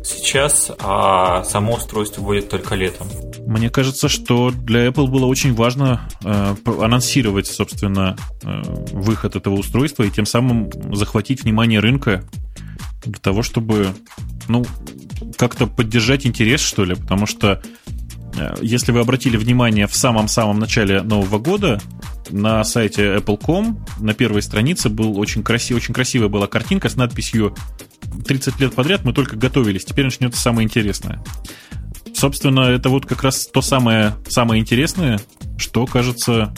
[0.04, 3.08] сейчас, а само устройство будет только летом?
[3.46, 8.16] Мне кажется, что для Apple было очень важно э, анонсировать, собственно,
[8.92, 12.22] выход этого устройства и тем самым захватить внимание рынка
[13.04, 13.88] для того, чтобы,
[14.46, 14.64] ну,
[15.36, 17.60] как-то поддержать интерес, что ли, потому что
[18.60, 21.80] если вы обратили внимание в самом-самом начале Нового года,
[22.30, 27.54] на сайте Apple.com на первой странице был очень, красив, очень красивая была картинка с надписью
[28.02, 31.22] «30 лет подряд мы только готовились, теперь начнется самое интересное».
[32.14, 35.20] Собственно, это вот как раз то самое, самое интересное,
[35.56, 36.52] что, кажется,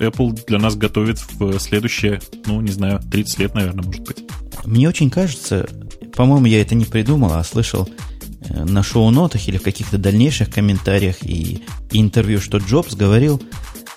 [0.00, 4.24] Apple для нас готовит в следующее, ну, не знаю, 30 лет, наверное, может быть.
[4.64, 5.68] Мне очень кажется,
[6.14, 8.15] по-моему, я это не придумал, а слышал Э,
[8.50, 11.62] на шоу-нотах или в каких-то дальнейших комментариях и,
[11.92, 13.42] интервью, что Джобс говорил,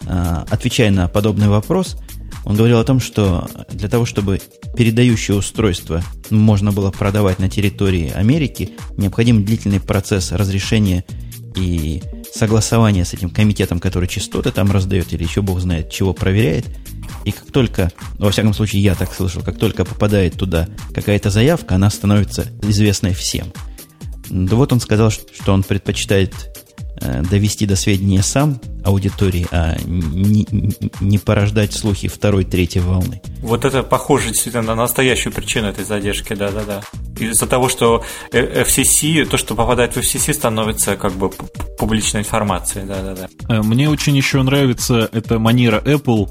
[0.05, 1.97] э, отвечая на подобный вопрос,
[2.45, 4.41] он говорил о том, что для того, чтобы
[4.75, 11.03] передающее устройство можно было продавать на территории Америки, необходим длительный процесс разрешения
[11.55, 12.01] и
[12.33, 16.65] согласования с этим комитетом, который частоты там раздает или еще бог знает чего проверяет.
[17.25, 21.75] И как только, во всяком случае я так слышал, как только попадает туда какая-то заявка,
[21.75, 23.51] она становится известной всем–
[24.29, 26.33] да вот он сказал, что он предпочитает
[27.01, 30.47] э, довести до сведения сам аудитории, а не,
[31.01, 33.21] не порождать слухи второй, третьей волны.
[33.41, 36.81] Вот это похоже действительно на настоящую причину этой задержки, да-да-да.
[37.19, 41.29] Из-за того, что FCC, то, что попадает в FCC, становится как бы
[41.77, 43.29] публичной информацией, да-да-да.
[43.49, 46.29] Э, мне очень еще нравится эта манера Apple,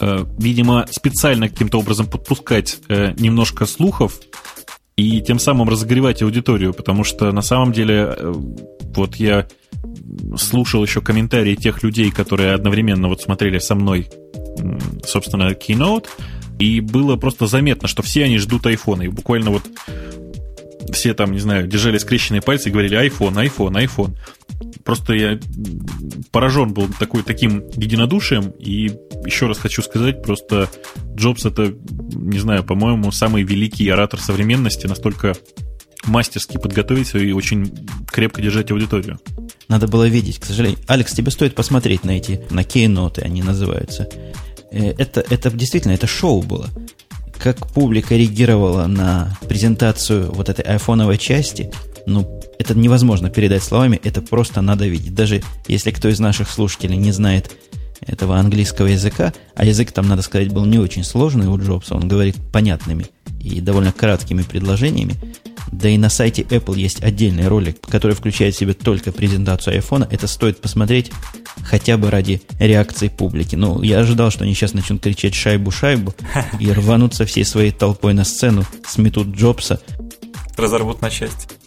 [0.00, 4.20] э, видимо, специально каким-то образом подпускать немножко слухов,
[4.98, 8.32] и тем самым разогревать аудиторию, потому что на самом деле э,
[8.96, 9.46] вот я
[10.36, 14.10] слушал еще комментарии тех людей, которые одновременно вот смотрели со мной,
[15.06, 16.06] собственно, Keynote,
[16.58, 19.62] и было просто заметно, что все они ждут iPhone, и буквально вот
[20.92, 24.16] все там, не знаю, держали скрещенные пальцы и говорили iPhone, iPhone, iPhone.
[24.84, 25.38] Просто я
[26.30, 28.90] поражен был такой, таким единодушием, и
[29.24, 30.68] еще раз хочу сказать, просто
[31.14, 35.34] Джобс это, не знаю, по-моему, самый великий оратор современности, настолько
[36.06, 37.72] мастерски подготовиться и очень
[38.10, 39.20] крепко держать аудиторию.
[39.68, 40.78] Надо было видеть, к сожалению.
[40.86, 44.08] Алекс, тебе стоит посмотреть на эти, на кейноты, они называются.
[44.70, 46.68] Э, это, это действительно, это шоу было
[47.38, 51.70] как публика реагировала на презентацию вот этой айфоновой части,
[52.06, 55.14] ну, это невозможно передать словами, это просто надо видеть.
[55.14, 57.50] Даже если кто из наших слушателей не знает
[58.00, 62.08] этого английского языка, а язык там, надо сказать, был не очень сложный у Джобса, он
[62.08, 63.06] говорит понятными
[63.40, 65.14] и довольно краткими предложениями,
[65.70, 70.08] Да и на сайте Apple есть отдельный ролик, который включает в себя только презентацию iPhone.
[70.10, 71.12] Это стоит посмотреть
[71.62, 73.54] хотя бы ради реакции публики.
[73.54, 76.14] Ну, я ожидал, что они сейчас начнут кричать «шайбу-шайбу»
[76.60, 79.80] и рванутся всей своей толпой на сцену, сметут Джобса.
[80.56, 81.57] Разорвут на части.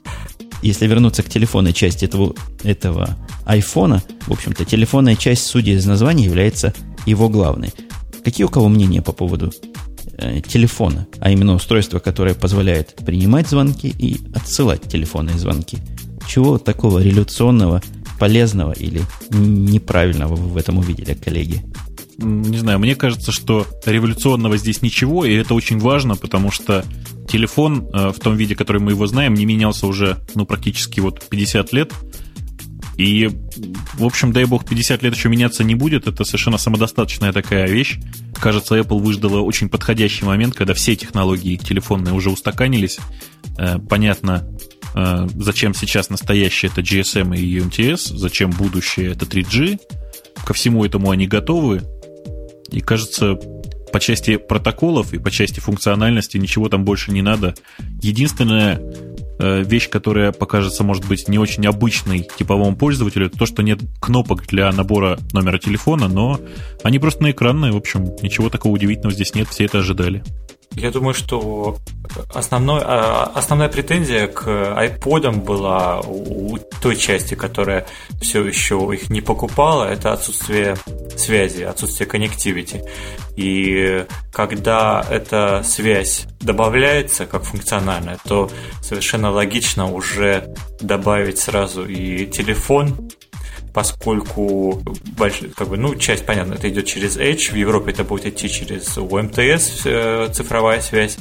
[0.62, 6.26] Если вернуться к телефонной части этого, этого айфона, в общем-то, телефонная часть, судя из названия,
[6.26, 6.74] является
[7.06, 7.74] его главной.
[8.24, 9.52] Какие у кого мнения по поводу
[10.18, 15.80] э, телефона, а именно устройства, которое позволяет принимать звонки и отсылать телефонные звонки?
[16.28, 17.82] Чего такого революционного,
[18.20, 19.02] полезного или
[19.32, 21.66] неправильного вы в этом увидели, коллеги?
[22.20, 26.86] Не знаю, мне кажется, что революционного здесь ничего, и это очень важно, потому что
[27.28, 31.24] телефон э, в том виде, который мы его знаем, не менялся уже ну, практически вот
[31.30, 31.94] 50 лет.
[32.98, 33.30] И,
[33.94, 36.08] в общем, дай бог, 50 лет еще меняться не будет.
[36.08, 37.98] Это совершенно самодостаточная такая вещь.
[38.40, 43.00] Кажется, Apple выждала очень подходящий момент, когда все технологии телефонные уже устаканились.
[43.58, 44.48] Э, понятно,
[44.96, 49.80] э, зачем сейчас настоящее это GSM и UMTS, зачем будущее это 3G.
[50.46, 51.82] Ко всему этому они готовы.
[52.72, 53.38] И кажется,
[53.92, 57.56] по части протоколов и по части функциональности ничего там больше не надо.
[58.02, 58.82] Единственная
[59.40, 63.80] э, вещь, которая покажется, может быть, не очень обычной типовому пользователю, это то, что нет
[64.00, 66.40] кнопок для набора номера телефона, но
[66.84, 70.24] они просто на экранные, в общем, ничего такого удивительного здесь нет, все это ожидали.
[70.74, 71.78] Я думаю, что
[72.34, 77.86] основной, а, основная претензия к iPod была у той части, которая
[78.22, 80.78] все еще их не покупала, это отсутствие
[81.18, 82.84] связи, отсутствие коннективити.
[83.36, 88.50] И когда эта связь добавляется как функциональная, то
[88.82, 93.10] совершенно логично уже добавить сразу и телефон,
[93.74, 94.82] поскольку
[95.18, 95.42] больш...
[95.56, 98.98] как бы, ну, часть, понятно, это идет через Edge, в Европе это будет идти через
[98.98, 101.18] UMTS, э, цифровая связь.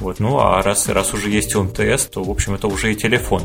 [0.00, 3.42] Вот, ну, а раз, раз уже есть UMTS, то, в общем, это уже и телефон.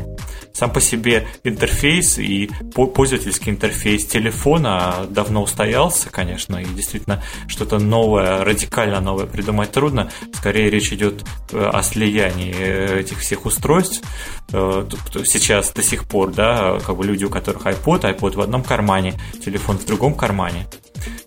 [0.52, 8.42] Сам по себе интерфейс и пользовательский интерфейс телефона давно устоялся, конечно, и действительно что-то новое,
[8.42, 10.10] радикально новое придумать трудно.
[10.32, 14.02] Скорее речь идет э, о слиянии э, этих всех устройств.
[14.48, 19.14] Сейчас до сих пор, да, как бы люди, у которых iPod, iPod в одном кармане,
[19.44, 20.66] телефон в другом кармане.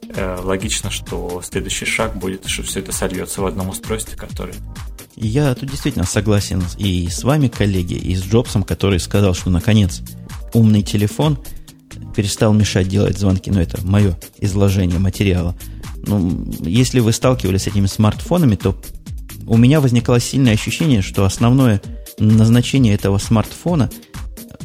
[0.09, 4.55] Э, логично, что следующий шаг будет, что все это сольется в одном устройстве, которое
[5.21, 10.01] я тут действительно согласен и с вами, коллеги, и с Джобсом, который сказал, что наконец
[10.53, 11.37] умный телефон
[12.15, 13.51] перестал мешать делать звонки.
[13.51, 15.57] Но это мое изложение материала.
[16.07, 18.81] Ну, если вы сталкивались с этими смартфонами, то
[19.45, 21.81] у меня возникало сильное ощущение, что основное
[22.17, 23.89] назначение этого смартфона–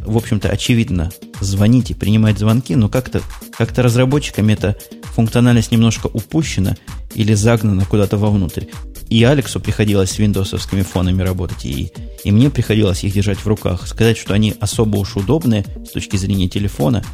[0.04, 1.10] в общем-то, очевидно,
[1.40, 3.22] звонить и принимать звонки, но как-то
[3.56, 4.76] как разработчиками эта
[5.14, 6.76] функциональность немножко упущена
[7.14, 8.64] или загнана куда-то вовнутрь.
[9.08, 11.92] И Алексу приходилось с виндосовскими фонами работать, и,
[12.24, 13.86] и мне приходилось их держать в руках.
[13.86, 17.04] Сказать, что они особо уж удобные с точки зрения телефона,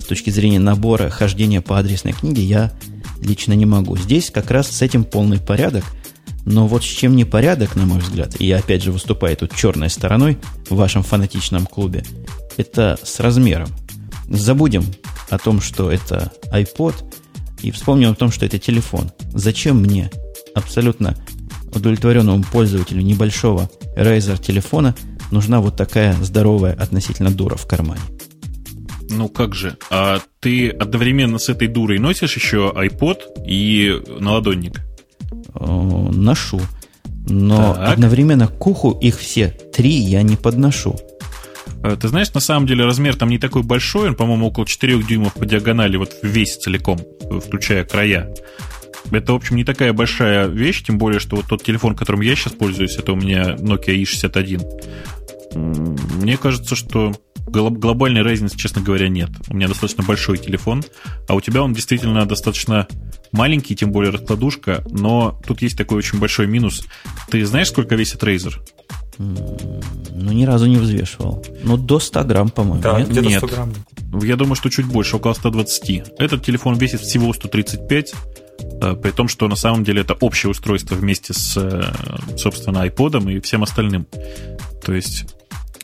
[0.00, 2.72] с точки зрения набора хождения по адресной книге, я
[3.20, 3.96] лично не могу.
[3.96, 5.84] Здесь как раз с этим полный порядок–
[6.46, 9.54] но вот с чем не порядок, на мой взгляд, и я опять же выступаю тут
[9.54, 10.38] черной стороной
[10.70, 12.04] в вашем фанатичном клубе,
[12.56, 13.68] это с размером.
[14.28, 14.84] Забудем
[15.28, 16.94] о том, что это iPod,
[17.62, 19.10] и вспомним о том, что это телефон.
[19.34, 20.10] Зачем мне,
[20.54, 21.16] абсолютно
[21.74, 24.94] удовлетворенному пользователю небольшого Razer телефона,
[25.32, 28.02] нужна вот такая здоровая относительно дура в кармане?
[29.10, 29.76] Ну как же?
[29.90, 34.80] А ты одновременно с этой дурой носишь еще iPod и наладонник?
[35.58, 36.60] Э, ношу.
[37.28, 37.94] Но так.
[37.94, 40.96] одновременно к уху их все три я не подношу.
[41.82, 45.02] Э, ты знаешь, на самом деле размер там не такой большой, он, по-моему, около 4
[45.02, 47.00] дюймов по диагонали, вот весь целиком,
[47.44, 48.32] включая края.
[49.10, 52.34] Это, в общем, не такая большая вещь, тем более, что вот тот телефон, которым я
[52.34, 56.20] сейчас пользуюсь, это у меня Nokia i61.
[56.20, 57.12] Мне кажется, что
[57.46, 59.30] глобальной разницы, честно говоря, нет.
[59.48, 60.84] У меня достаточно большой телефон,
[61.28, 62.86] а у тебя он действительно достаточно
[63.32, 66.84] маленький, тем более раскладушка, но тут есть такой очень большой минус.
[67.30, 68.54] Ты знаешь, сколько весит Razer?
[69.18, 71.44] Ну, ни разу не взвешивал.
[71.62, 72.82] Ну, до 100 грамм, по-моему.
[72.82, 73.08] Да, нет?
[73.08, 73.74] где-то 100 грамм.
[74.22, 76.12] Я думаю, что чуть больше, около 120.
[76.18, 78.14] Этот телефон весит всего 135,
[78.82, 83.32] э, при том, что на самом деле это общее устройство вместе с, э, собственно, iPod
[83.32, 84.06] и всем остальным.
[84.84, 85.35] То есть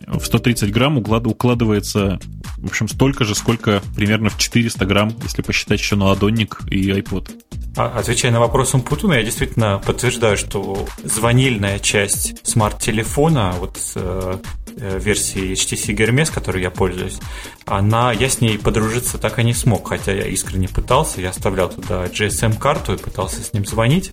[0.07, 2.21] в 130 грамм укладывается,
[2.59, 6.91] в общем, столько же, сколько примерно в 400 грамм, если посчитать еще на ладонник и
[6.91, 7.31] iPod.
[7.77, 14.39] А, отвечая на вопрос Умпутуна, я действительно подтверждаю, что звонильная часть смарт-телефона, вот э,
[14.77, 17.19] версии HTC Hermes, которой я пользуюсь,
[17.65, 21.71] она, я с ней подружиться так и не смог, хотя я искренне пытался, я оставлял
[21.71, 24.13] туда GSM-карту и пытался с ним звонить.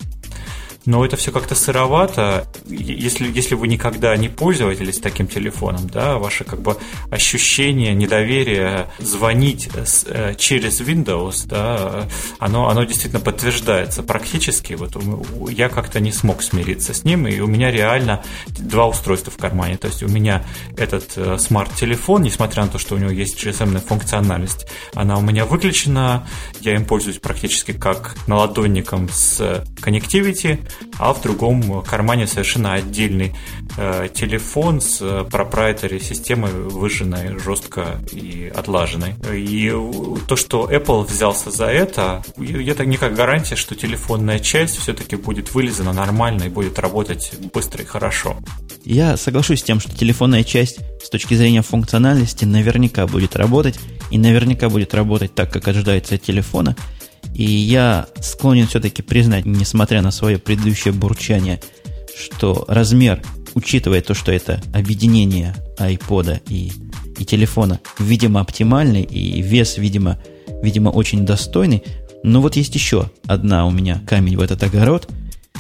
[0.86, 2.48] Но это все как-то сыровато.
[2.68, 6.78] Если, если вы никогда не пользовались таким телефоном, да, ваше как бы
[7.10, 12.08] ощущение недоверия звонить с, э, через Windows, да,
[12.40, 14.74] оно, оно действительно подтверждается практически.
[14.74, 14.98] Вот
[15.50, 19.78] я как-то не смог смириться с ним, и у меня реально два устройства в кармане.
[19.78, 20.46] То есть у меня
[20.78, 25.46] этот э, смарт-телефон, несмотря на то, что у него есть GSM-ная функциональность, она у меня
[25.46, 26.28] выключена,
[26.62, 30.60] я им пользуюсь практически как наладонником с Connectivity,
[30.98, 33.34] а в другом кармане совершенно отдельный
[33.78, 39.16] э, телефон с proprietary системой, выжженной жестко и отлаженной.
[39.34, 39.70] И
[40.28, 45.54] то, что Apple взялся за это, это не как гарантия, что телефонная часть все-таки будет
[45.54, 48.38] вылезана нормально и будет работать быстро и хорошо.
[48.84, 53.80] Я соглашусь с тем, что телефонная часть с точки зрения функциональности наверняка будет работать,
[54.12, 56.76] и наверняка будет работать так, как ожидается от телефона.
[57.34, 61.62] И я склонен все-таки признать, несмотря на свое предыдущее бурчание,
[62.18, 63.22] что размер,
[63.56, 66.72] учитывая то, что это объединение iPod и,
[67.18, 70.20] и телефона, видимо, оптимальный, и вес, видимо,
[70.62, 71.84] видимо, очень достойный.
[72.24, 75.08] Но вот есть еще одна у меня камень в этот огород.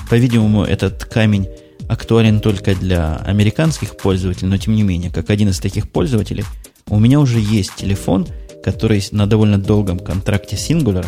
[0.09, 1.47] По-видимому, этот камень
[1.87, 6.43] актуален только для американских пользователей, но тем не менее, как один из таких пользователей,
[6.87, 8.27] у меня уже есть телефон,
[8.63, 11.05] который на довольно долгом контракте с Singular,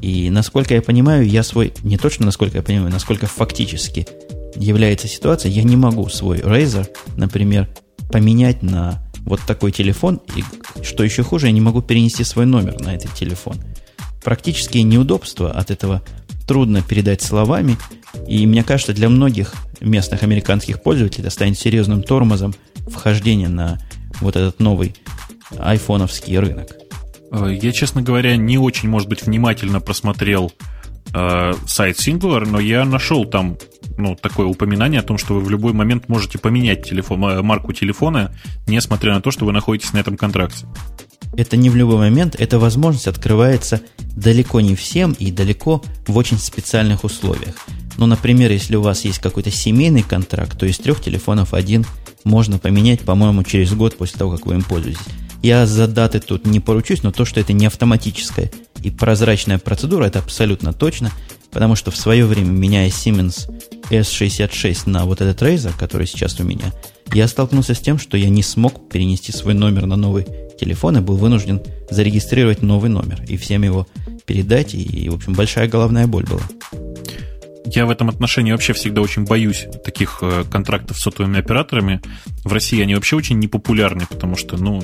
[0.00, 4.06] и насколько я понимаю, я свой, не точно насколько я понимаю, насколько фактически
[4.54, 7.68] является ситуация, я не могу свой Razer, например,
[8.10, 10.44] поменять на вот такой телефон, и
[10.82, 13.56] что еще хуже, я не могу перенести свой номер на этот телефон.
[14.22, 16.02] Практические неудобства от этого
[16.46, 17.76] трудно передать словами,
[18.26, 22.54] и мне кажется, для многих местных американских пользователей это станет серьезным тормозом
[22.88, 23.78] вхождения на
[24.20, 24.94] вот этот новый
[25.56, 26.68] айфоновский рынок.
[27.30, 30.52] Э, я, честно говоря, не очень, может быть, внимательно просмотрел
[31.14, 33.56] э, сайт Singular, но я нашел там
[33.96, 37.72] ну, такое упоминание о том, что вы в любой момент можете поменять телефон, э, марку
[37.72, 38.34] телефона,
[38.66, 40.66] несмотря на то, что вы находитесь на этом контракте.
[41.36, 46.38] Это не в любой момент, эта возможность открывается далеко не всем и далеко в очень
[46.38, 47.54] специальных условиях.
[47.96, 51.84] Ну, например, если у вас есть какой-то семейный контракт, то из трех телефонов один
[52.24, 55.00] можно поменять, по-моему, через год после того, как вы им пользуетесь.
[55.42, 58.50] Я за даты тут не поручусь, но то, что это не автоматическая
[58.82, 61.12] и прозрачная процедура, это абсолютно точно,
[61.50, 63.48] потому что в свое время, меняя Siemens
[63.90, 66.72] S66 на вот этот Razer, который сейчас у меня,
[67.12, 70.26] я столкнулся с тем, что я не смог перенести свой номер на новый
[70.60, 73.86] телефон и был вынужден зарегистрировать новый номер и всем его
[74.26, 76.42] передать, и, в общем, большая головная боль была
[77.74, 82.00] я в этом отношении вообще всегда очень боюсь таких э, контрактов с сотовыми операторами.
[82.44, 84.82] В России они вообще очень непопулярны, потому что, ну,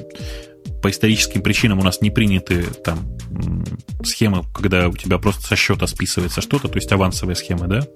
[0.83, 2.99] по историческим причинам у нас не приняты там
[4.03, 7.87] схемы, когда у тебя просто со счета списывается что-то, то есть авансовые схемы, да?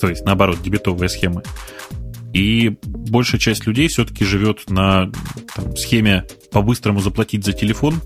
[0.00, 1.42] То есть, наоборот, дебетовые схемы.
[2.32, 5.10] И большая часть людей все-таки живет на
[5.54, 8.00] там, схеме по-быстрому заплатить за телефон,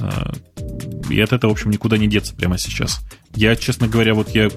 [0.00, 0.32] э,
[1.10, 3.00] и от этого, в общем, никуда не деться прямо сейчас.
[3.34, 4.48] Я, честно говоря, вот я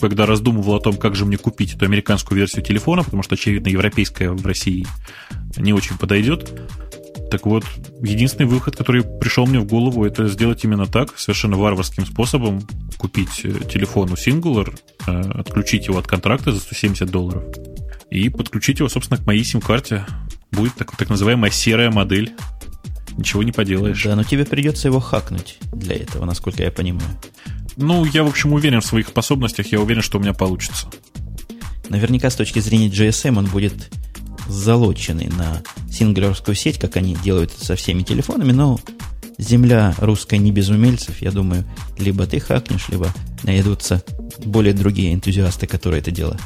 [0.00, 3.68] когда раздумывал о том, как же мне купить эту американскую версию телефона, потому что, очевидно,
[3.68, 4.86] европейская в России
[5.56, 6.52] не очень подойдет.
[7.30, 7.64] Так вот,
[8.02, 12.66] единственный выход, который пришел мне в голову, это сделать именно так, совершенно варварским способом,
[12.98, 17.44] купить э, телефон у Singular, э, отключить его от контракта за 170 долларов
[18.10, 20.06] и подключить его, собственно, к моей сим-карте.
[20.52, 22.32] Будет так, так называемая серая модель.
[23.16, 24.02] Ничего не поделаешь.
[24.04, 27.10] Да, но тебе придется его хакнуть для этого, насколько я понимаю.
[27.76, 30.88] Ну, я, в общем, уверен в своих способностях, я уверен, что у меня получится.
[31.88, 33.90] Наверняка с точки зрения GSM он будет
[34.48, 38.80] залоченный на синглерскую сеть, как они делают со всеми телефонами, но
[39.38, 41.64] земля русская не без умельцев, я думаю,
[41.98, 43.12] либо ты хакнешь, либо
[43.42, 44.02] найдутся
[44.44, 46.38] более другие энтузиасты, которые это дело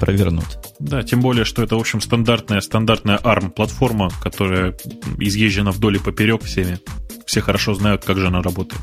[0.00, 0.58] провернут.
[0.78, 4.76] Да, тем более, что это, в общем, стандартная, стандартная ARM-платформа, которая
[5.18, 6.78] изъезжена вдоль и поперек всеми.
[7.26, 8.82] Все хорошо знают, как же она работает.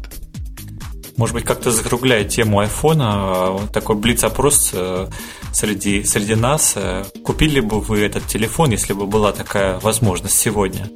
[1.15, 5.07] Может быть, как-то закругляя тему айфона, такой блиц-опрос э,
[5.51, 6.73] среди, среди нас.
[6.75, 10.89] Э, купили бы вы этот телефон, если бы была такая возможность сегодня?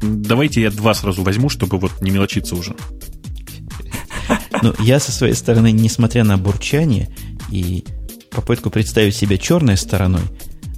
[0.00, 2.76] Давайте я два сразу возьму, чтобы вот не мелочиться уже.
[4.62, 7.10] Ну, я со своей стороны, несмотря на бурчание
[7.50, 7.84] и
[8.30, 10.22] попытку представить себя черной стороной,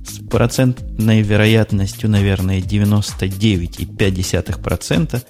[0.05, 5.23] с процентной вероятностью, наверное, 99,5%,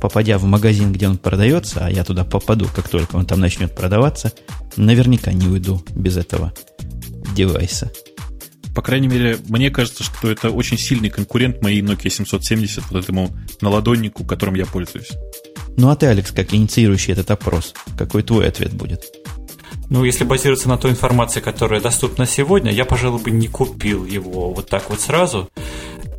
[0.00, 3.74] попадя в магазин, где он продается, а я туда попаду, как только он там начнет
[3.74, 4.32] продаваться,
[4.76, 6.52] наверняка не уйду без этого
[7.34, 7.92] девайса.
[8.74, 13.36] По крайней мере, мне кажется, что это очень сильный конкурент моей Nokia 770, вот этому
[13.60, 15.10] наладоннику, которым я пользуюсь.
[15.76, 19.02] Ну а ты, Алекс, как инициирующий этот опрос, какой твой ответ будет?
[19.88, 24.52] Ну, если базироваться на той информации, которая доступна сегодня, я, пожалуй, бы не купил его
[24.52, 25.50] вот так вот сразу.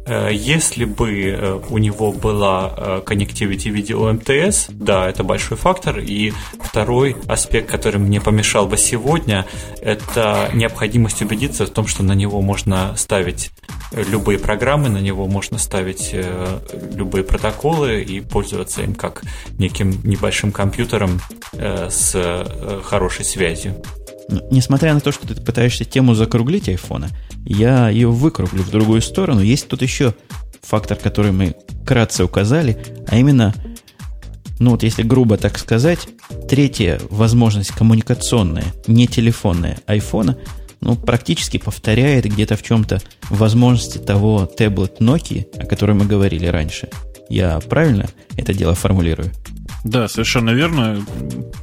[0.06, 6.00] Э, если бы э, у него была э, connectivity видео МТС, да, это большой фактор.
[6.00, 9.46] И второй аспект, который мне помешал бы сегодня,
[9.82, 13.52] это необходимость убедиться в том, что на него можно ставить
[13.92, 16.16] любые программы, на него можно ставить
[16.94, 19.22] любые протоколы и пользоваться им как
[19.58, 21.20] неким небольшим компьютером
[21.52, 23.76] с хорошей связью.
[24.50, 27.10] Несмотря на то, что ты пытаешься тему закруглить айфона,
[27.46, 29.42] я ее выкруглю в другую сторону.
[29.42, 30.14] Есть тут еще
[30.62, 32.78] фактор, который мы кратко указали,
[33.08, 33.54] а именно,
[34.60, 36.08] ну вот если грубо так сказать,
[36.50, 40.38] третья возможность коммуникационная, не телефонная айфона,
[40.82, 46.90] ну, практически повторяет где-то в чем-то возможности того таблет Nokia, о котором мы говорили раньше.
[47.30, 49.32] Я правильно это дело формулирую?
[49.84, 51.04] Да, совершенно верно.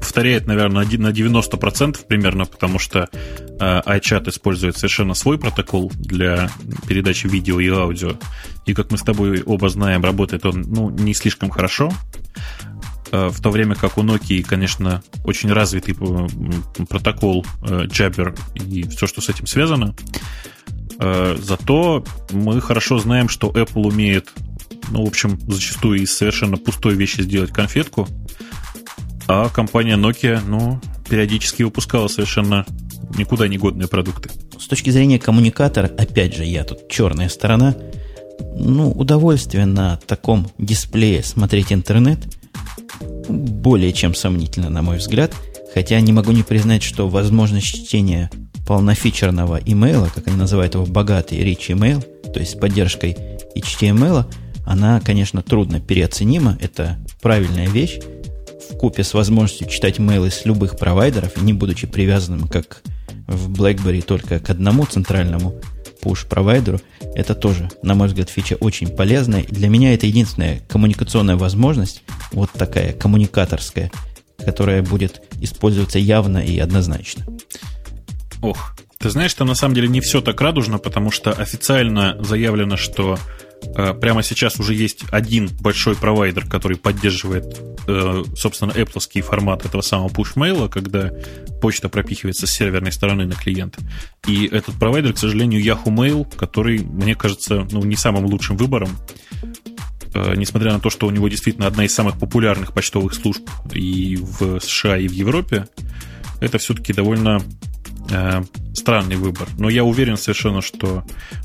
[0.00, 6.50] Повторяет, наверное, на 90% примерно, потому что э, iChat использует совершенно свой протокол для
[6.88, 8.12] передачи видео и аудио.
[8.66, 11.92] И, как мы с тобой оба знаем, работает он ну, не слишком хорошо.
[13.12, 19.06] Э, в то время как у Nokia, конечно, очень развитый э, протокол Jabber и все,
[19.06, 19.94] что с этим связано.
[21.00, 24.32] Зато мы хорошо знаем, что Apple умеет
[24.90, 28.08] ну, в общем, зачастую из совершенно пустой вещи сделать конфетку.
[29.26, 32.64] А компания Nokia, ну, периодически выпускала совершенно
[33.16, 34.30] никуда не годные продукты.
[34.58, 37.74] С точки зрения коммуникатора, опять же, я тут черная сторона,
[38.54, 42.18] ну, удовольствие на таком дисплее смотреть интернет
[43.28, 45.34] более чем сомнительно, на мой взгляд.
[45.74, 48.30] Хотя не могу не признать, что возможность чтения
[48.66, 53.16] полнофичерного имейла, как они называют его, богатый rich email, то есть с поддержкой
[53.56, 54.24] HTML,
[54.68, 56.58] она, конечно, трудно переоценима.
[56.60, 58.00] Это правильная вещь.
[58.70, 62.82] В купе с возможностью читать мейлы с любых провайдеров, не будучи привязанным, как
[63.26, 65.58] в BlackBerry, только к одному центральному
[66.02, 66.82] push-провайдеру,
[67.14, 69.42] это тоже, на мой взгляд, фича очень полезная.
[69.44, 73.90] Для меня это единственная коммуникационная возможность, вот такая коммуникаторская,
[74.36, 77.24] которая будет использоваться явно и однозначно.
[78.42, 82.76] Ох, ты знаешь, что на самом деле не все так радужно, потому что официально заявлено,
[82.76, 83.18] что
[84.00, 90.08] прямо сейчас уже есть один большой провайдер, который поддерживает, э, собственно, Apple формат этого самого
[90.08, 91.10] push-мейла, когда
[91.60, 93.80] почта пропихивается с серверной стороны на клиента.
[94.26, 98.90] И этот провайдер, к сожалению, Yahoo Mail, который, мне кажется, ну, не самым лучшим выбором,
[100.14, 104.16] э, несмотря на то, что у него действительно одна из самых популярных почтовых служб и
[104.16, 105.66] в США, и в Европе,
[106.40, 107.40] это все-таки довольно
[108.10, 108.42] э,
[108.74, 109.48] странный выбор.
[109.58, 111.04] Но я уверен совершенно, что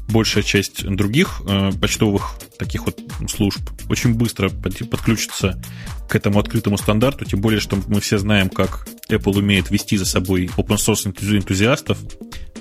[0.10, 3.00] большая часть других э, почтовых таких вот
[3.30, 5.62] служб очень быстро под, подключится
[6.10, 10.06] к этому открытому стандарту, тем более, что мы все знаем, как Apple умеет вести за
[10.06, 11.98] собой open source энтузиастов.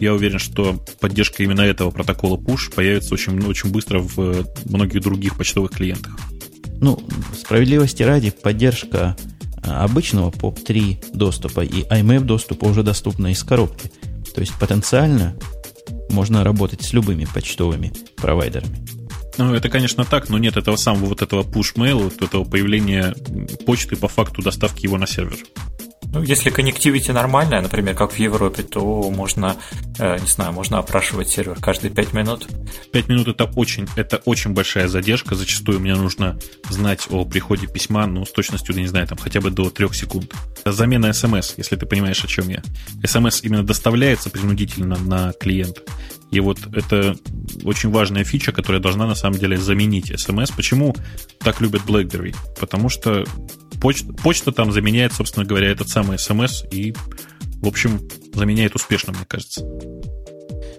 [0.00, 5.36] Я уверен, что поддержка именно этого протокола push появится очень, очень быстро в многих других
[5.36, 6.16] почтовых клиентах.
[6.80, 7.00] Ну,
[7.38, 9.16] справедливости ради, поддержка
[9.62, 13.90] обычного POP3 доступа и IMAP доступа уже доступна из коробки.
[14.34, 15.34] То есть потенциально
[16.10, 18.86] можно работать с любыми почтовыми провайдерами.
[19.38, 23.14] Ну, это, конечно, так, но нет этого самого вот этого push-mail, вот этого появления
[23.64, 25.38] почты по факту доставки его на сервер.
[26.12, 29.56] Ну, если connectivity нормальная, например, как в Европе, то можно,
[29.98, 32.46] э, не знаю, можно опрашивать сервер каждые 5 минут.
[32.92, 35.34] 5 минут это очень, это очень большая задержка.
[35.34, 39.50] Зачастую мне нужно знать о приходе письма, ну, с точностью, не знаю, там хотя бы
[39.50, 40.34] до 3 секунд.
[40.66, 42.62] Замена смс, если ты понимаешь, о чем я.
[43.06, 45.82] смс именно доставляется принудительно на клиент.
[46.30, 47.16] И вот это
[47.64, 50.50] очень важная фича, которая должна на самом деле заменить смс.
[50.50, 50.94] Почему
[51.38, 52.34] так любят BlackBerry?
[52.58, 53.24] Потому что
[53.82, 56.94] почта, почта там заменяет, собственно говоря, этот самый смс и,
[57.60, 58.00] в общем,
[58.32, 59.66] заменяет успешно, мне кажется.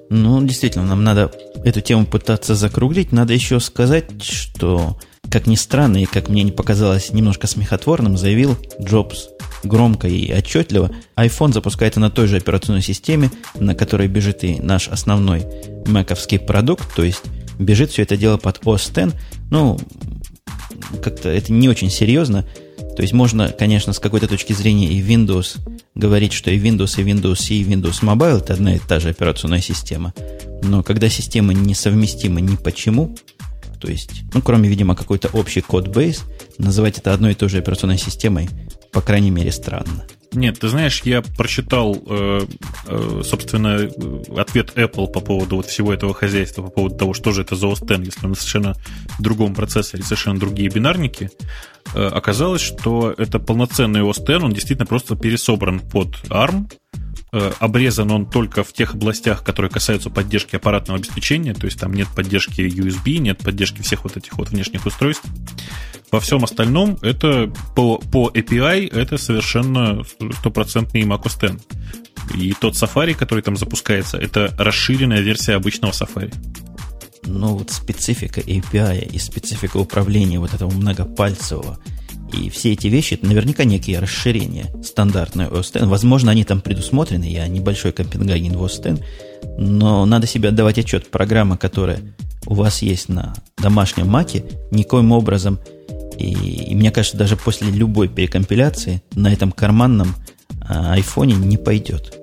[0.09, 1.31] Ну, действительно, нам надо
[1.65, 3.11] эту тему пытаться закруглить.
[3.11, 4.97] Надо еще сказать, что,
[5.29, 9.27] как ни странно и как мне не показалось немножко смехотворным, заявил Джобс
[9.63, 14.87] громко и отчетливо, iPhone запускается на той же операционной системе, на которой бежит и наш
[14.87, 15.45] основной
[15.87, 17.23] маковский продукт, то есть
[17.59, 19.15] бежит все это дело под OS X.
[19.49, 19.79] Ну,
[21.01, 22.45] как-то это не очень серьезно.
[22.95, 25.57] То есть можно, конечно, с какой-то точки зрения и Windows
[25.95, 29.09] говорить, что и Windows, и Windows C, и Windows Mobile это одна и та же
[29.09, 30.13] операционная система.
[30.61, 33.15] Но когда системы несовместимы ни почему,
[33.81, 36.23] то есть, ну, кроме, видимо, какой-то общий код-бейс,
[36.57, 38.47] называть это одной и той же операционной системой,
[38.91, 40.05] по крайней мере, странно.
[40.33, 42.41] Нет, ты знаешь, я прочитал, э,
[42.87, 43.75] э, собственно,
[44.39, 47.67] ответ Apple по поводу вот всего этого хозяйства, по поводу того, что же это за
[47.67, 48.75] OS X, если на совершенно
[49.19, 51.29] другом процессоре, совершенно другие бинарники.
[51.93, 56.69] Э, оказалось, что это полноценный OS X, он действительно просто пересобран под ARM,
[57.59, 62.07] обрезан он только в тех областях, которые касаются поддержки аппаратного обеспечения, то есть там нет
[62.15, 65.25] поддержки USB, нет поддержки всех вот этих вот внешних устройств.
[66.13, 70.03] Во всем остальном это по, по API это совершенно
[70.37, 71.63] стопроцентный Mac OS X.
[72.35, 76.31] И тот Safari, который там запускается, это расширенная версия обычного Safari.
[77.25, 81.79] Ну вот специфика API и специфика управления вот этого многопальцевого–
[82.33, 85.85] и все эти вещи, это наверняка некие расширения стандартной OS X.
[85.85, 89.01] Возможно, они там предусмотрены, я небольшой Копенгаген в OS X,
[89.57, 91.09] но надо себе отдавать отчет.
[91.11, 91.99] Программа, которая
[92.45, 95.59] у вас есть на домашнем маке, никоим образом,
[96.17, 100.15] и, и мне кажется, даже после любой перекомпиляции на этом карманном
[100.61, 102.17] а, айфоне не пойдет.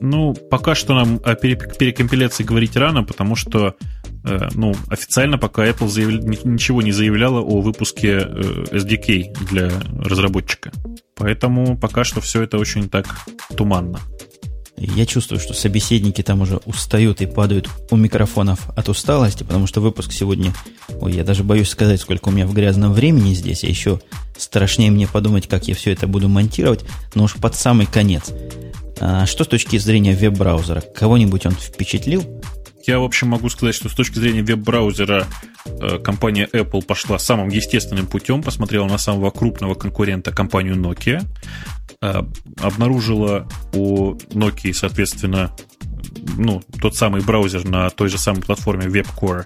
[0.00, 3.76] Ну, пока что нам о перекомпиляции говорить рано, потому что
[4.24, 6.20] Э, ну, официально пока Apple заявля...
[6.44, 9.70] ничего не заявляла о выпуске э, SDK для
[10.02, 10.72] разработчика.
[11.14, 13.06] Поэтому пока что все это очень так
[13.56, 14.00] туманно.
[14.76, 19.80] Я чувствую, что собеседники там уже устают и падают у микрофонов от усталости, потому что
[19.80, 20.52] выпуск сегодня...
[21.00, 24.00] Ой, я даже боюсь сказать, сколько у меня в грязном времени здесь, а еще
[24.36, 26.84] страшнее мне подумать, как я все это буду монтировать,
[27.14, 28.32] но уж под самый конец.
[29.00, 30.80] А что с точки зрения веб-браузера?
[30.80, 32.24] Кого-нибудь он впечатлил?
[32.86, 35.26] Я, в общем, могу сказать, что с точки зрения веб-браузера
[35.64, 41.24] э, компания Apple пошла самым естественным путем, посмотрела на самого крупного конкурента, компанию Nokia,
[42.00, 45.54] обнаружила у Nokia, соответственно,
[46.36, 49.44] ну, тот самый браузер на той же самой платформе WebCore,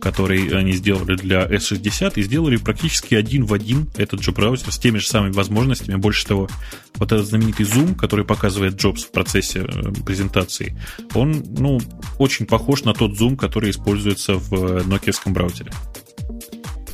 [0.00, 4.78] который они сделали для S60, и сделали практически один в один этот же браузер с
[4.78, 5.96] теми же самыми возможностями.
[5.96, 6.48] Больше того,
[6.96, 10.76] вот этот знаменитый Zoom, который показывает Джобс в процессе э, презентации,
[11.14, 11.80] он, ну,
[12.18, 15.72] очень похож на тот Zoom, который используется в нокиевском браузере.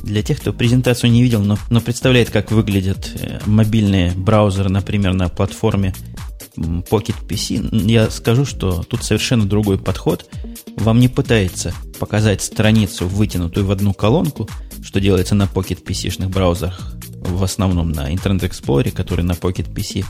[0.07, 5.13] Для тех, кто презентацию не видел, но, но представляет, как выглядят э, мобильные браузеры, например,
[5.13, 5.93] на платформе
[6.55, 10.25] Pocket PC, я скажу, что тут совершенно другой подход.
[10.77, 14.47] Вам не пытается показать страницу, вытянутую в одну колонку,
[14.81, 20.05] что делается на Pocket PC-шных браузерах, в основном на Internet Explorer, который на Pocket PC,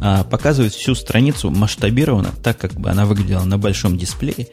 [0.00, 4.48] а показывает всю страницу масштабированно, так как бы она выглядела на большом дисплее,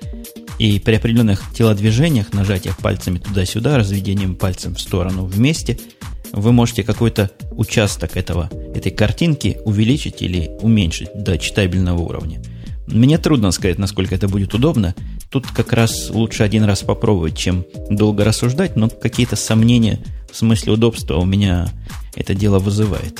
[0.60, 5.80] и при определенных телодвижениях, нажатиях пальцами туда-сюда, разведением пальцем в сторону вместе–
[6.31, 12.41] вы можете какой-то участок этого, этой картинки увеличить или уменьшить до читабельного уровня.
[12.88, 14.95] Мне трудно сказать, насколько это будет удобно.
[15.30, 19.99] Тут как раз лучше один раз попробовать, чем долго рассуждать, но какие-то сомнения
[20.31, 21.68] в смысле удобства у меня
[22.15, 23.19] это дело вызывает.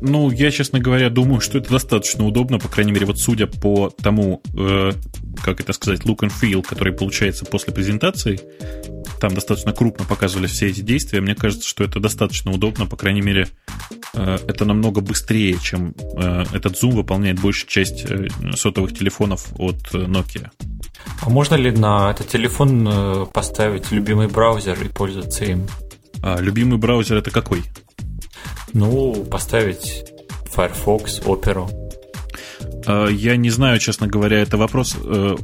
[0.00, 3.90] Ну, я, честно говоря, думаю, что это достаточно удобно, по крайней мере, вот судя по
[3.90, 4.92] тому, э,
[5.42, 8.40] как это сказать, look and feel, который получается после презентации,
[9.20, 11.20] там достаточно крупно показывались все эти действия.
[11.20, 13.48] Мне кажется, что это достаточно удобно, по крайней мере,
[14.14, 19.92] э, это намного быстрее, чем э, этот Zoom выполняет большую часть э, сотовых телефонов от
[19.92, 20.50] Nokia.
[21.22, 25.66] А можно ли на этот телефон поставить любимый браузер и пользоваться им?
[26.22, 27.62] А любимый браузер это какой?
[28.72, 30.04] Ну, поставить
[30.52, 31.87] Firefox, Opera.
[32.88, 35.36] А, я не знаю, честно говоря, это вопрос э,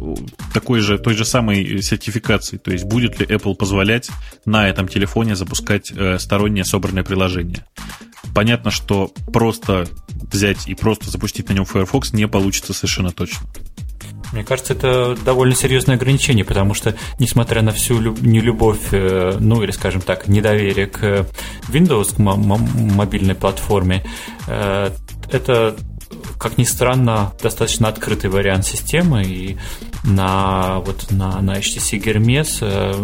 [0.55, 2.57] такой же, той же самой сертификации.
[2.57, 4.09] То есть будет ли Apple позволять
[4.47, 7.67] на этом телефоне запускать э, стороннее собранное приложение.
[8.35, 9.87] Понятно, что просто
[10.33, 13.41] взять и просто запустить на нем Firefox не получится совершенно точно.
[14.33, 19.71] Мне кажется, это довольно серьезное ограничение, потому что, несмотря на всю нелюбовь, э, ну или,
[19.71, 21.27] скажем так, недоверие к
[21.69, 24.03] Windows, к мобильной платформе,
[24.47, 25.77] это
[26.39, 29.57] как ни странно, достаточно открытый вариант системы, и
[30.05, 32.95] на, вот, на, на HTC Hermes э,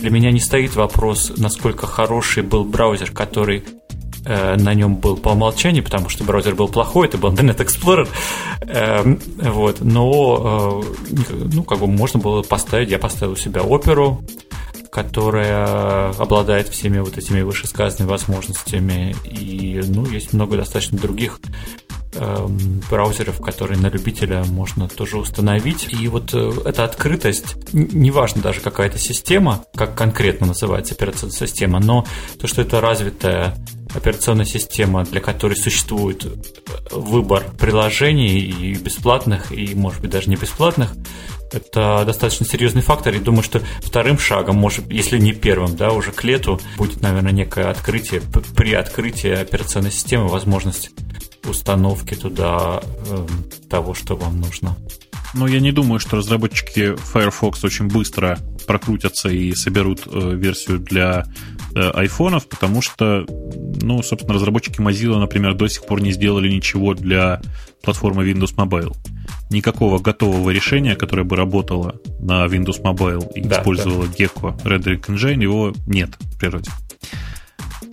[0.00, 3.64] для меня не стоит вопрос, насколько хороший был браузер, который
[4.24, 8.08] э, на нем был по умолчанию, потому что браузер был плохой, это был Internet Explorer,
[8.62, 9.16] э,
[9.50, 10.82] вот, но,
[11.30, 14.24] ну, как бы можно было поставить, я поставил у себя оперу,
[14.90, 19.14] которая обладает всеми вот этими вышесказанными возможностями.
[19.26, 21.85] И, ну, есть много достаточно других Эм,
[22.90, 25.88] браузеров, которые на любителя можно тоже установить.
[25.92, 31.80] И вот э, эта открытость, неважно даже какая то система, как конкретно называется операционная система,
[31.80, 32.06] но
[32.40, 33.56] то, что это развитая
[33.94, 36.30] операционная система, для которой существует э,
[36.92, 40.92] выбор приложений и бесплатных, и, может быть, даже не бесплатных,
[41.52, 46.12] это достаточно серьезный фактор, и думаю, что вторым шагом, может, если не первым, да, уже
[46.12, 48.20] к лету будет, наверное, некое открытие,
[48.56, 50.90] при открытии операционной системы возможность
[51.48, 53.26] установки туда э,
[53.68, 54.76] того, что вам нужно.
[55.34, 61.26] Ну, я не думаю, что разработчики Firefox очень быстро прокрутятся и соберут э, версию для
[61.74, 63.26] э, айфонов, потому что,
[63.82, 67.42] ну, собственно, разработчики Mozilla, например, до сих пор не сделали ничего для
[67.82, 68.96] платформы Windows Mobile.
[69.50, 74.12] никакого готового решения, которое бы работало на Windows Mobile и да, использовало да.
[74.12, 76.70] Gecko Red Engine, его нет в природе.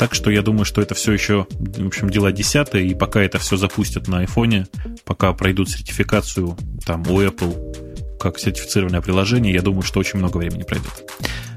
[0.04, 3.40] Так что я думаю, что это все еще, в общем, дела десятые, и пока это
[3.40, 4.68] все запустят на айфоне,
[5.06, 10.64] пока пройдут сертификацию там у Apple как сертифицированное приложение, я думаю, что очень много времени
[10.64, 11.10] пройдет.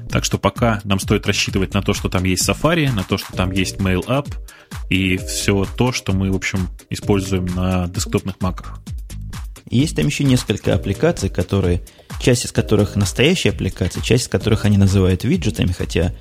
[0.09, 3.33] Так что пока нам стоит рассчитывать на то, что там есть Safari, на то, что
[3.33, 4.33] там есть Mail App
[4.89, 8.79] и все то, что мы, в общем, используем на десктопных маках.
[9.69, 11.81] Есть там еще несколько аппликаций, которые,
[12.21, 16.13] часть из которых настоящие аппликации, часть из которых они называют виджетами, хотя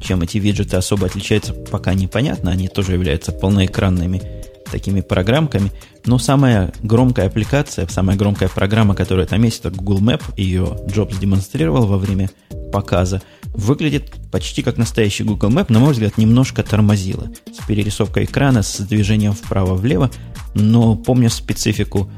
[0.00, 2.50] чем эти виджеты особо отличаются, пока непонятно.
[2.50, 4.22] Они тоже являются полноэкранными
[4.70, 5.70] такими программками.
[6.06, 10.22] Но самая громкая аппликация, самая громкая программа, которая там есть, это Google Map.
[10.36, 12.30] Ее Джобс демонстрировал во время
[12.72, 13.20] показа.
[13.52, 15.66] Выглядит почти как настоящий Google Map.
[15.68, 17.30] На мой взгляд, немножко тормозило.
[17.52, 20.10] С перерисовкой экрана, с движением вправо-влево.
[20.54, 22.10] Но помня специфику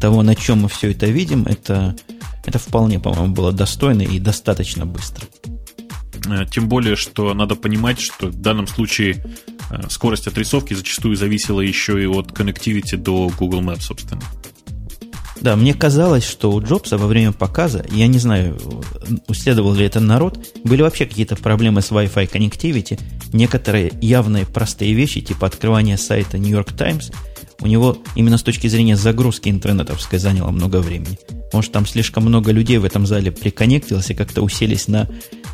[0.00, 1.96] того, на чем мы все это видим, это,
[2.44, 5.26] это вполне, по-моему, было достойно и достаточно быстро.
[6.26, 9.24] Э, тем более, что надо понимать, что в данном случае
[9.70, 14.22] э, скорость отрисовки зачастую зависела еще и от connectivity до Google Maps, собственно.
[15.40, 18.58] Да, мне казалось, что у Джобса во время показа, я не знаю,
[19.28, 22.98] исследовал ли это народ, были вообще какие-то проблемы с Wi-Fi connectivity,
[23.32, 27.10] некоторые явные простые вещи, типа открывания сайта New York Times,
[27.60, 31.18] у него именно с точки зрения загрузки интернетовской заняло много времени.
[31.52, 35.08] Может, там слишком много людей в этом зале приконнектилось и как-то уселись на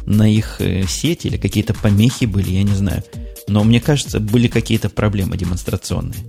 [0.06, 3.02] на их э, сеть или какие-то помехи были, я не знаю.
[3.48, 6.20] Но мне кажется, были какие-то проблемы демонстрационные.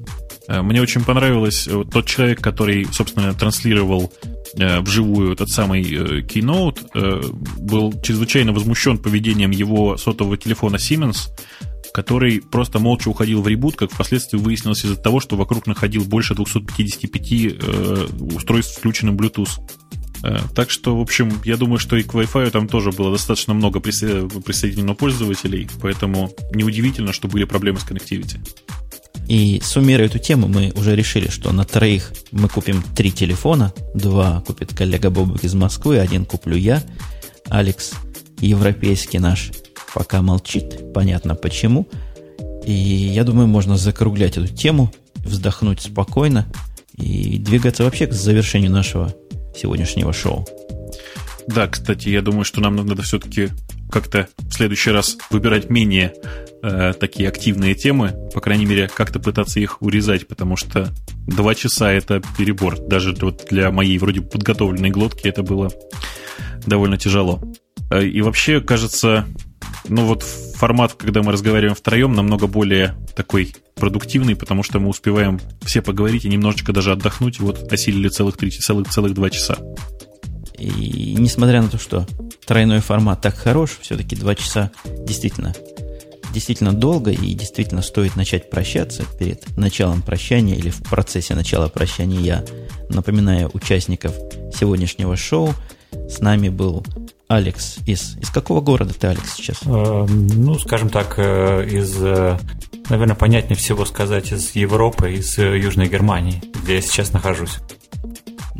[0.48, 4.11] Э, мне очень понравилось э, тот человек, который, собственно, транслировал
[4.53, 11.30] вживую этот самый Keynote, был чрезвычайно возмущен поведением его сотового телефона Siemens,
[11.93, 16.35] который просто молча уходил в ребут, как впоследствии выяснилось из-за того, что вокруг находил больше
[16.35, 19.52] 255 устройств с включенным Bluetooth.
[20.23, 23.53] Э, так что, в общем, я думаю, что и к Wi-Fi там тоже было достаточно
[23.53, 28.39] много присоединено пользователей, поэтому неудивительно, что были проблемы с коннективити.
[29.27, 33.73] И суммируя эту тему, мы уже решили, что на троих мы купим три телефона.
[33.95, 36.84] Два купит коллега Бобок из Москвы, один куплю я.
[37.49, 37.91] Алекс,
[38.39, 39.52] европейский наш,
[39.93, 41.88] пока молчит, понятно почему.
[42.65, 46.45] И я думаю, можно закруглять эту тему, вздохнуть спокойно
[46.98, 49.14] и двигаться вообще к завершению нашего
[49.55, 50.47] сегодняшнего шоу.
[51.47, 53.49] Да, кстати, я думаю, что нам надо все-таки
[53.91, 56.13] как-то в следующий раз выбирать менее
[56.63, 60.89] э, такие активные темы, по крайней мере, как-то пытаться их урезать, потому что
[61.27, 62.79] два часа это перебор.
[62.79, 65.69] Даже вот для моей вроде подготовленной глотки это было
[66.65, 67.41] довольно тяжело.
[67.91, 69.27] Э, и вообще, кажется,
[69.88, 75.39] ну вот формат, когда мы разговариваем втроем, намного более такой продуктивный, потому что мы успеваем
[75.61, 77.39] все поговорить и немножечко даже отдохнуть.
[77.39, 79.57] Вот осилили целых, три, целых, целых два часа.
[80.57, 82.06] И несмотря на то, что
[82.45, 85.56] тройной формат так хорош, все-таки два часа действительно,
[86.31, 92.19] действительно долго и действительно стоит начать прощаться перед началом прощания или в процессе начала прощания.
[92.19, 92.45] Я
[92.89, 94.14] напоминаю участников
[94.53, 95.53] сегодняшнего шоу.
[95.91, 96.85] С нами был
[97.31, 98.17] Алекс из...
[98.17, 99.61] Из какого города ты, Алекс, сейчас?
[99.65, 101.95] Э, ну, скажем так, э, из...
[102.01, 102.37] Э,
[102.89, 107.59] наверное, понятнее всего сказать из Европы, из Южной Германии, где я сейчас нахожусь.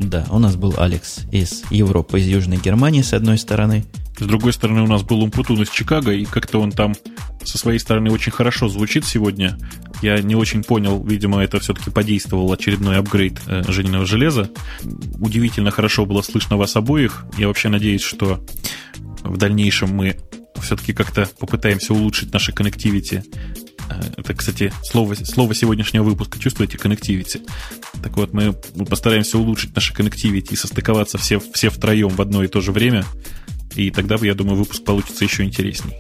[0.02, 3.86] Да, у нас был Алекс из Европы, из Южной Германии, с одной стороны.
[4.18, 6.96] С другой стороны, у нас был Умпутун из Чикаго, и как-то он там
[7.44, 9.58] со своей стороны очень хорошо звучит сегодня.
[10.02, 14.50] Я не очень понял, видимо, это все-таки подействовал очередной апгрейд э, Жениного железа.
[15.20, 17.26] Удивительно хорошо было слышно вас обоих.
[17.38, 18.44] Я вообще надеюсь, что
[19.24, 20.18] в дальнейшем мы
[20.62, 23.24] все-таки как-то попытаемся улучшить наши коннективити.
[23.92, 26.40] Э, это, кстати, слово, слово сегодняшнего выпуска.
[26.40, 27.42] Чувствуете коннективити?
[28.02, 32.48] Так вот, мы постараемся улучшить наши коннективити и состыковаться все, все втроем в одно и
[32.48, 33.06] то же время.
[33.76, 35.94] И тогда, я думаю, выпуск получится еще интересней.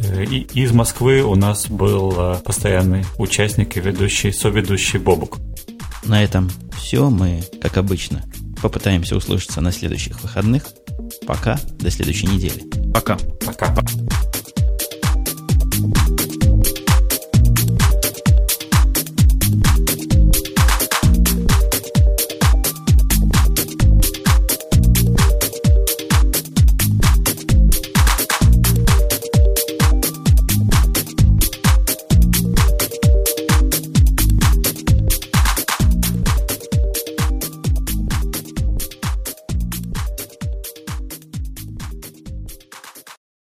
[0.00, 5.38] Э, и из Москвы у нас был э, постоянный участник и ведущий, соведущий Бобук.
[6.04, 7.10] На этом все.
[7.10, 8.24] Мы, как обычно,
[8.62, 10.64] попытаемся услышаться на следующих выходных.
[11.26, 11.58] Пока.
[11.78, 12.62] До следующей недели.
[12.92, 13.16] Пока.
[13.44, 13.74] Пока.
[13.74, 14.35] Пока.